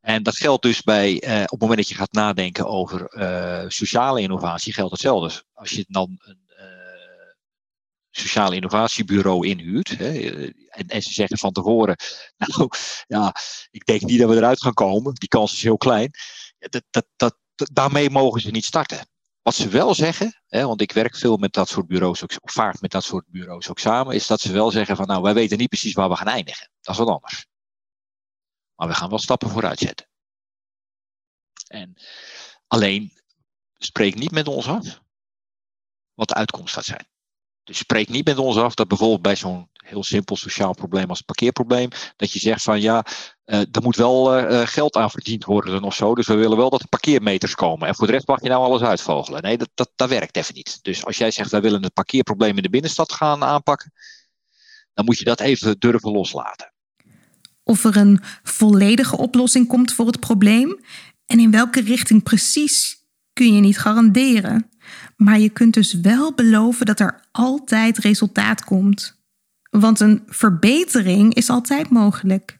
En 0.00 0.22
dat 0.22 0.36
geldt 0.36 0.62
dus 0.62 0.82
bij, 0.82 1.10
uh, 1.12 1.42
op 1.42 1.50
het 1.50 1.60
moment 1.60 1.78
dat 1.78 1.88
je 1.88 1.94
gaat 1.94 2.12
nadenken 2.12 2.66
over 2.66 3.16
uh, 3.16 3.64
sociale 3.68 4.20
innovatie, 4.20 4.72
geldt 4.72 4.92
hetzelfde. 4.92 5.42
Als 5.52 5.70
je 5.70 5.84
dan 5.88 6.16
een 6.18 6.48
sociaal 8.10 8.52
innovatiebureau 8.52 9.46
inhuurt, 9.46 9.88
hè, 9.88 10.30
en, 10.68 10.86
en, 10.86 11.02
ze 11.02 11.12
zeggen 11.12 11.38
van 11.38 11.52
tevoren, 11.52 11.96
nou 12.36 12.68
ja, 13.06 13.34
ik 13.70 13.84
denk 13.84 14.00
niet 14.00 14.18
dat 14.20 14.28
we 14.28 14.36
eruit 14.36 14.62
gaan 14.62 14.74
komen, 14.74 15.14
die 15.14 15.28
kans 15.28 15.52
is 15.52 15.62
heel 15.62 15.76
klein. 15.76 16.10
Dat, 16.68 17.06
dat, 17.16 17.36
daarmee 17.54 18.10
mogen 18.10 18.40
ze 18.40 18.50
niet 18.50 18.64
starten. 18.64 19.08
Wat 19.42 19.54
ze 19.54 19.68
wel 19.68 19.94
zeggen, 19.94 20.42
hè, 20.46 20.66
want 20.66 20.80
ik 20.80 20.92
werk 20.92 21.16
veel 21.16 21.36
met 21.36 21.52
dat 21.52 21.68
soort 21.68 21.86
bureaus, 21.86 22.22
ook, 22.22 22.32
vaak 22.34 22.80
met 22.80 22.90
dat 22.90 23.04
soort 23.04 23.26
bureaus 23.26 23.68
ook 23.68 23.78
samen, 23.78 24.14
is 24.14 24.26
dat 24.26 24.40
ze 24.40 24.52
wel 24.52 24.70
zeggen 24.70 24.96
van 24.96 25.06
nou, 25.06 25.22
wij 25.22 25.34
weten 25.34 25.58
niet 25.58 25.68
precies 25.68 25.94
waar 25.94 26.08
we 26.08 26.16
gaan 26.16 26.26
eindigen. 26.26 26.70
Dat 26.80 26.94
is 26.94 27.00
wat 27.00 27.08
anders. 27.08 27.46
Maar 28.74 28.88
we 28.88 28.94
gaan 28.94 29.08
wel 29.08 29.18
stappen 29.18 29.50
vooruit 29.50 29.78
zetten. 29.78 30.08
En 31.66 32.02
alleen 32.66 33.12
spreek 33.76 34.14
niet 34.14 34.30
met 34.30 34.48
ons 34.48 34.68
af 34.68 35.00
wat 36.14 36.28
de 36.28 36.34
uitkomst 36.34 36.74
gaat 36.74 36.84
zijn. 36.84 37.08
Dus 37.64 37.78
spreek 37.78 38.08
niet 38.08 38.26
met 38.26 38.38
ons 38.38 38.56
af 38.56 38.74
dat 38.74 38.88
bijvoorbeeld 38.88 39.22
bij 39.22 39.36
zo'n 39.36 39.68
heel 39.72 40.04
simpel 40.04 40.36
sociaal 40.36 40.74
probleem 40.74 41.08
als 41.08 41.18
het 41.18 41.26
parkeerprobleem, 41.26 41.88
dat 42.16 42.32
je 42.32 42.38
zegt 42.38 42.62
van 42.62 42.80
ja, 42.80 43.04
uh, 43.46 43.58
er 43.58 43.82
moet 43.82 43.96
wel 43.96 44.38
uh, 44.38 44.66
geld 44.66 44.96
aan 44.96 45.10
verdiend 45.10 45.44
worden 45.44 45.82
of 45.82 45.94
zo, 45.94 46.14
dus 46.14 46.26
we 46.26 46.34
willen 46.34 46.56
wel 46.56 46.70
dat 46.70 46.80
er 46.80 46.88
parkeermeters 46.88 47.54
komen. 47.54 47.88
En 47.88 47.94
voor 47.94 48.06
de 48.06 48.12
rest 48.12 48.26
mag 48.26 48.42
je 48.42 48.48
nou 48.48 48.64
alles 48.64 48.82
uitvogelen. 48.82 49.42
Nee, 49.42 49.58
dat, 49.58 49.70
dat, 49.74 49.90
dat 49.96 50.08
werkt 50.08 50.36
even 50.36 50.54
niet. 50.54 50.78
Dus 50.82 51.04
als 51.04 51.16
jij 51.16 51.30
zegt 51.30 51.50
wij 51.50 51.60
willen 51.60 51.82
het 51.82 51.94
parkeerprobleem 51.94 52.56
in 52.56 52.62
de 52.62 52.70
binnenstad 52.70 53.12
gaan 53.12 53.44
aanpakken, 53.44 53.92
dan 54.94 55.04
moet 55.04 55.18
je 55.18 55.24
dat 55.24 55.40
even 55.40 55.78
durven 55.78 56.10
loslaten 56.10 56.72
of 57.70 57.84
er 57.84 57.96
een 57.96 58.20
volledige 58.42 59.16
oplossing 59.16 59.68
komt 59.68 59.92
voor 59.92 60.06
het 60.06 60.20
probleem 60.20 60.80
en 61.26 61.40
in 61.40 61.50
welke 61.50 61.80
richting 61.80 62.22
precies 62.22 63.04
kun 63.32 63.54
je 63.54 63.60
niet 63.60 63.78
garanderen. 63.78 64.69
Maar 65.16 65.38
je 65.38 65.48
kunt 65.48 65.74
dus 65.74 65.92
wel 65.92 66.34
beloven 66.34 66.86
dat 66.86 67.00
er 67.00 67.20
altijd 67.30 67.98
resultaat 67.98 68.64
komt. 68.64 69.18
Want 69.70 70.00
een 70.00 70.22
verbetering 70.26 71.34
is 71.34 71.48
altijd 71.48 71.90
mogelijk. 71.90 72.58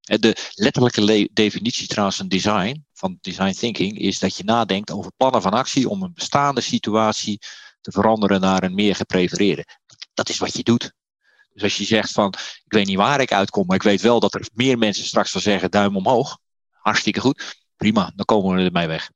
De 0.00 0.50
letterlijke 0.54 1.28
definitie 1.32 1.86
trouwens 1.86 2.16
van 2.16 2.28
design, 2.28 2.84
van 2.92 3.18
design 3.20 3.52
thinking, 3.52 3.98
is 3.98 4.18
dat 4.18 4.36
je 4.36 4.44
nadenkt 4.44 4.90
over 4.90 5.12
plannen 5.16 5.42
van 5.42 5.52
actie 5.52 5.88
om 5.88 6.02
een 6.02 6.14
bestaande 6.14 6.60
situatie 6.60 7.38
te 7.80 7.90
veranderen 7.90 8.40
naar 8.40 8.62
een 8.62 8.74
meer 8.74 8.94
geprefereerde. 8.94 9.66
Dat 10.14 10.28
is 10.28 10.38
wat 10.38 10.56
je 10.56 10.62
doet. 10.62 10.92
Dus 11.52 11.62
als 11.62 11.76
je 11.76 11.84
zegt 11.84 12.12
van, 12.12 12.34
ik 12.64 12.72
weet 12.72 12.86
niet 12.86 12.96
waar 12.96 13.20
ik 13.20 13.32
uitkom, 13.32 13.66
maar 13.66 13.76
ik 13.76 13.82
weet 13.82 14.00
wel 14.00 14.20
dat 14.20 14.34
er 14.34 14.48
meer 14.54 14.78
mensen 14.78 15.04
straks 15.04 15.30
zal 15.30 15.40
zeggen 15.40 15.70
duim 15.70 15.96
omhoog. 15.96 16.38
Hartstikke 16.70 17.20
goed. 17.20 17.64
Prima, 17.76 18.12
dan 18.16 18.24
komen 18.24 18.56
we 18.56 18.62
ermee 18.62 18.86
weg. 18.86 19.10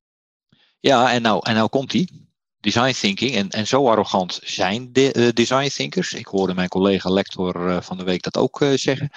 Ja, 0.81 1.13
en 1.13 1.23
nou, 1.23 1.41
en 1.43 1.55
nou 1.55 1.69
komt 1.69 1.91
die. 1.91 2.26
Design 2.67 2.93
thinking. 2.93 3.35
En, 3.35 3.49
en 3.51 3.67
zo 3.67 3.89
arrogant 3.89 4.41
zijn 4.43 4.93
de, 4.93 5.15
uh, 5.15 5.29
design 5.33 5.69
thinkers. 5.69 6.13
Ik 6.13 6.27
hoorde 6.27 6.55
mijn 6.55 6.69
collega 6.69 7.11
lector 7.11 7.69
uh, 7.69 7.81
van 7.81 7.97
de 7.97 8.05
week 8.05 8.23
dat 8.23 8.37
ook 8.37 8.61
uh, 8.61 8.73
zeggen. 8.75 9.11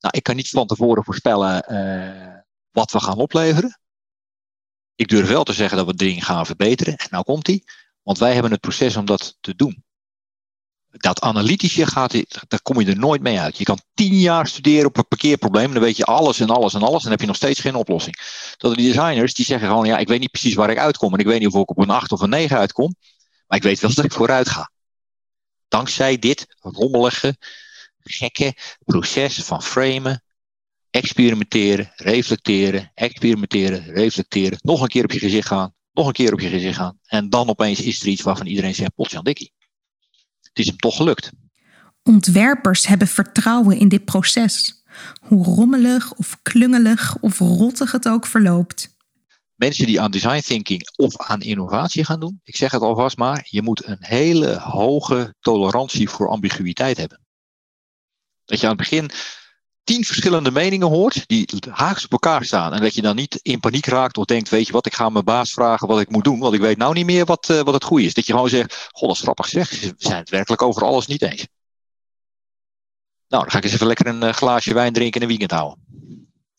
Nou, 0.00 0.16
ik 0.16 0.22
kan 0.22 0.36
niet 0.36 0.48
van 0.48 0.66
tevoren 0.66 1.04
voorspellen 1.04 1.64
wat 2.70 2.92
we 2.92 3.00
gaan 3.00 3.16
opleveren. 3.16 3.80
Ik 4.94 5.08
durf 5.08 5.28
wel 5.28 5.44
te 5.44 5.52
zeggen 5.52 5.76
dat 5.76 5.86
we 5.86 5.94
dingen 5.94 6.22
gaan 6.22 6.46
verbeteren. 6.46 6.96
En 6.96 7.06
nou 7.10 7.24
komt 7.24 7.44
die. 7.44 7.64
Want 8.02 8.18
wij 8.18 8.32
hebben 8.32 8.50
het 8.50 8.60
proces 8.60 8.96
om 8.96 9.04
dat 9.04 9.36
te 9.40 9.54
doen 9.54 9.84
dat 10.92 11.20
analytische 11.20 11.86
gaat, 11.86 12.12
daar 12.48 12.62
kom 12.62 12.80
je 12.80 12.86
er 12.86 12.98
nooit 12.98 13.22
mee 13.22 13.40
uit. 13.40 13.58
Je 13.58 13.64
kan 13.64 13.80
tien 13.94 14.14
jaar 14.14 14.46
studeren 14.46 14.86
op 14.86 14.96
een 14.96 15.08
parkeerprobleem, 15.08 15.72
dan 15.72 15.82
weet 15.82 15.96
je 15.96 16.04
alles 16.04 16.40
en 16.40 16.50
alles 16.50 16.74
en 16.74 16.82
alles, 16.82 16.96
en 16.96 17.02
dan 17.02 17.10
heb 17.10 17.20
je 17.20 17.26
nog 17.26 17.36
steeds 17.36 17.60
geen 17.60 17.74
oplossing. 17.74 18.16
Dat 18.56 18.74
de 18.74 18.82
designers 18.82 19.34
die 19.34 19.44
zeggen 19.44 19.68
gewoon, 19.68 19.86
ja, 19.86 19.98
ik 19.98 20.08
weet 20.08 20.20
niet 20.20 20.30
precies 20.30 20.54
waar 20.54 20.70
ik 20.70 20.78
uitkom, 20.78 21.12
en 21.12 21.18
ik 21.18 21.26
weet 21.26 21.38
niet 21.38 21.54
of 21.54 21.62
ik 21.62 21.70
op 21.70 21.78
een 21.78 21.90
8 21.90 22.12
of 22.12 22.20
een 22.20 22.30
9 22.30 22.56
uitkom, 22.56 22.94
maar 23.46 23.58
ik 23.58 23.64
weet 23.64 23.80
wel 23.80 23.94
dat 23.94 24.04
ik 24.04 24.12
vooruit 24.12 24.48
ga. 24.48 24.70
Dankzij 25.68 26.18
dit 26.18 26.46
rommelige, 26.60 27.36
gekke 28.00 28.54
proces 28.84 29.34
van 29.34 29.62
framen, 29.62 30.22
experimenteren, 30.90 31.92
reflecteren, 31.94 32.90
experimenteren, 32.94 33.84
reflecteren, 33.84 34.58
nog 34.62 34.80
een 34.82 34.88
keer 34.88 35.04
op 35.04 35.12
je 35.12 35.18
gezicht 35.18 35.48
gaan, 35.48 35.74
nog 35.92 36.06
een 36.06 36.12
keer 36.12 36.32
op 36.32 36.40
je 36.40 36.48
gezicht 36.48 36.76
gaan, 36.76 36.98
en 37.04 37.28
dan 37.28 37.48
opeens 37.48 37.80
is 37.80 38.00
er 38.00 38.08
iets 38.08 38.22
waarvan 38.22 38.46
iedereen 38.46 38.74
zegt, 38.74 38.94
potjan 38.94 39.24
dikkie 39.24 39.52
het 40.52 40.58
is 40.58 40.66
hem 40.66 40.76
toch 40.76 40.96
gelukt. 40.96 41.30
Ontwerpers 42.02 42.86
hebben 42.86 43.08
vertrouwen 43.08 43.78
in 43.78 43.88
dit 43.88 44.04
proces, 44.04 44.84
hoe 45.20 45.44
rommelig 45.44 46.12
of 46.12 46.38
klungelig 46.42 47.16
of 47.20 47.38
rottig 47.38 47.92
het 47.92 48.08
ook 48.08 48.26
verloopt. 48.26 48.96
Mensen 49.54 49.86
die 49.86 50.00
aan 50.00 50.10
design 50.10 50.40
thinking 50.40 50.88
of 50.96 51.16
aan 51.16 51.40
innovatie 51.40 52.04
gaan 52.04 52.20
doen, 52.20 52.40
ik 52.44 52.56
zeg 52.56 52.70
het 52.70 52.82
alvast 52.82 53.16
maar, 53.16 53.46
je 53.50 53.62
moet 53.62 53.86
een 53.86 54.04
hele 54.04 54.58
hoge 54.58 55.34
tolerantie 55.40 56.08
voor 56.08 56.28
ambiguïteit 56.28 56.96
hebben. 56.96 57.20
Dat 58.44 58.60
je 58.60 58.66
aan 58.66 58.76
het 58.76 58.90
begin 58.90 59.10
tien 59.84 60.04
verschillende 60.04 60.50
meningen 60.50 60.88
hoort, 60.88 61.28
die 61.28 61.48
haaks 61.70 62.04
op 62.04 62.12
elkaar 62.12 62.44
staan. 62.44 62.72
En 62.72 62.80
dat 62.80 62.94
je 62.94 63.02
dan 63.02 63.16
niet 63.16 63.38
in 63.42 63.60
paniek 63.60 63.86
raakt 63.86 64.16
of 64.16 64.24
denkt, 64.24 64.48
weet 64.48 64.66
je 64.66 64.72
wat, 64.72 64.86
ik 64.86 64.94
ga 64.94 65.08
mijn 65.08 65.24
baas 65.24 65.52
vragen 65.52 65.88
wat 65.88 66.00
ik 66.00 66.10
moet 66.10 66.24
doen, 66.24 66.38
want 66.38 66.54
ik 66.54 66.60
weet 66.60 66.76
nou 66.76 66.94
niet 66.94 67.06
meer 67.06 67.24
wat, 67.24 67.48
uh, 67.48 67.60
wat 67.60 67.74
het 67.74 67.84
goede 67.84 68.04
is. 68.04 68.14
Dat 68.14 68.26
je 68.26 68.32
gewoon 68.32 68.48
zegt, 68.48 68.88
god, 68.92 69.08
dat 69.08 69.16
is 69.16 69.22
grappig 69.22 69.46
zeg, 69.46 69.80
we 69.80 69.94
zijn 69.96 70.18
het 70.18 70.30
werkelijk 70.30 70.62
over 70.62 70.84
alles 70.84 71.06
niet 71.06 71.22
eens. 71.22 71.46
Nou, 73.28 73.42
dan 73.42 73.50
ga 73.50 73.58
ik 73.58 73.64
eens 73.64 73.72
even 73.72 73.86
lekker 73.86 74.06
een 74.06 74.24
uh, 74.24 74.32
glaasje 74.32 74.74
wijn 74.74 74.92
drinken 74.92 75.20
en 75.20 75.22
een 75.22 75.28
weekend 75.28 75.50
houden. 75.60 75.84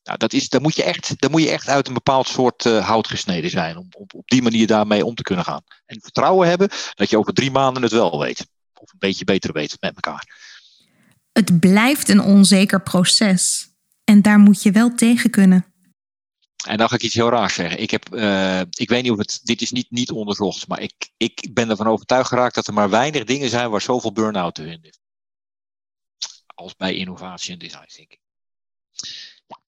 Nou, 0.04 0.18
dat 0.18 0.34
is, 0.34 0.50
dan, 0.50 0.62
moet 0.62 0.76
je 0.76 0.84
echt, 0.84 1.22
dan 1.22 1.32
moet 1.32 1.42
je 1.42 1.50
echt 1.50 1.68
uit 1.68 1.88
een 1.88 1.94
bepaald 1.94 2.28
soort 2.28 2.66
uh, 2.66 2.88
hout 2.88 3.08
gesneden 3.08 3.50
zijn 3.50 3.78
om, 3.78 3.88
om 3.98 4.06
op 4.16 4.28
die 4.28 4.42
manier 4.42 4.68
daarmee 4.68 5.06
om 5.06 5.16
te 5.16 5.24
kunnen 5.24 5.46
gaan. 5.46 5.62
En 5.86 6.02
vertrouwen 6.02 6.48
hebben 6.48 6.70
dat 6.94 7.10
je 7.10 7.18
over 7.18 7.34
drie 7.34 7.52
maanden 7.52 7.84
het 7.84 7.92
wel 7.92 8.20
weet. 8.20 8.48
Of 8.74 8.92
een 8.92 9.00
beetje 9.00 9.26
beter 9.26 9.54
weet 9.54 9.78
met 9.80 9.96
elkaar. 9.96 10.53
Het 11.34 11.60
blijft 11.60 12.10
een 12.10 12.22
onzeker 12.22 12.82
proces. 12.82 13.72
En 14.04 14.22
daar 14.22 14.40
moet 14.40 14.64
je 14.64 14.72
wel 14.72 14.96
tegen 14.96 15.30
kunnen. 15.30 15.74
En 16.66 16.78
dan 16.78 16.90
ga 16.90 16.96
ik 16.96 17.04
iets 17.04 17.14
heel 17.14 17.30
raars 17.30 17.54
zeggen. 17.54 17.82
Ik, 17.82 17.92
heb, 17.92 18.16
uh, 18.16 18.60
ik 18.60 18.90
weet 18.90 19.04
niet 19.04 19.12
of 19.12 19.18
het. 19.18 19.40
Dit 19.44 19.62
is 19.62 19.72
niet, 19.72 19.92
niet 19.92 20.12
onderzocht. 20.12 20.68
Maar 20.68 20.82
ik, 20.82 21.10
ik 21.18 21.50
ben 21.54 21.70
ervan 21.70 21.88
overtuigd 21.88 22.28
geraakt 22.28 22.56
dat 22.56 22.68
er 22.68 22.74
maar 22.74 22.90
weinig 22.90 23.24
dingen 23.24 23.50
zijn 23.50 23.70
waar 23.70 23.82
zoveel 23.82 24.12
burn-out 24.12 24.56
te 24.56 24.64
vinden 24.64 24.90
is. 24.90 25.00
Als 26.46 26.76
bij 26.76 26.96
innovatie 26.96 27.54
en 27.54 27.60
design 27.60 27.88
thinking. 27.88 28.20
Ja. 29.48 29.62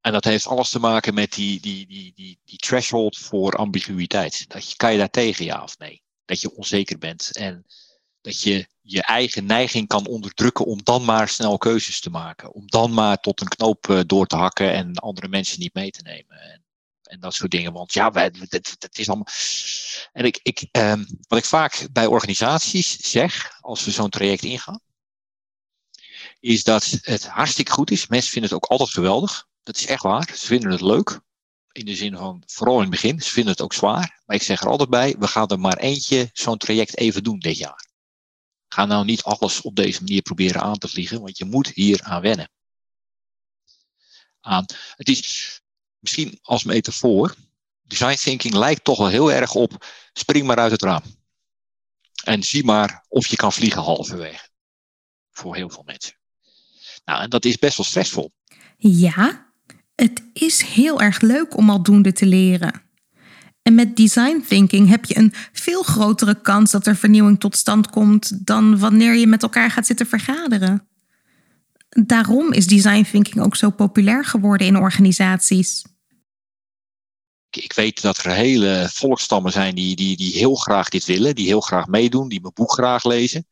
En 0.00 0.12
dat 0.12 0.24
heeft 0.24 0.46
alles 0.46 0.70
te 0.70 0.78
maken 0.78 1.14
met 1.14 1.32
die, 1.32 1.60
die, 1.60 1.86
die, 1.86 2.12
die, 2.14 2.40
die 2.44 2.58
threshold 2.58 3.18
voor 3.18 3.56
ambiguïteit. 3.56 4.48
Dat 4.48 4.70
je, 4.70 4.76
kan 4.76 4.92
je 4.92 4.98
daar 4.98 5.10
tegen, 5.10 5.44
ja 5.44 5.62
of 5.62 5.78
nee? 5.78 6.02
Dat 6.24 6.40
je 6.40 6.56
onzeker 6.56 6.98
bent. 6.98 7.36
En 7.36 7.66
dat 8.20 8.40
je 8.40 8.66
je 8.82 9.02
eigen 9.02 9.46
neiging 9.46 9.88
kan 9.88 10.06
onderdrukken 10.06 10.64
om 10.64 10.82
dan 10.82 11.04
maar 11.04 11.28
snel 11.28 11.58
keuzes 11.58 12.00
te 12.00 12.10
maken. 12.10 12.52
Om 12.52 12.66
dan 12.66 12.94
maar 12.94 13.20
tot 13.20 13.40
een 13.40 13.48
knoop 13.48 13.88
uh, 13.88 14.00
door 14.06 14.26
te 14.26 14.36
hakken 14.36 14.72
en 14.72 14.94
andere 14.94 15.28
mensen 15.28 15.60
niet 15.60 15.74
mee 15.74 15.90
te 15.90 16.02
nemen. 16.02 16.40
En, 16.40 16.64
en 17.02 17.20
dat 17.20 17.34
soort 17.34 17.50
dingen. 17.50 17.72
Want 17.72 17.92
ja, 17.92 18.10
dat, 18.10 18.98
is 18.98 19.08
allemaal. 19.08 19.26
En 20.12 20.24
ik, 20.24 20.40
ik, 20.42 20.68
um, 20.72 21.06
wat 21.28 21.38
ik 21.38 21.44
vaak 21.44 21.88
bij 21.92 22.06
organisaties 22.06 23.10
zeg, 23.10 23.58
als 23.60 23.84
we 23.84 23.90
zo'n 23.90 24.10
traject 24.10 24.42
ingaan, 24.42 24.80
is 26.40 26.64
dat 26.64 26.98
het 27.02 27.26
hartstikke 27.26 27.72
goed 27.72 27.90
is. 27.90 28.06
Mensen 28.06 28.30
vinden 28.30 28.50
het 28.50 28.62
ook 28.62 28.70
altijd 28.70 28.90
geweldig. 28.90 29.46
Dat 29.62 29.76
is 29.76 29.86
echt 29.86 30.02
waar. 30.02 30.34
Ze 30.36 30.46
vinden 30.46 30.70
het 30.70 30.80
leuk. 30.80 31.20
In 31.72 31.84
de 31.84 31.96
zin 31.96 32.16
van, 32.16 32.42
vooral 32.46 32.74
in 32.74 32.80
het 32.80 32.90
begin, 32.90 33.20
ze 33.20 33.30
vinden 33.30 33.52
het 33.52 33.62
ook 33.62 33.72
zwaar. 33.72 34.22
Maar 34.26 34.36
ik 34.36 34.42
zeg 34.42 34.60
er 34.60 34.68
altijd 34.68 34.90
bij, 34.90 35.16
we 35.18 35.26
gaan 35.26 35.48
er 35.48 35.60
maar 35.60 35.76
eentje 35.76 36.30
zo'n 36.32 36.58
traject 36.58 36.96
even 36.96 37.22
doen 37.22 37.38
dit 37.38 37.58
jaar. 37.58 37.91
Ga 38.72 38.84
nou 38.84 39.04
niet 39.04 39.22
alles 39.22 39.60
op 39.60 39.76
deze 39.76 40.00
manier 40.00 40.22
proberen 40.22 40.62
aan 40.62 40.78
te 40.78 40.88
vliegen, 40.88 41.20
want 41.20 41.38
je 41.38 41.44
moet 41.44 41.68
hier 41.68 42.02
aan 42.02 42.20
wennen. 42.20 42.50
Het 44.96 45.08
is 45.08 45.60
misschien 45.98 46.38
als 46.42 46.64
metafoor. 46.64 47.34
Design 47.82 48.14
thinking 48.14 48.54
lijkt 48.54 48.84
toch 48.84 48.98
wel 48.98 49.08
heel 49.08 49.32
erg 49.32 49.54
op 49.54 49.86
spring 50.12 50.46
maar 50.46 50.58
uit 50.58 50.70
het 50.70 50.82
raam. 50.82 51.02
En 52.24 52.42
zie 52.42 52.64
maar 52.64 53.04
of 53.08 53.26
je 53.26 53.36
kan 53.36 53.52
vliegen 53.52 53.82
halverwege. 53.82 54.48
Voor 55.30 55.56
heel 55.56 55.70
veel 55.70 55.82
mensen. 55.86 56.14
Nou, 57.04 57.22
en 57.22 57.30
dat 57.30 57.44
is 57.44 57.58
best 57.58 57.76
wel 57.76 57.86
stressvol. 57.86 58.32
Ja, 58.76 59.52
het 59.94 60.22
is 60.32 60.62
heel 60.62 61.00
erg 61.00 61.20
leuk 61.20 61.56
om 61.56 61.70
aldoende 61.70 62.12
te 62.12 62.26
leren. 62.26 62.82
En 63.62 63.74
met 63.74 63.96
design 63.96 64.44
thinking 64.48 64.88
heb 64.88 65.04
je 65.04 65.16
een 65.16 65.34
veel 65.52 65.82
grotere 65.82 66.40
kans 66.40 66.70
dat 66.70 66.86
er 66.86 66.96
vernieuwing 66.96 67.40
tot 67.40 67.56
stand 67.56 67.90
komt 67.90 68.46
dan 68.46 68.78
wanneer 68.78 69.14
je 69.14 69.26
met 69.26 69.42
elkaar 69.42 69.70
gaat 69.70 69.86
zitten 69.86 70.06
vergaderen. 70.06 70.86
Daarom 71.88 72.52
is 72.52 72.66
design 72.66 73.02
thinking 73.02 73.44
ook 73.44 73.56
zo 73.56 73.70
populair 73.70 74.24
geworden 74.24 74.66
in 74.66 74.76
organisaties. 74.76 75.84
Ik 77.50 77.72
weet 77.72 78.02
dat 78.02 78.18
er 78.18 78.30
hele 78.30 78.88
volkstammen 78.92 79.52
zijn 79.52 79.74
die, 79.74 79.96
die, 79.96 80.16
die 80.16 80.32
heel 80.32 80.54
graag 80.54 80.88
dit 80.88 81.04
willen, 81.04 81.34
die 81.34 81.46
heel 81.46 81.60
graag 81.60 81.86
meedoen, 81.86 82.28
die 82.28 82.40
mijn 82.40 82.54
boek 82.54 82.72
graag 82.72 83.04
lezen, 83.04 83.46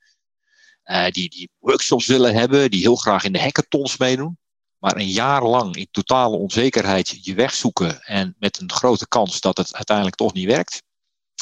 uh, 0.84 1.10
die, 1.10 1.28
die 1.28 1.50
workshops 1.58 2.06
willen 2.06 2.34
hebben, 2.34 2.70
die 2.70 2.80
heel 2.80 2.96
graag 2.96 3.24
in 3.24 3.32
de 3.32 3.40
hackathons 3.40 3.96
meedoen. 3.96 4.38
Maar 4.80 4.96
een 4.96 5.08
jaar 5.08 5.42
lang 5.42 5.76
in 5.76 5.88
totale 5.90 6.36
onzekerheid 6.36 7.24
je 7.24 7.34
weg 7.34 7.54
zoeken 7.54 8.02
en 8.02 8.34
met 8.38 8.60
een 8.60 8.72
grote 8.72 9.08
kans 9.08 9.40
dat 9.40 9.56
het 9.56 9.74
uiteindelijk 9.74 10.16
toch 10.16 10.32
niet 10.32 10.46
werkt, 10.46 10.82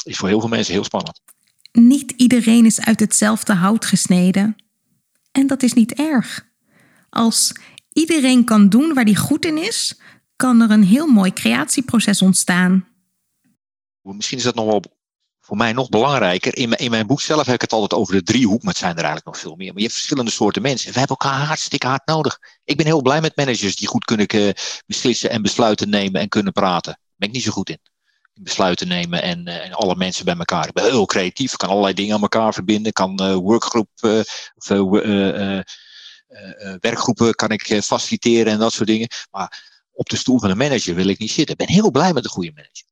is 0.03 0.17
voor 0.17 0.27
heel 0.27 0.39
veel 0.39 0.49
mensen 0.49 0.73
heel 0.73 0.83
spannend. 0.83 1.21
Niet 1.71 2.11
iedereen 2.11 2.65
is 2.65 2.79
uit 2.79 2.99
hetzelfde 2.99 3.53
hout 3.53 3.85
gesneden. 3.85 4.55
En 5.31 5.47
dat 5.47 5.63
is 5.63 5.73
niet 5.73 5.93
erg. 5.93 6.47
Als 7.09 7.53
iedereen 7.93 8.45
kan 8.45 8.69
doen 8.69 8.93
waar 8.93 9.03
hij 9.03 9.15
goed 9.15 9.45
in 9.45 9.57
is, 9.57 9.99
kan 10.35 10.61
er 10.61 10.71
een 10.71 10.83
heel 10.83 11.07
mooi 11.07 11.33
creatieproces 11.33 12.21
ontstaan. 12.21 12.87
Misschien 14.01 14.37
is 14.37 14.43
dat 14.43 14.55
nog 14.55 14.65
wel 14.65 14.83
voor 15.49 15.57
mij 15.57 15.73
nog 15.73 15.89
belangrijker. 15.89 16.57
In 16.57 16.69
mijn, 16.69 16.81
in 16.81 16.89
mijn 16.89 17.07
boek 17.07 17.21
zelf 17.21 17.45
heb 17.45 17.55
ik 17.55 17.61
het 17.61 17.73
altijd 17.73 17.93
over 17.93 18.13
de 18.13 18.23
driehoek, 18.23 18.61
maar 18.61 18.71
het 18.71 18.81
zijn 18.81 18.91
er 18.91 19.03
eigenlijk 19.03 19.25
nog 19.25 19.37
veel 19.37 19.55
meer. 19.55 19.67
Maar 19.67 19.75
je 19.75 19.81
hebt 19.81 19.93
verschillende 19.93 20.31
soorten 20.31 20.61
mensen. 20.61 20.93
We 20.93 20.99
hebben 20.99 21.17
elkaar 21.17 21.45
hartstikke 21.45 21.87
hard 21.87 22.05
nodig. 22.05 22.39
Ik 22.63 22.77
ben 22.77 22.85
heel 22.85 23.01
blij 23.01 23.21
met 23.21 23.35
managers 23.35 23.75
die 23.75 23.87
goed 23.87 24.05
kunnen 24.05 24.35
uh, 24.35 24.49
beslissen 24.85 25.29
en 25.29 25.41
besluiten 25.41 25.89
nemen 25.89 26.21
en 26.21 26.29
kunnen 26.29 26.53
praten. 26.53 26.91
Daar 26.91 27.13
ben 27.15 27.27
ik 27.27 27.33
niet 27.33 27.43
zo 27.43 27.51
goed 27.51 27.69
in. 27.69 27.79
Besluiten 28.33 28.87
nemen 28.87 29.21
en, 29.21 29.47
uh, 29.47 29.65
en 29.65 29.73
alle 29.73 29.95
mensen 29.95 30.25
bij 30.25 30.35
elkaar. 30.35 30.67
Ik 30.67 30.73
ben 30.73 30.83
heel 30.83 31.05
creatief, 31.05 31.55
kan 31.55 31.69
allerlei 31.69 31.93
dingen 31.93 32.15
aan 32.15 32.21
elkaar 32.21 32.53
verbinden. 32.53 32.91
Kan 32.91 33.21
uh, 33.23 33.45
of 34.55 34.67
werkgroepen 36.79 37.33
kan 37.33 37.49
ik 37.49 37.79
faciliteren 37.83 38.53
en 38.53 38.59
dat 38.59 38.73
soort 38.73 38.87
dingen. 38.87 39.07
Maar 39.31 39.81
op 39.91 40.09
de 40.09 40.17
stoel 40.17 40.39
van 40.39 40.49
een 40.49 40.57
manager 40.57 40.95
wil 40.95 41.07
ik 41.07 41.19
niet 41.19 41.31
zitten. 41.31 41.55
Ik 41.57 41.65
ben 41.65 41.75
heel 41.75 41.91
blij 41.91 42.13
met 42.13 42.23
een 42.23 42.29
goede 42.29 42.51
manager. 42.55 42.87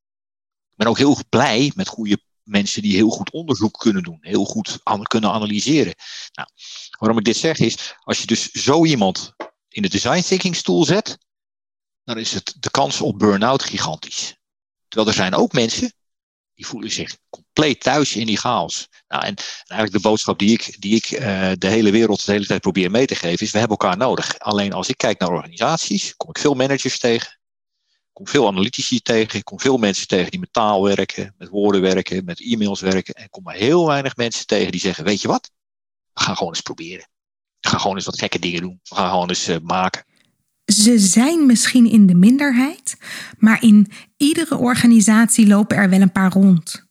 Ik 0.70 0.76
ben 0.76 0.86
ook 0.86 0.98
heel 0.98 1.18
blij 1.28 1.72
met 1.74 1.88
goede 1.88 2.18
mensen 2.48 2.82
die 2.82 2.94
heel 2.94 3.10
goed 3.10 3.30
onderzoek 3.30 3.78
kunnen 3.78 4.02
doen, 4.02 4.18
heel 4.20 4.44
goed 4.44 4.78
kunnen 5.02 5.30
analyseren. 5.30 5.94
Nou, 6.32 6.48
waarom 6.98 7.18
ik 7.18 7.24
dit 7.24 7.36
zeg 7.36 7.58
is, 7.58 7.94
als 7.98 8.18
je 8.18 8.26
dus 8.26 8.50
zo 8.50 8.84
iemand 8.84 9.32
in 9.68 9.82
de 9.82 9.88
design 9.88 10.20
thinking 10.20 10.56
stoel 10.56 10.84
zet, 10.84 11.18
dan 12.04 12.18
is 12.18 12.32
het 12.32 12.56
de 12.58 12.70
kans 12.70 13.00
op 13.00 13.18
burn-out 13.18 13.62
gigantisch. 13.62 14.36
Terwijl 14.88 15.10
er 15.10 15.16
zijn 15.16 15.34
ook 15.34 15.52
mensen 15.52 15.92
die 16.54 16.66
voelen 16.66 16.90
zich 16.90 17.16
compleet 17.30 17.80
thuis 17.80 18.16
in 18.16 18.26
die 18.26 18.38
chaos. 18.38 18.88
Nou, 19.08 19.24
en, 19.24 19.34
eigenlijk 19.66 19.92
de 19.92 20.08
boodschap 20.08 20.38
die 20.38 20.52
ik, 20.52 20.80
die 20.80 20.94
ik 20.94 21.10
uh, 21.10 21.20
de 21.58 21.68
hele 21.68 21.90
wereld 21.90 22.24
de 22.24 22.32
hele 22.32 22.46
tijd 22.46 22.60
probeer 22.60 22.90
mee 22.90 23.06
te 23.06 23.14
geven 23.14 23.46
is, 23.46 23.52
we 23.52 23.58
hebben 23.58 23.76
elkaar 23.76 23.96
nodig. 23.96 24.38
Alleen 24.38 24.72
als 24.72 24.88
ik 24.88 24.96
kijk 24.96 25.18
naar 25.18 25.28
organisaties, 25.28 26.16
kom 26.16 26.28
ik 26.28 26.38
veel 26.38 26.54
managers 26.54 26.98
tegen 26.98 27.37
kom 28.18 28.28
veel 28.28 28.46
analytici 28.46 29.00
tegen, 29.00 29.38
ik 29.38 29.44
kom 29.44 29.60
veel 29.60 29.76
mensen 29.76 30.06
tegen 30.06 30.30
die 30.30 30.40
met 30.40 30.52
taal 30.52 30.82
werken, 30.82 31.34
met 31.38 31.48
woorden 31.48 31.80
werken, 31.80 32.24
met 32.24 32.40
e-mails 32.40 32.80
werken. 32.80 33.14
En 33.14 33.24
ik 33.24 33.30
kom 33.30 33.42
maar 33.42 33.54
heel 33.54 33.86
weinig 33.86 34.16
mensen 34.16 34.46
tegen 34.46 34.72
die 34.72 34.80
zeggen, 34.80 35.04
weet 35.04 35.20
je 35.20 35.28
wat, 35.28 35.50
we 36.12 36.20
gaan 36.20 36.36
gewoon 36.36 36.52
eens 36.52 36.60
proberen. 36.60 37.08
We 37.60 37.68
gaan 37.68 37.80
gewoon 37.80 37.96
eens 37.96 38.04
wat 38.04 38.18
gekke 38.18 38.38
dingen 38.38 38.60
doen. 38.60 38.80
We 38.82 38.94
gaan 38.94 39.10
gewoon 39.10 39.28
eens 39.28 39.48
uh, 39.48 39.56
maken. 39.62 40.04
Ze 40.64 40.98
zijn 40.98 41.46
misschien 41.46 41.90
in 41.90 42.06
de 42.06 42.14
minderheid, 42.14 42.96
maar 43.38 43.62
in 43.62 43.90
iedere 44.16 44.56
organisatie 44.56 45.46
lopen 45.46 45.76
er 45.76 45.90
wel 45.90 46.00
een 46.00 46.12
paar 46.12 46.32
rond. 46.32 46.86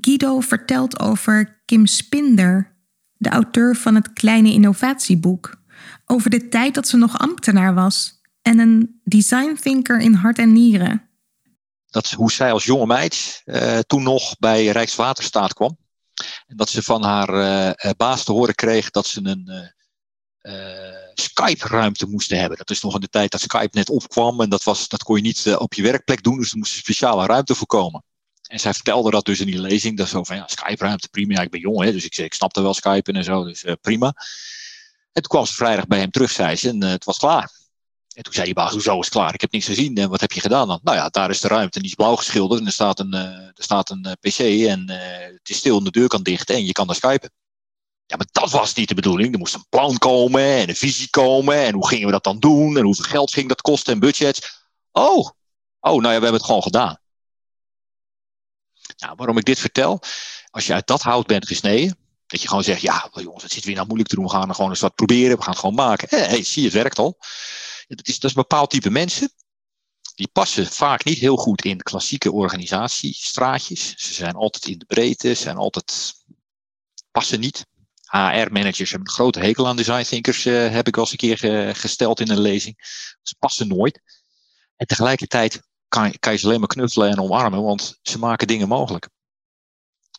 Guido 0.00 0.40
vertelt 0.40 1.00
over 1.00 1.62
Kim 1.64 1.86
Spinder, 1.86 2.76
de 3.16 3.28
auteur 3.28 3.76
van 3.76 3.94
het 3.94 4.12
kleine 4.12 4.52
innovatieboek, 4.52 5.56
over 6.04 6.30
de 6.30 6.48
tijd 6.48 6.74
dat 6.74 6.88
ze 6.88 6.96
nog 6.96 7.18
ambtenaar 7.18 7.74
was 7.74 8.15
en 8.46 8.58
een 8.58 9.00
design 9.04 9.54
thinker 9.60 10.00
in 10.00 10.14
hart 10.14 10.38
en 10.38 10.52
nieren. 10.52 11.10
Dat 11.86 12.04
is 12.04 12.12
hoe 12.12 12.32
zij 12.32 12.52
als 12.52 12.64
jonge 12.64 12.86
meid 12.86 13.42
uh, 13.44 13.78
toen 13.78 14.02
nog 14.02 14.38
bij 14.38 14.66
Rijkswaterstaat 14.66 15.54
kwam. 15.54 15.78
En 16.46 16.56
dat 16.56 16.68
ze 16.68 16.82
van 16.82 17.02
haar 17.02 17.30
uh, 17.34 17.90
baas 17.96 18.24
te 18.24 18.32
horen 18.32 18.54
kreeg 18.54 18.90
dat 18.90 19.06
ze 19.06 19.20
een 19.22 19.74
Skype-ruimte 21.14 22.06
moesten 22.06 22.38
hebben. 22.38 22.58
Dat 22.58 22.70
is 22.70 22.80
nog 22.80 22.94
in 22.94 23.00
de 23.00 23.08
tijd 23.08 23.30
dat 23.30 23.40
Skype 23.40 23.78
net 23.78 23.90
opkwam 23.90 24.40
en 24.40 24.48
dat, 24.48 24.62
was, 24.62 24.88
dat 24.88 25.02
kon 25.02 25.16
je 25.16 25.22
niet 25.22 25.56
op 25.56 25.74
je 25.74 25.82
werkplek 25.82 26.22
doen, 26.22 26.38
dus 26.38 26.50
er 26.50 26.58
moest 26.58 26.72
een 26.72 26.78
speciale 26.78 27.26
ruimte 27.26 27.54
voor 27.54 27.66
komen. 27.66 28.04
En 28.42 28.60
zij 28.60 28.74
vertelde 28.74 29.10
dat 29.10 29.24
dus 29.24 29.40
in 29.40 29.46
die 29.46 29.60
lezing, 29.60 29.96
dat 29.96 30.08
zo 30.08 30.24
van 30.24 30.36
ja, 30.36 30.46
Skype-ruimte, 30.46 31.08
prima. 31.08 31.34
Ja, 31.34 31.40
ik 31.40 31.50
ben 31.50 31.60
jong, 31.60 31.84
hè, 31.84 31.92
dus 31.92 32.04
ik, 32.04 32.16
ik 32.16 32.34
snapte 32.34 32.62
wel 32.62 32.74
Skype 32.74 33.12
en 33.12 33.24
zo, 33.24 33.44
dus 33.44 33.64
prima. 33.80 34.06
En 35.12 35.22
toen 35.22 35.30
kwam 35.30 35.46
ze 35.46 35.52
vrijdag 35.52 35.86
bij 35.86 35.98
hem 35.98 36.10
terug, 36.10 36.30
zei 36.30 36.56
ze, 36.56 36.68
en 36.68 36.82
het 36.82 37.04
was 37.04 37.18
klaar. 37.18 37.50
En 38.16 38.22
toen 38.22 38.32
zei 38.32 38.44
die 38.44 38.54
baas, 38.54 38.72
hoezo 38.72 39.00
is 39.00 39.08
klaar? 39.08 39.34
Ik 39.34 39.40
heb 39.40 39.52
niks 39.52 39.66
gezien. 39.66 39.96
En 39.96 40.08
wat 40.08 40.20
heb 40.20 40.32
je 40.32 40.40
gedaan 40.40 40.68
dan? 40.68 40.80
Nou 40.82 40.96
ja, 40.96 41.08
daar 41.08 41.30
is 41.30 41.40
de 41.40 41.48
ruimte 41.48 41.76
en 41.76 41.80
die 41.80 41.90
is 41.90 41.96
blauw 41.96 42.16
geschilderd. 42.16 42.60
En 42.60 42.66
er 42.66 42.72
staat 42.72 42.98
een, 42.98 43.14
uh, 43.14 43.20
er 43.20 43.52
staat 43.54 43.90
een 43.90 44.06
uh, 44.06 44.12
pc 44.12 44.38
en 44.68 44.90
uh, 44.90 45.36
het 45.38 45.48
is 45.48 45.56
stil 45.56 45.82
de 45.82 45.90
deur 45.90 46.08
kan 46.08 46.22
dicht 46.22 46.50
en 46.50 46.64
je 46.64 46.72
kan 46.72 46.86
daar 46.86 46.96
skypen. 46.96 47.30
Ja, 48.06 48.16
maar 48.16 48.26
dat 48.32 48.50
was 48.50 48.74
niet 48.74 48.88
de 48.88 48.94
bedoeling. 48.94 49.32
Er 49.32 49.38
moest 49.38 49.54
een 49.54 49.66
plan 49.68 49.98
komen 49.98 50.42
en 50.42 50.68
een 50.68 50.76
visie 50.76 51.10
komen. 51.10 51.56
En 51.56 51.74
hoe 51.74 51.88
gingen 51.88 52.06
we 52.06 52.12
dat 52.12 52.24
dan 52.24 52.38
doen? 52.38 52.76
En 52.76 52.84
hoeveel 52.84 53.04
geld 53.04 53.32
ging 53.32 53.48
dat 53.48 53.60
kosten 53.60 53.92
en 53.92 53.98
budget? 53.98 54.64
Oh, 54.92 55.30
oh 55.80 56.00
nou 56.00 56.02
ja, 56.02 56.02
we 56.02 56.10
hebben 56.10 56.32
het 56.32 56.44
gewoon 56.44 56.62
gedaan. 56.62 56.98
Nou, 58.96 59.14
waarom 59.16 59.38
ik 59.38 59.44
dit 59.44 59.58
vertel? 59.58 60.00
Als 60.50 60.66
je 60.66 60.72
uit 60.72 60.86
dat 60.86 61.02
hout 61.02 61.26
bent 61.26 61.46
gesneden, 61.46 61.98
Dat 62.26 62.42
je 62.42 62.48
gewoon 62.48 62.64
zegt, 62.64 62.80
ja 62.80 63.08
jongens, 63.12 63.42
het 63.42 63.52
zit 63.52 63.64
weer 63.64 63.74
nou 63.74 63.86
moeilijk 63.86 64.08
te 64.08 64.16
doen. 64.16 64.24
We 64.24 64.30
gaan 64.30 64.48
er 64.48 64.54
gewoon 64.54 64.70
eens 64.70 64.80
wat 64.80 64.94
proberen. 64.94 65.36
We 65.36 65.42
gaan 65.42 65.52
het 65.52 65.60
gewoon 65.60 65.74
maken. 65.74 66.08
Hé, 66.10 66.24
hey, 66.24 66.42
zie 66.42 66.62
je, 66.62 66.68
het 66.68 66.76
werkt 66.76 66.98
al. 66.98 67.18
Dat 67.86 68.06
is, 68.08 68.18
dat 68.18 68.30
is 68.30 68.36
een 68.36 68.42
bepaald 68.42 68.70
type 68.70 68.90
mensen. 68.90 69.30
Die 70.14 70.28
passen 70.32 70.66
vaak 70.66 71.04
niet 71.04 71.18
heel 71.18 71.36
goed 71.36 71.64
in 71.64 71.82
klassieke 71.82 72.32
organisatiestraatjes. 72.32 73.94
Ze 73.96 74.14
zijn 74.14 74.34
altijd 74.34 74.66
in 74.66 74.78
de 74.78 74.84
breedte, 74.84 75.34
ze 75.34 75.42
zijn 75.42 75.56
altijd 75.56 76.14
passen 77.10 77.40
niet. 77.40 77.66
HR-managers 78.06 78.90
hebben 78.90 79.08
een 79.08 79.14
grote 79.14 79.40
hekel 79.40 79.66
aan 79.66 79.76
design 79.76 80.02
thinkers, 80.02 80.46
uh, 80.46 80.70
heb 80.70 80.86
ik 80.86 80.94
wel 80.94 81.04
eens 81.04 81.12
een 81.12 81.38
keer 81.38 81.76
gesteld 81.76 82.20
in 82.20 82.30
een 82.30 82.40
lezing. 82.40 82.76
Ze 83.22 83.34
passen 83.38 83.68
nooit. 83.68 84.00
En 84.76 84.86
tegelijkertijd 84.86 85.62
kan, 85.88 86.18
kan 86.18 86.32
je 86.32 86.38
ze 86.38 86.46
alleen 86.46 86.58
maar 86.58 86.68
knuffelen 86.68 87.10
en 87.10 87.20
omarmen, 87.20 87.62
want 87.62 87.98
ze 88.02 88.18
maken 88.18 88.46
dingen 88.46 88.68
mogelijk. 88.68 89.08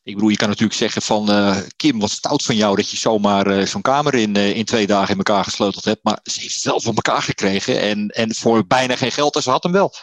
Ik 0.08 0.14
bedoel, 0.14 0.30
je 0.30 0.38
kan 0.38 0.48
natuurlijk 0.48 0.78
zeggen 0.78 1.02
van 1.02 1.30
uh, 1.30 1.58
Kim, 1.76 2.00
wat 2.00 2.10
stout 2.10 2.44
van 2.44 2.56
jou 2.56 2.76
dat 2.76 2.90
je 2.90 2.98
zomaar 2.98 3.60
uh, 3.60 3.66
zo'n 3.66 3.82
kamer 3.82 4.14
in, 4.14 4.36
uh, 4.36 4.56
in 4.56 4.66
twee 4.66 4.88
dagen 4.88 5.12
in 5.12 5.18
elkaar 5.18 5.44
gesleuteld 5.44 5.86
hebt. 5.86 6.04
Maar 6.04 6.20
ze 6.24 6.40
heeft 6.40 6.54
het 6.54 6.64
wel 6.64 6.82
van 6.82 6.96
elkaar 6.96 7.22
gekregen 7.22 7.82
en, 7.82 8.08
en 8.08 8.36
voor 8.36 8.68
bijna 8.68 8.96
geen 8.96 9.12
geld 9.12 9.36
en 9.36 9.42
ze 9.42 9.50
had 9.50 9.64
hem 9.64 9.72
wel. 9.72 9.94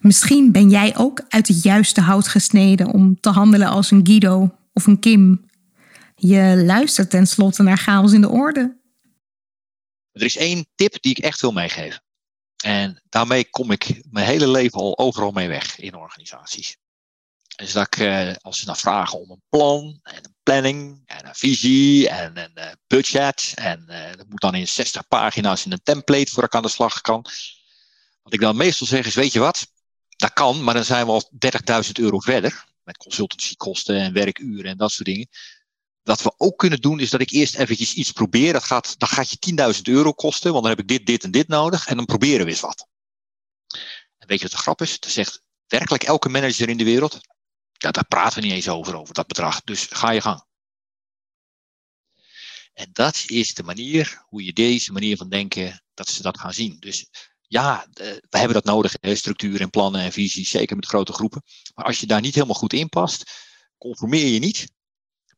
Misschien 0.00 0.52
ben 0.52 0.70
jij 0.70 0.96
ook 0.96 1.24
uit 1.28 1.48
het 1.48 1.62
juiste 1.62 2.00
hout 2.00 2.28
gesneden 2.28 2.86
om 2.86 3.20
te 3.20 3.30
handelen 3.30 3.68
als 3.68 3.90
een 3.90 4.06
Guido 4.06 4.56
of 4.72 4.86
een 4.86 5.00
Kim. 5.00 5.50
Je 6.14 6.62
luistert 6.64 7.10
tenslotte 7.10 7.62
naar 7.62 7.78
chaos 7.78 8.12
in 8.12 8.20
de 8.20 8.30
orde. 8.30 8.76
Er 10.12 10.22
is 10.22 10.36
één 10.36 10.66
tip 10.74 11.02
die 11.02 11.10
ik 11.16 11.24
echt 11.24 11.40
wil 11.40 11.52
meegeven. 11.52 12.02
En 12.64 13.02
daarmee 13.08 13.50
kom 13.50 13.70
ik 13.70 14.02
mijn 14.10 14.26
hele 14.26 14.48
leven 14.48 14.80
al 14.80 14.98
overal 14.98 15.30
mee 15.30 15.48
weg 15.48 15.78
in 15.78 15.94
organisaties. 15.94 16.76
Dus 17.56 17.72
dat 17.72 17.86
ik, 17.86 17.96
eh, 17.96 18.32
als 18.40 18.58
ze 18.58 18.64
dan 18.64 18.76
vragen 18.76 19.20
om 19.20 19.30
een 19.30 19.42
plan 19.48 20.00
en 20.02 20.24
een 20.24 20.36
planning 20.42 21.02
en 21.06 21.26
een 21.26 21.34
visie 21.34 22.08
en 22.08 22.36
een 22.36 22.52
uh, 22.54 22.64
budget. 22.86 23.52
En 23.54 23.86
uh, 23.88 24.12
dat 24.16 24.28
moet 24.28 24.40
dan 24.40 24.54
in 24.54 24.68
60 24.68 25.08
pagina's 25.08 25.64
in 25.64 25.72
een 25.72 25.82
template 25.82 26.32
voor 26.32 26.44
ik 26.44 26.54
aan 26.54 26.62
de 26.62 26.68
slag 26.68 27.00
kan. 27.00 27.26
Wat 28.22 28.32
ik 28.32 28.40
dan 28.40 28.56
meestal 28.56 28.86
zeg 28.86 29.06
is, 29.06 29.14
weet 29.14 29.32
je 29.32 29.38
wat, 29.38 29.66
dat 30.16 30.32
kan, 30.32 30.64
maar 30.64 30.74
dan 30.74 30.84
zijn 30.84 31.06
we 31.06 31.12
al 31.12 31.30
30.000 31.84 31.90
euro 31.92 32.18
verder. 32.18 32.64
Met 32.82 32.96
consultancykosten 32.96 34.00
en 34.00 34.12
werkuren 34.12 34.70
en 34.70 34.76
dat 34.76 34.92
soort 34.92 35.08
dingen. 35.08 35.28
Wat 36.02 36.22
we 36.22 36.34
ook 36.36 36.58
kunnen 36.58 36.80
doen, 36.80 37.00
is 37.00 37.10
dat 37.10 37.20
ik 37.20 37.30
eerst 37.30 37.54
eventjes 37.54 37.94
iets 37.94 38.12
probeer. 38.12 38.52
Dat 38.52 38.64
gaat, 38.64 38.98
dat 38.98 39.08
gaat 39.08 39.30
je 39.30 39.74
10.000 39.74 39.80
euro 39.82 40.12
kosten, 40.12 40.50
want 40.50 40.64
dan 40.64 40.72
heb 40.72 40.80
ik 40.80 40.88
dit, 40.88 41.06
dit 41.06 41.24
en 41.24 41.30
dit 41.30 41.48
nodig. 41.48 41.86
En 41.86 41.96
dan 41.96 42.04
proberen 42.04 42.44
we 42.44 42.50
eens 42.50 42.60
wat. 42.60 42.86
En 44.18 44.28
weet 44.28 44.38
je 44.38 44.44
wat 44.44 44.52
de 44.52 44.62
grap 44.62 44.80
is? 44.82 45.00
Dat 45.00 45.10
zegt 45.10 45.42
werkelijk 45.66 46.02
elke 46.02 46.28
manager 46.28 46.68
in 46.68 46.76
de 46.76 46.84
wereld. 46.84 47.20
Ja, 47.78 47.90
daar 47.90 48.06
praten 48.06 48.40
we 48.40 48.46
niet 48.46 48.54
eens 48.54 48.68
over, 48.68 48.96
over 48.96 49.14
dat 49.14 49.26
bedrag. 49.26 49.62
Dus 49.62 49.86
ga 49.90 50.10
je 50.10 50.20
gang. 50.20 50.44
En 52.72 52.88
dat 52.92 53.24
is 53.26 53.54
de 53.54 53.62
manier 53.62 54.24
hoe 54.26 54.44
je 54.44 54.52
deze 54.52 54.92
manier 54.92 55.16
van 55.16 55.28
denken, 55.28 55.82
dat 55.94 56.08
ze 56.08 56.22
dat 56.22 56.38
gaan 56.38 56.52
zien. 56.52 56.76
Dus 56.78 57.08
ja, 57.40 57.86
we 57.94 58.38
hebben 58.38 58.52
dat 58.52 58.64
nodig, 58.64 58.96
structuur 59.00 59.60
en 59.60 59.70
plannen 59.70 60.00
en 60.00 60.12
visies, 60.12 60.50
zeker 60.50 60.76
met 60.76 60.86
grote 60.86 61.12
groepen. 61.12 61.42
Maar 61.74 61.84
als 61.84 62.00
je 62.00 62.06
daar 62.06 62.20
niet 62.20 62.34
helemaal 62.34 62.54
goed 62.54 62.72
in 62.72 62.88
past, 62.88 63.30
conformeer 63.78 64.26
je 64.26 64.38
niet. 64.38 64.74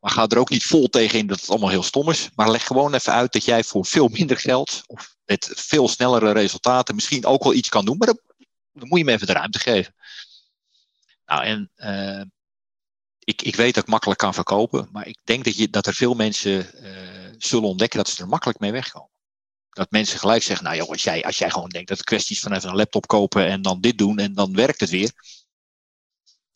Maar 0.01 0.11
ga 0.11 0.27
er 0.27 0.39
ook 0.39 0.51
niet 0.51 0.65
vol 0.65 0.89
tegen 0.89 1.19
in 1.19 1.27
dat 1.27 1.41
het 1.41 1.51
allemaal 1.51 1.69
heel 1.69 1.83
stom 1.83 2.11
is. 2.11 2.29
Maar 2.35 2.51
leg 2.51 2.67
gewoon 2.67 2.95
even 2.95 3.13
uit 3.13 3.33
dat 3.33 3.45
jij 3.45 3.65
voor 3.65 3.87
veel 3.87 4.09
minder 4.09 4.37
geld, 4.37 4.83
of 4.87 5.17
met 5.25 5.51
veel 5.55 5.89
snellere 5.89 6.33
resultaten, 6.33 6.95
misschien 6.95 7.27
ook 7.27 7.43
wel 7.43 7.55
iets 7.55 7.69
kan 7.69 7.85
doen. 7.85 7.97
Maar 7.97 8.07
dan, 8.07 8.21
dan 8.73 8.89
moet 8.89 8.99
je 8.99 9.05
me 9.05 9.13
even 9.13 9.27
de 9.27 9.33
ruimte 9.33 9.59
geven. 9.59 9.95
Nou, 11.29 11.45
en 11.45 11.71
uh, 11.77 12.23
ik, 13.19 13.43
ik 13.43 13.57
weet 13.57 13.75
dat 13.75 13.83
ik 13.83 13.91
makkelijk 13.91 14.19
kan 14.19 14.35
verkopen, 14.35 14.89
maar 14.93 15.07
ik 15.07 15.19
denk 15.25 15.45
dat, 15.45 15.57
je, 15.57 15.71
dat 15.71 15.87
er 15.87 15.95
veel 15.95 16.15
mensen 16.15 16.67
uh, 16.83 17.35
zullen 17.39 17.69
ontdekken 17.69 17.99
dat 17.99 18.09
ze 18.09 18.23
er 18.23 18.29
makkelijk 18.29 18.59
mee 18.59 18.73
wegkomen. 18.73 19.11
Dat 19.71 19.91
mensen 19.91 20.19
gelijk 20.19 20.43
zeggen, 20.43 20.65
nou 20.65 20.77
joh, 20.77 20.89
als 20.89 21.03
jij, 21.03 21.25
als 21.25 21.39
jij 21.39 21.51
gewoon 21.51 21.69
denkt 21.69 21.89
dat 21.89 21.97
het 21.99 22.07
kwestie 22.07 22.37
is 22.37 22.43
van 22.43 22.53
even 22.53 22.69
een 22.69 22.77
laptop 22.77 23.07
kopen 23.07 23.47
en 23.47 23.63
dan 23.63 23.81
dit 23.81 23.99
doen 23.99 24.19
en 24.19 24.35
dan 24.35 24.55
werkt 24.55 24.81
het 24.81 24.91
weer. 24.91 25.13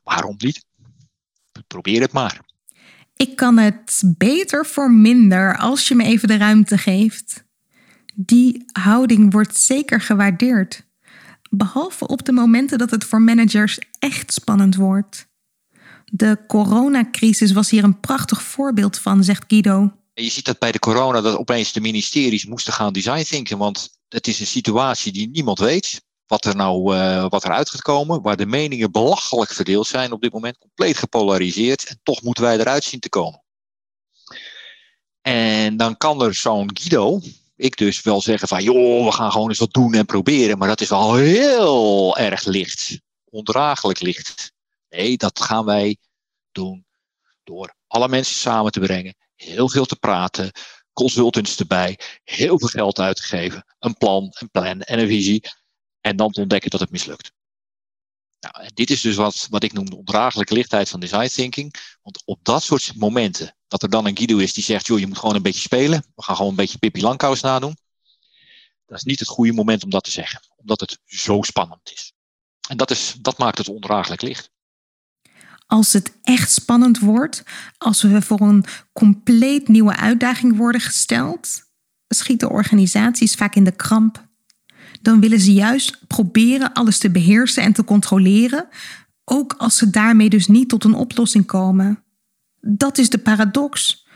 Waarom 0.03 0.35
niet? 0.39 0.65
Probeer 1.67 2.01
het 2.01 2.13
maar. 2.13 2.41
Ik 3.17 3.37
kan 3.37 3.59
het 3.59 4.03
beter 4.17 4.67
voor 4.67 4.91
minder 4.91 5.59
als 5.59 5.89
je 5.89 5.95
me 5.95 6.05
even 6.05 6.29
de 6.29 6.37
ruimte 6.37 6.79
geeft. 6.79 7.45
Die 8.15 8.65
houding 8.73 9.33
wordt 9.33 9.57
zeker 9.57 10.01
gewaardeerd. 10.01 10.91
Behalve 11.55 12.07
op 12.07 12.25
de 12.25 12.33
momenten 12.33 12.79
dat 12.79 12.91
het 12.91 13.05
voor 13.05 13.23
managers 13.23 13.79
echt 13.99 14.33
spannend 14.33 14.77
wordt. 14.77 15.27
De 16.05 16.39
coronacrisis 16.47 17.53
was 17.53 17.71
hier 17.71 17.85
een 17.85 18.01
prachtig 18.01 18.43
voorbeeld 18.43 18.99
van, 18.99 19.25
zegt 19.25 19.45
Guido. 19.47 19.93
Je 20.15 20.31
ziet 20.31 20.45
dat 20.45 20.59
bij 20.59 20.73
de 20.73 20.79
corona 20.79 21.21
dat 21.21 21.37
opeens 21.37 21.73
de 21.73 21.81
ministeries 21.81 22.47
moesten 22.47 22.73
gaan 22.73 22.93
design 22.93 23.23
thinken, 23.23 23.59
want 23.59 23.91
het 24.09 24.27
is 24.27 24.41
een 24.41 24.47
situatie 24.47 25.13
die 25.13 25.31
niemand 25.31 25.59
weet 25.59 26.03
wat 26.27 26.45
er 26.45 26.57
nou 26.57 26.97
uh, 26.97 27.27
wat 27.29 27.45
eruit 27.45 27.71
gaat 27.71 27.83
komen, 27.83 28.23
waar 28.23 28.37
de 28.37 28.47
meningen 28.47 28.93
belachelijk 28.93 29.53
verdeeld 29.53 29.87
zijn 29.87 30.13
op 30.13 30.21
dit 30.21 30.33
moment, 30.33 30.59
compleet 30.59 30.97
gepolariseerd 30.97 31.87
en 31.87 32.01
toch 32.03 32.23
moeten 32.23 32.45
wij 32.45 32.59
eruit 32.59 32.85
zien 32.85 33.01
te 33.01 33.09
komen. 33.09 33.43
En 35.21 35.77
dan 35.77 35.97
kan 35.97 36.23
er 36.23 36.35
zo'n 36.35 36.71
Guido, 36.75 37.21
ik 37.63 37.77
dus 37.77 38.03
wel 38.03 38.21
zeggen 38.21 38.49
van 38.49 38.63
joh, 38.63 39.05
we 39.05 39.13
gaan 39.13 39.33
gewoon 39.33 39.49
eens 39.49 39.59
wat 39.59 39.73
doen 39.73 39.95
en 39.95 40.07
proberen, 40.07 40.59
maar 40.59 40.69
dat 40.69 40.81
is 40.81 40.91
al 40.91 41.15
heel 41.15 42.17
erg 42.17 42.45
licht, 42.45 43.01
ondraaglijk 43.25 44.01
licht. 44.01 44.53
Nee, 44.89 45.17
dat 45.17 45.41
gaan 45.41 45.65
wij 45.65 45.97
doen 46.53 46.87
door 47.45 47.75
alle 47.87 48.09
mensen 48.09 48.35
samen 48.35 48.73
te 48.73 48.81
brengen, 48.81 49.17
heel 49.35 49.69
veel 49.69 49.85
te 49.85 49.97
praten, 49.97 50.53
consultants 50.93 51.57
erbij, 51.57 51.99
heel 52.25 52.59
veel 52.59 52.69
geld 52.69 52.99
uit 52.99 53.17
te 53.17 53.23
geven, 53.23 53.65
een 53.79 53.95
plan, 53.95 54.29
een 54.39 54.51
plan 54.51 54.81
en 54.81 54.99
een 54.99 55.09
visie. 55.09 55.45
En 56.01 56.17
dan 56.17 56.31
te 56.31 56.41
ontdekken 56.41 56.71
dat 56.71 56.81
het 56.81 56.91
mislukt. 56.91 57.33
Nou, 58.41 58.69
dit 58.75 58.91
is 58.91 59.01
dus 59.01 59.17
wat, 59.17 59.47
wat 59.51 59.63
ik 59.63 59.73
noem 59.73 59.91
de 59.91 59.97
ondraaglijke 59.97 60.55
lichtheid 60.55 60.89
van 60.89 61.01
design 61.01 61.27
thinking. 61.27 61.75
Want 62.03 62.23
op 62.25 62.39
dat 62.43 62.63
soort 62.63 62.93
momenten, 62.97 63.57
dat 63.73 63.83
er 63.83 63.91
dan 63.91 64.07
een 64.07 64.17
Guido 64.17 64.37
is 64.37 64.53
die 64.53 64.65
zegt, 64.65 64.87
joh, 64.87 64.99
je 64.99 65.07
moet 65.07 65.19
gewoon 65.19 65.35
een 65.35 65.43
beetje 65.43 65.61
spelen. 65.61 66.05
We 66.15 66.23
gaan 66.23 66.37
gewoon 66.37 66.51
een 66.51 66.57
beetje 66.57 66.79
Pippi 66.79 67.01
Langkous 67.01 67.41
nadoen. 67.41 67.77
Dat 68.87 68.97
is 68.97 69.03
niet 69.03 69.19
het 69.19 69.29
goede 69.29 69.53
moment 69.53 69.85
om 69.85 69.91
dat 69.91 70.05
te 70.05 70.11
zeggen. 70.11 70.41
Omdat 70.57 70.81
het 70.81 70.99
zo 71.05 71.43
spannend 71.43 71.93
is. 71.93 72.13
En 72.69 72.77
dat, 72.77 72.91
is, 72.91 73.15
dat 73.21 73.39
maakt 73.39 73.59
het 73.59 73.69
ondraaglijk 73.69 74.23
licht. 74.23 74.51
Als 75.67 75.93
het 75.93 76.19
echt 76.23 76.53
spannend 76.53 76.99
wordt, 76.99 77.43
als 77.79 78.03
we 78.03 78.23
voor 78.23 78.41
een 78.41 78.65
compleet 78.93 79.69
nieuwe 79.69 79.97
uitdaging 79.97 80.57
worden 80.57 80.81
gesteld, 80.81 81.63
schieten 82.09 82.51
organisaties 82.51 83.35
vaak 83.35 83.55
in 83.55 83.65
de 83.65 83.77
kramp 83.77 84.31
dan 85.03 85.21
willen 85.21 85.41
ze 85.41 85.53
juist 85.53 86.07
proberen 86.07 86.73
alles 86.73 86.99
te 86.99 87.11
beheersen 87.11 87.63
en 87.63 87.73
te 87.73 87.85
controleren, 87.85 88.69
ook 89.25 89.55
als 89.59 89.77
ze 89.77 89.91
daarmee 89.91 90.29
dus 90.29 90.47
niet 90.47 90.69
tot 90.69 90.85
een 90.85 90.95
oplossing 90.95 91.47
komen. 91.47 92.05
Dat 92.67 92.99
is 92.99 93.11
de 93.11 93.19
paradox. 93.19 94.07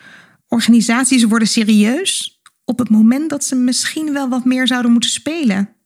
Organisaties 0.49 1.25
worden 1.25 1.49
serieus 1.49 2.41
op 2.65 2.79
het 2.79 2.91
moment 2.91 3.31
dat 3.31 3.45
ze 3.45 3.55
misschien 3.55 4.13
wel 4.13 4.29
wat 4.29 4.45
meer 4.45 4.67
zouden 4.67 4.93
moeten 4.93 5.11
spelen. 5.11 5.77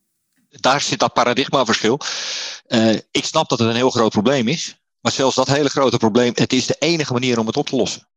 Daar 0.49 0.81
zit 0.81 0.99
dat 0.99 1.13
paradigmaverschil. 1.13 2.01
Uh, 2.69 2.93
ik 3.11 3.25
snap 3.25 3.49
dat 3.49 3.59
het 3.59 3.69
een 3.69 3.75
heel 3.75 3.91
groot 3.91 4.11
probleem 4.11 4.49
is. 4.49 4.81
Maar 5.01 5.13
zelfs 5.13 5.37
dat 5.37 5.49
hele 5.49 5.69
grote 5.69 5.97
probleem, 5.97 6.33
het 6.35 6.53
is 6.53 6.67
de 6.67 6.77
enige 6.79 7.13
manier 7.13 7.39
om 7.39 7.47
het 7.47 7.57
op 7.57 7.67
te 7.67 7.77
lossen. 7.77 8.09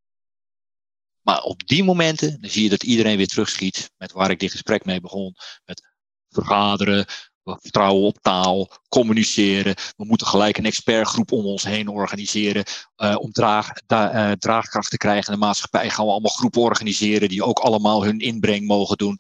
Maar 1.22 1.42
op 1.42 1.68
die 1.68 1.84
momenten 1.84 2.42
dan 2.42 2.50
zie 2.50 2.64
je 2.64 2.70
dat 2.70 2.84
iedereen 2.84 3.18
weer 3.18 3.28
terugschiet 3.28 3.92
met 3.98 4.12
waar 4.12 4.30
ik 4.30 4.40
dit 4.40 4.52
gesprek 4.52 4.86
mee 4.86 5.02
begon. 5.02 5.36
Met 5.66 5.82
vergaderen, 6.30 7.06
vertrouwen 7.44 8.04
op 8.04 8.18
taal, 8.22 8.70
communiceren. 8.90 9.76
We 9.98 10.06
moeten 10.06 10.28
gelijk 10.28 10.58
een 10.58 10.66
expertgroep 10.66 11.32
om 11.32 11.46
ons 11.46 11.64
heen 11.64 11.88
organiseren. 11.88 12.64
Uh, 12.98 13.16
om 13.20 13.32
draag, 13.32 13.70
uh, 13.88 14.32
draagkracht 14.32 14.90
te 14.90 14.98
krijgen 14.98 15.34
in 15.34 15.40
de 15.40 15.46
maatschappij 15.46 15.90
gaan 15.90 16.06
we 16.06 16.12
allemaal 16.12 16.32
groepen 16.32 16.62
organiseren 16.62 17.30
die 17.30 17.44
ook 17.44 17.60
allemaal 17.60 18.04
hun 18.04 18.20
inbreng 18.20 18.68
mogen 18.68 18.98
doen. 18.98 19.20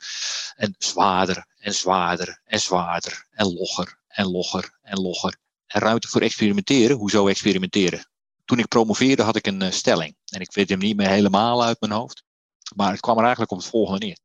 En 0.55 0.75
zwaarder 0.77 1.45
en 1.57 1.73
zwaarder 1.73 2.41
en 2.45 2.59
zwaarder 2.59 3.27
en 3.31 3.53
logger 3.53 3.97
en 4.07 4.31
logger 4.31 4.77
en 4.81 5.01
logger. 5.01 5.37
En 5.67 5.81
ruimte 5.81 6.07
voor 6.07 6.21
experimenteren. 6.21 6.97
Hoezo 6.97 7.27
experimenteren? 7.27 8.05
Toen 8.45 8.59
ik 8.59 8.67
promoveerde 8.67 9.23
had 9.23 9.35
ik 9.35 9.47
een 9.47 9.63
uh, 9.63 9.71
stelling. 9.71 10.15
En 10.25 10.41
ik 10.41 10.53
weet 10.53 10.69
hem 10.69 10.79
niet 10.79 10.97
meer 10.97 11.09
helemaal 11.09 11.63
uit 11.63 11.79
mijn 11.79 11.91
hoofd. 11.91 12.23
Maar 12.75 12.91
het 12.91 12.99
kwam 12.99 13.15
er 13.15 13.21
eigenlijk 13.21 13.51
op 13.51 13.57
het 13.57 13.67
volgende 13.67 14.05
neer. 14.05 14.17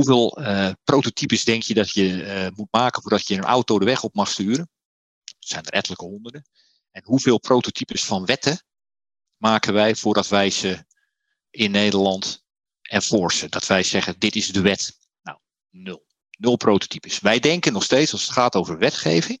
Hoeveel 0.00 0.40
uh, 0.40 0.70
prototypes 0.84 1.44
denk 1.44 1.62
je 1.62 1.74
dat 1.74 1.90
je 1.90 2.06
uh, 2.06 2.46
moet 2.56 2.68
maken 2.70 3.02
voordat 3.02 3.26
je 3.26 3.34
een 3.34 3.44
auto 3.44 3.78
de 3.78 3.84
weg 3.84 4.02
op 4.02 4.14
mag 4.14 4.28
sturen? 4.28 4.70
Dat 5.24 5.48
zijn 5.48 5.64
er 5.64 5.72
ettelijke 5.72 6.04
honderden. 6.04 6.44
En 6.90 7.02
hoeveel 7.04 7.38
prototypes 7.38 8.04
van 8.04 8.24
wetten 8.24 8.62
maken 9.36 9.72
wij 9.72 9.94
voordat 9.94 10.28
wij 10.28 10.50
ze 10.50 10.84
in 11.50 11.70
Nederland 11.70 12.44
enforcen? 12.82 13.50
Dat 13.50 13.66
wij 13.66 13.82
zeggen, 13.82 14.18
dit 14.18 14.36
is 14.36 14.48
de 14.48 14.60
wet. 14.60 14.98
Nou, 15.22 15.38
nul. 15.70 16.06
Nul 16.38 16.56
prototypes. 16.56 17.18
Wij 17.18 17.38
denken 17.38 17.72
nog 17.72 17.84
steeds, 17.84 18.12
als 18.12 18.22
het 18.22 18.32
gaat 18.32 18.54
over 18.54 18.78
wetgeving, 18.78 19.40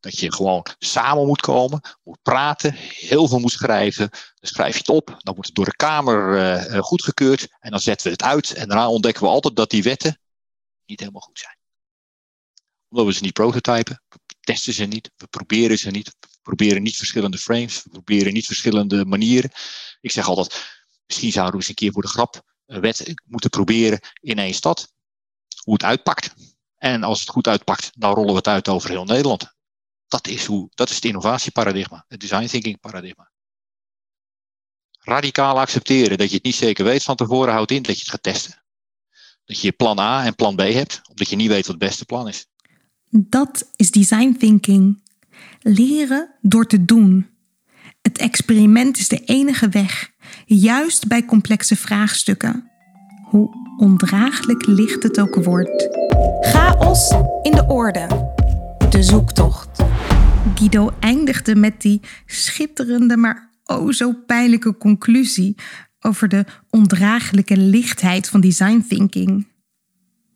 dat 0.00 0.18
je 0.18 0.32
gewoon 0.32 0.66
samen 0.78 1.26
moet 1.26 1.40
komen, 1.40 1.80
moet 2.02 2.22
praten, 2.22 2.74
heel 2.74 3.28
veel 3.28 3.38
moet 3.38 3.52
schrijven. 3.52 4.10
Dan 4.10 4.50
schrijf 4.50 4.72
je 4.72 4.78
het 4.78 4.88
op, 4.88 5.06
dan 5.06 5.34
wordt 5.34 5.46
het 5.46 5.54
door 5.54 5.64
de 5.64 5.76
Kamer 5.76 6.36
uh, 6.70 6.78
goedgekeurd 6.78 7.48
en 7.60 7.70
dan 7.70 7.80
zetten 7.80 8.06
we 8.06 8.12
het 8.12 8.22
uit. 8.22 8.52
En 8.52 8.68
daarna 8.68 8.88
ontdekken 8.88 9.22
we 9.22 9.28
altijd 9.28 9.56
dat 9.56 9.70
die 9.70 9.82
wetten 9.82 10.20
niet 10.86 11.00
helemaal 11.00 11.20
goed 11.20 11.38
zijn. 11.38 11.56
Omdat 12.88 13.06
we 13.06 13.12
ze 13.12 13.22
niet 13.22 13.32
prototypen, 13.32 14.02
we 14.08 14.18
testen 14.40 14.72
ze 14.72 14.84
niet, 14.84 15.10
we 15.16 15.26
proberen 15.26 15.78
ze 15.78 15.90
niet, 15.90 16.16
we 16.20 16.38
proberen 16.42 16.82
niet 16.82 16.96
verschillende 16.96 17.38
frames, 17.38 17.82
we 17.82 17.90
proberen 17.90 18.32
niet 18.32 18.46
verschillende 18.46 19.04
manieren. 19.04 19.50
Ik 20.00 20.10
zeg 20.10 20.28
altijd, 20.28 20.78
misschien 21.06 21.32
zouden 21.32 21.54
we 21.54 21.60
eens 21.60 21.68
een 21.68 21.74
keer 21.74 21.92
voor 21.92 22.02
de 22.02 22.08
grap 22.08 22.42
een 22.66 22.80
wet 22.80 23.14
moeten 23.24 23.50
proberen 23.50 24.00
in 24.20 24.38
één 24.38 24.54
stad, 24.54 24.92
hoe 25.64 25.72
het 25.72 25.82
uitpakt. 25.82 26.34
En 26.76 27.02
als 27.02 27.20
het 27.20 27.28
goed 27.28 27.46
uitpakt, 27.46 27.90
dan 27.94 28.14
rollen 28.14 28.30
we 28.30 28.36
het 28.36 28.48
uit 28.48 28.68
over 28.68 28.90
heel 28.90 29.04
Nederland. 29.04 29.56
Dat 30.08 30.28
is, 30.28 30.44
hoe, 30.44 30.68
dat 30.74 30.88
is 30.88 30.94
het 30.94 31.04
innovatieparadigma, 31.04 32.04
het 32.08 32.20
design 32.20 32.46
thinking 32.46 32.80
paradigma. 32.80 33.30
Radicaal 35.00 35.60
accepteren 35.60 36.18
dat 36.18 36.28
je 36.28 36.34
het 36.34 36.44
niet 36.44 36.54
zeker 36.54 36.84
weet 36.84 37.02
van 37.02 37.16
tevoren 37.16 37.52
houdt 37.52 37.70
in 37.70 37.82
dat 37.82 37.94
je 37.94 38.00
het 38.00 38.10
gaat 38.10 38.22
testen. 38.22 38.62
Dat 39.44 39.60
je 39.60 39.72
plan 39.72 39.98
A 39.98 40.24
en 40.24 40.34
plan 40.34 40.56
B 40.56 40.60
hebt, 40.60 41.00
omdat 41.08 41.28
je 41.28 41.36
niet 41.36 41.48
weet 41.48 41.66
wat 41.66 41.76
het 41.80 41.88
beste 41.88 42.04
plan 42.04 42.28
is. 42.28 42.46
Dat 43.10 43.70
is 43.76 43.90
design 43.90 44.36
thinking. 44.38 45.02
Leren 45.60 46.34
door 46.40 46.66
te 46.66 46.84
doen. 46.84 47.30
Het 48.02 48.18
experiment 48.18 48.98
is 48.98 49.08
de 49.08 49.24
enige 49.24 49.68
weg, 49.68 50.10
juist 50.46 51.06
bij 51.06 51.24
complexe 51.24 51.76
vraagstukken. 51.76 52.70
Hoe 53.24 53.50
ondraaglijk 53.76 54.66
licht 54.66 55.02
het 55.02 55.20
ook 55.20 55.34
wordt. 55.34 55.88
Chaos 56.40 57.10
in 57.42 57.52
de 57.52 57.64
orde. 57.66 58.36
De 58.90 59.02
zoektocht. 59.02 59.82
Guido 60.54 60.90
eindigde 61.00 61.54
met 61.54 61.80
die 61.80 62.00
schitterende, 62.26 63.16
maar 63.16 63.50
oh 63.64 63.90
zo 63.90 64.12
pijnlijke 64.12 64.76
conclusie 64.76 65.54
over 66.00 66.28
de 66.28 66.44
ondraaglijke 66.70 67.56
lichtheid 67.56 68.28
van 68.28 68.40
design 68.40 68.84
thinking. 68.88 69.46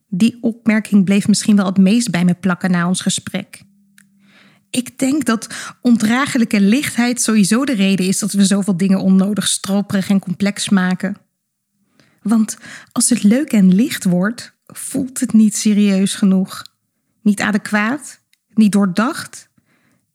Die 0.09 0.39
opmerking 0.41 1.05
bleef 1.05 1.29
misschien 1.29 1.57
wel 1.57 1.67
het 1.67 1.79
meest 1.79 2.11
bij 2.11 2.25
me 2.25 2.35
plakken 2.35 2.71
na 2.71 2.89
ons 2.89 3.01
gesprek. 3.01 3.63
Ik 4.71 4.99
denk 4.99 5.25
dat 5.25 5.75
ondraaglijke 5.81 6.61
lichtheid 6.61 7.23
sowieso 7.23 7.65
de 7.65 7.75
reden 7.75 8.07
is 8.07 8.19
dat 8.19 8.33
we 8.33 8.45
zoveel 8.45 8.77
dingen 8.77 9.01
onnodig 9.01 9.49
stroperig 9.49 10.09
en 10.09 10.19
complex 10.19 10.69
maken. 10.69 11.17
Want 12.23 12.57
als 12.93 13.09
het 13.09 13.23
leuk 13.23 13.53
en 13.53 13.75
licht 13.75 14.05
wordt, 14.05 14.57
voelt 14.67 15.21
het 15.21 15.33
niet 15.33 15.57
serieus 15.57 16.15
genoeg. 16.15 16.63
Niet 17.23 17.41
adequaat, 17.41 18.22
niet 18.55 18.73
doordacht. 18.73 19.51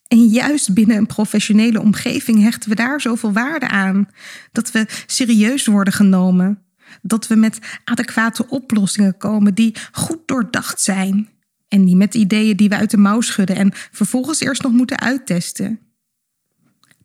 En 0.08 0.26
juist 0.26 0.74
binnen 0.74 0.98
een 0.98 1.06
professionele 1.06 1.82
omgeving 1.82 2.42
hechten 2.42 2.70
we 2.70 2.76
daar 2.76 3.02
zoveel 3.02 3.32
waarde 3.32 3.68
aan. 3.68 4.10
Dat 4.52 4.72
we 4.72 4.86
serieus 5.06 5.66
worden 5.66 5.94
genomen. 5.94 6.62
Dat 7.02 7.28
we 7.28 7.36
met 7.36 7.60
adequate 7.84 8.50
oplossingen 8.50 9.18
komen 9.18 9.54
die 9.54 9.76
goed 9.92 10.20
doordacht 10.26 10.82
zijn. 10.82 11.30
En 11.68 11.86
die 11.86 11.96
met 11.96 12.16
ideeën 12.16 12.58
die 12.58 12.70
we 12.70 12.76
uit 12.76 12.92
de 12.92 12.98
mouw 12.98 13.22
schudden 13.22 13.56
en 13.56 13.72
vervolgens 13.92 14.40
eerst 14.40 14.64
nog 14.64 14.72
moeten 14.72 15.00
uittesten. 15.00 15.80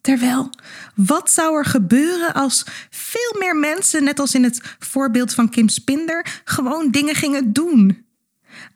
Terwijl, 0.01 0.51
wat 0.95 1.31
zou 1.31 1.57
er 1.57 1.65
gebeuren 1.65 2.35
als 2.35 2.67
veel 2.91 3.37
meer 3.39 3.57
mensen, 3.57 4.05
net 4.05 4.19
als 4.19 4.35
in 4.35 4.45
het 4.45 4.61
voorbeeld 4.79 5.35
van 5.35 5.49
Kim 5.49 5.69
Spinder, 5.69 6.41
gewoon 6.45 6.91
dingen 6.91 7.15
gingen 7.15 7.53
doen? 7.53 8.07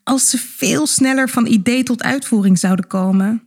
Als 0.03 0.31
ze 0.31 0.39
veel 0.39 0.87
sneller 0.87 1.29
van 1.29 1.47
idee 1.47 1.83
tot 1.83 2.03
uitvoering 2.03 2.59
zouden 2.59 2.87
komen. 2.87 3.43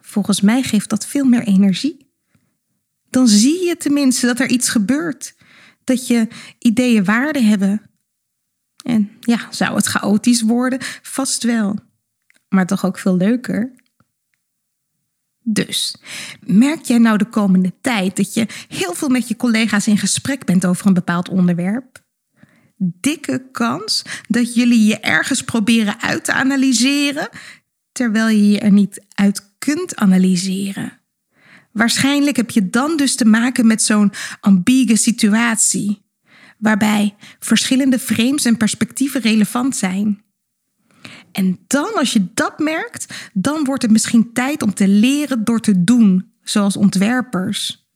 Volgens 0.00 0.40
mij 0.40 0.62
geeft 0.62 0.90
dat 0.90 1.06
veel 1.06 1.24
meer 1.24 1.42
energie. 1.42 2.10
Dan 3.10 3.28
zie 3.28 3.64
je 3.64 3.76
tenminste 3.76 4.26
dat 4.26 4.40
er 4.40 4.48
iets 4.48 4.68
gebeurt, 4.68 5.34
dat 5.84 6.06
je 6.06 6.28
ideeën 6.58 7.04
waarde 7.04 7.40
hebben. 7.40 7.82
En 8.84 9.10
ja, 9.20 9.46
zou 9.50 9.74
het 9.74 9.86
chaotisch 9.86 10.42
worden? 10.42 10.78
Vast 11.02 11.42
wel. 11.42 11.78
Maar 12.48 12.66
toch 12.66 12.84
ook 12.84 12.98
veel 12.98 13.16
leuker. 13.16 13.72
Dus, 15.44 15.96
merk 16.40 16.84
jij 16.84 16.98
nou 16.98 17.18
de 17.18 17.28
komende 17.28 17.72
tijd 17.80 18.16
dat 18.16 18.34
je 18.34 18.46
heel 18.68 18.94
veel 18.94 19.08
met 19.08 19.28
je 19.28 19.36
collega's 19.36 19.86
in 19.86 19.98
gesprek 19.98 20.44
bent 20.44 20.66
over 20.66 20.86
een 20.86 20.94
bepaald 20.94 21.28
onderwerp? 21.28 22.01
Dikke 23.00 23.48
kans 23.52 24.02
dat 24.28 24.54
jullie 24.54 24.84
je 24.84 25.00
ergens 25.00 25.42
proberen 25.42 26.00
uit 26.00 26.24
te 26.24 26.32
analyseren, 26.32 27.28
terwijl 27.92 28.28
je 28.28 28.50
je 28.50 28.58
er 28.58 28.72
niet 28.72 29.04
uit 29.14 29.54
kunt 29.58 29.96
analyseren. 29.96 31.00
Waarschijnlijk 31.72 32.36
heb 32.36 32.50
je 32.50 32.70
dan 32.70 32.96
dus 32.96 33.14
te 33.14 33.24
maken 33.24 33.66
met 33.66 33.82
zo'n 33.82 34.12
ambiguë 34.40 34.96
situatie, 34.96 36.02
waarbij 36.58 37.14
verschillende 37.38 37.98
frames 37.98 38.44
en 38.44 38.56
perspectieven 38.56 39.20
relevant 39.20 39.76
zijn. 39.76 40.22
En 41.32 41.58
dan, 41.66 41.94
als 41.94 42.12
je 42.12 42.26
dat 42.34 42.58
merkt, 42.58 43.30
dan 43.32 43.64
wordt 43.64 43.82
het 43.82 43.90
misschien 43.90 44.32
tijd 44.32 44.62
om 44.62 44.74
te 44.74 44.88
leren 44.88 45.44
door 45.44 45.60
te 45.60 45.84
doen, 45.84 46.32
zoals 46.42 46.76
ontwerpers. 46.76 47.86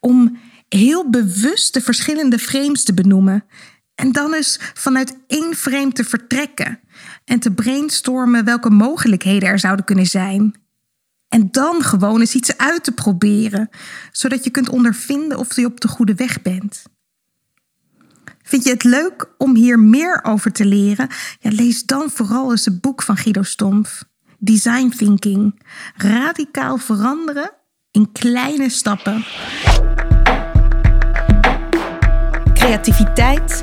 Om 0.00 0.38
heel 0.68 1.10
bewust 1.10 1.74
de 1.74 1.80
verschillende 1.80 2.38
frames 2.38 2.84
te 2.84 2.94
benoemen. 2.94 3.44
En 4.02 4.12
dan 4.12 4.34
eens 4.34 4.58
vanuit 4.74 5.16
één 5.26 5.54
frame 5.54 5.92
te 5.92 6.04
vertrekken 6.04 6.80
en 7.24 7.38
te 7.38 7.52
brainstormen 7.52 8.44
welke 8.44 8.70
mogelijkheden 8.70 9.48
er 9.48 9.58
zouden 9.58 9.84
kunnen 9.84 10.06
zijn. 10.06 10.54
En 11.28 11.48
dan 11.50 11.82
gewoon 11.82 12.20
eens 12.20 12.34
iets 12.34 12.56
uit 12.56 12.84
te 12.84 12.92
proberen, 12.92 13.68
zodat 14.12 14.44
je 14.44 14.50
kunt 14.50 14.68
ondervinden 14.68 15.38
of 15.38 15.56
je 15.56 15.66
op 15.66 15.80
de 15.80 15.88
goede 15.88 16.14
weg 16.14 16.42
bent. 16.42 16.82
Vind 18.42 18.64
je 18.64 18.70
het 18.70 18.84
leuk 18.84 19.26
om 19.38 19.54
hier 19.54 19.78
meer 19.78 20.20
over 20.24 20.52
te 20.52 20.64
leren? 20.64 21.08
Ja, 21.40 21.50
lees 21.50 21.84
dan 21.84 22.10
vooral 22.10 22.50
eens 22.50 22.64
het 22.64 22.80
boek 22.80 23.02
van 23.02 23.16
Guido 23.16 23.42
Stompf. 23.42 24.04
Design 24.38 24.88
Thinking. 24.88 25.62
Radicaal 25.96 26.78
veranderen 26.78 27.50
in 27.90 28.12
kleine 28.12 28.68
stappen. 28.68 29.24
Creativiteit, 32.62 33.62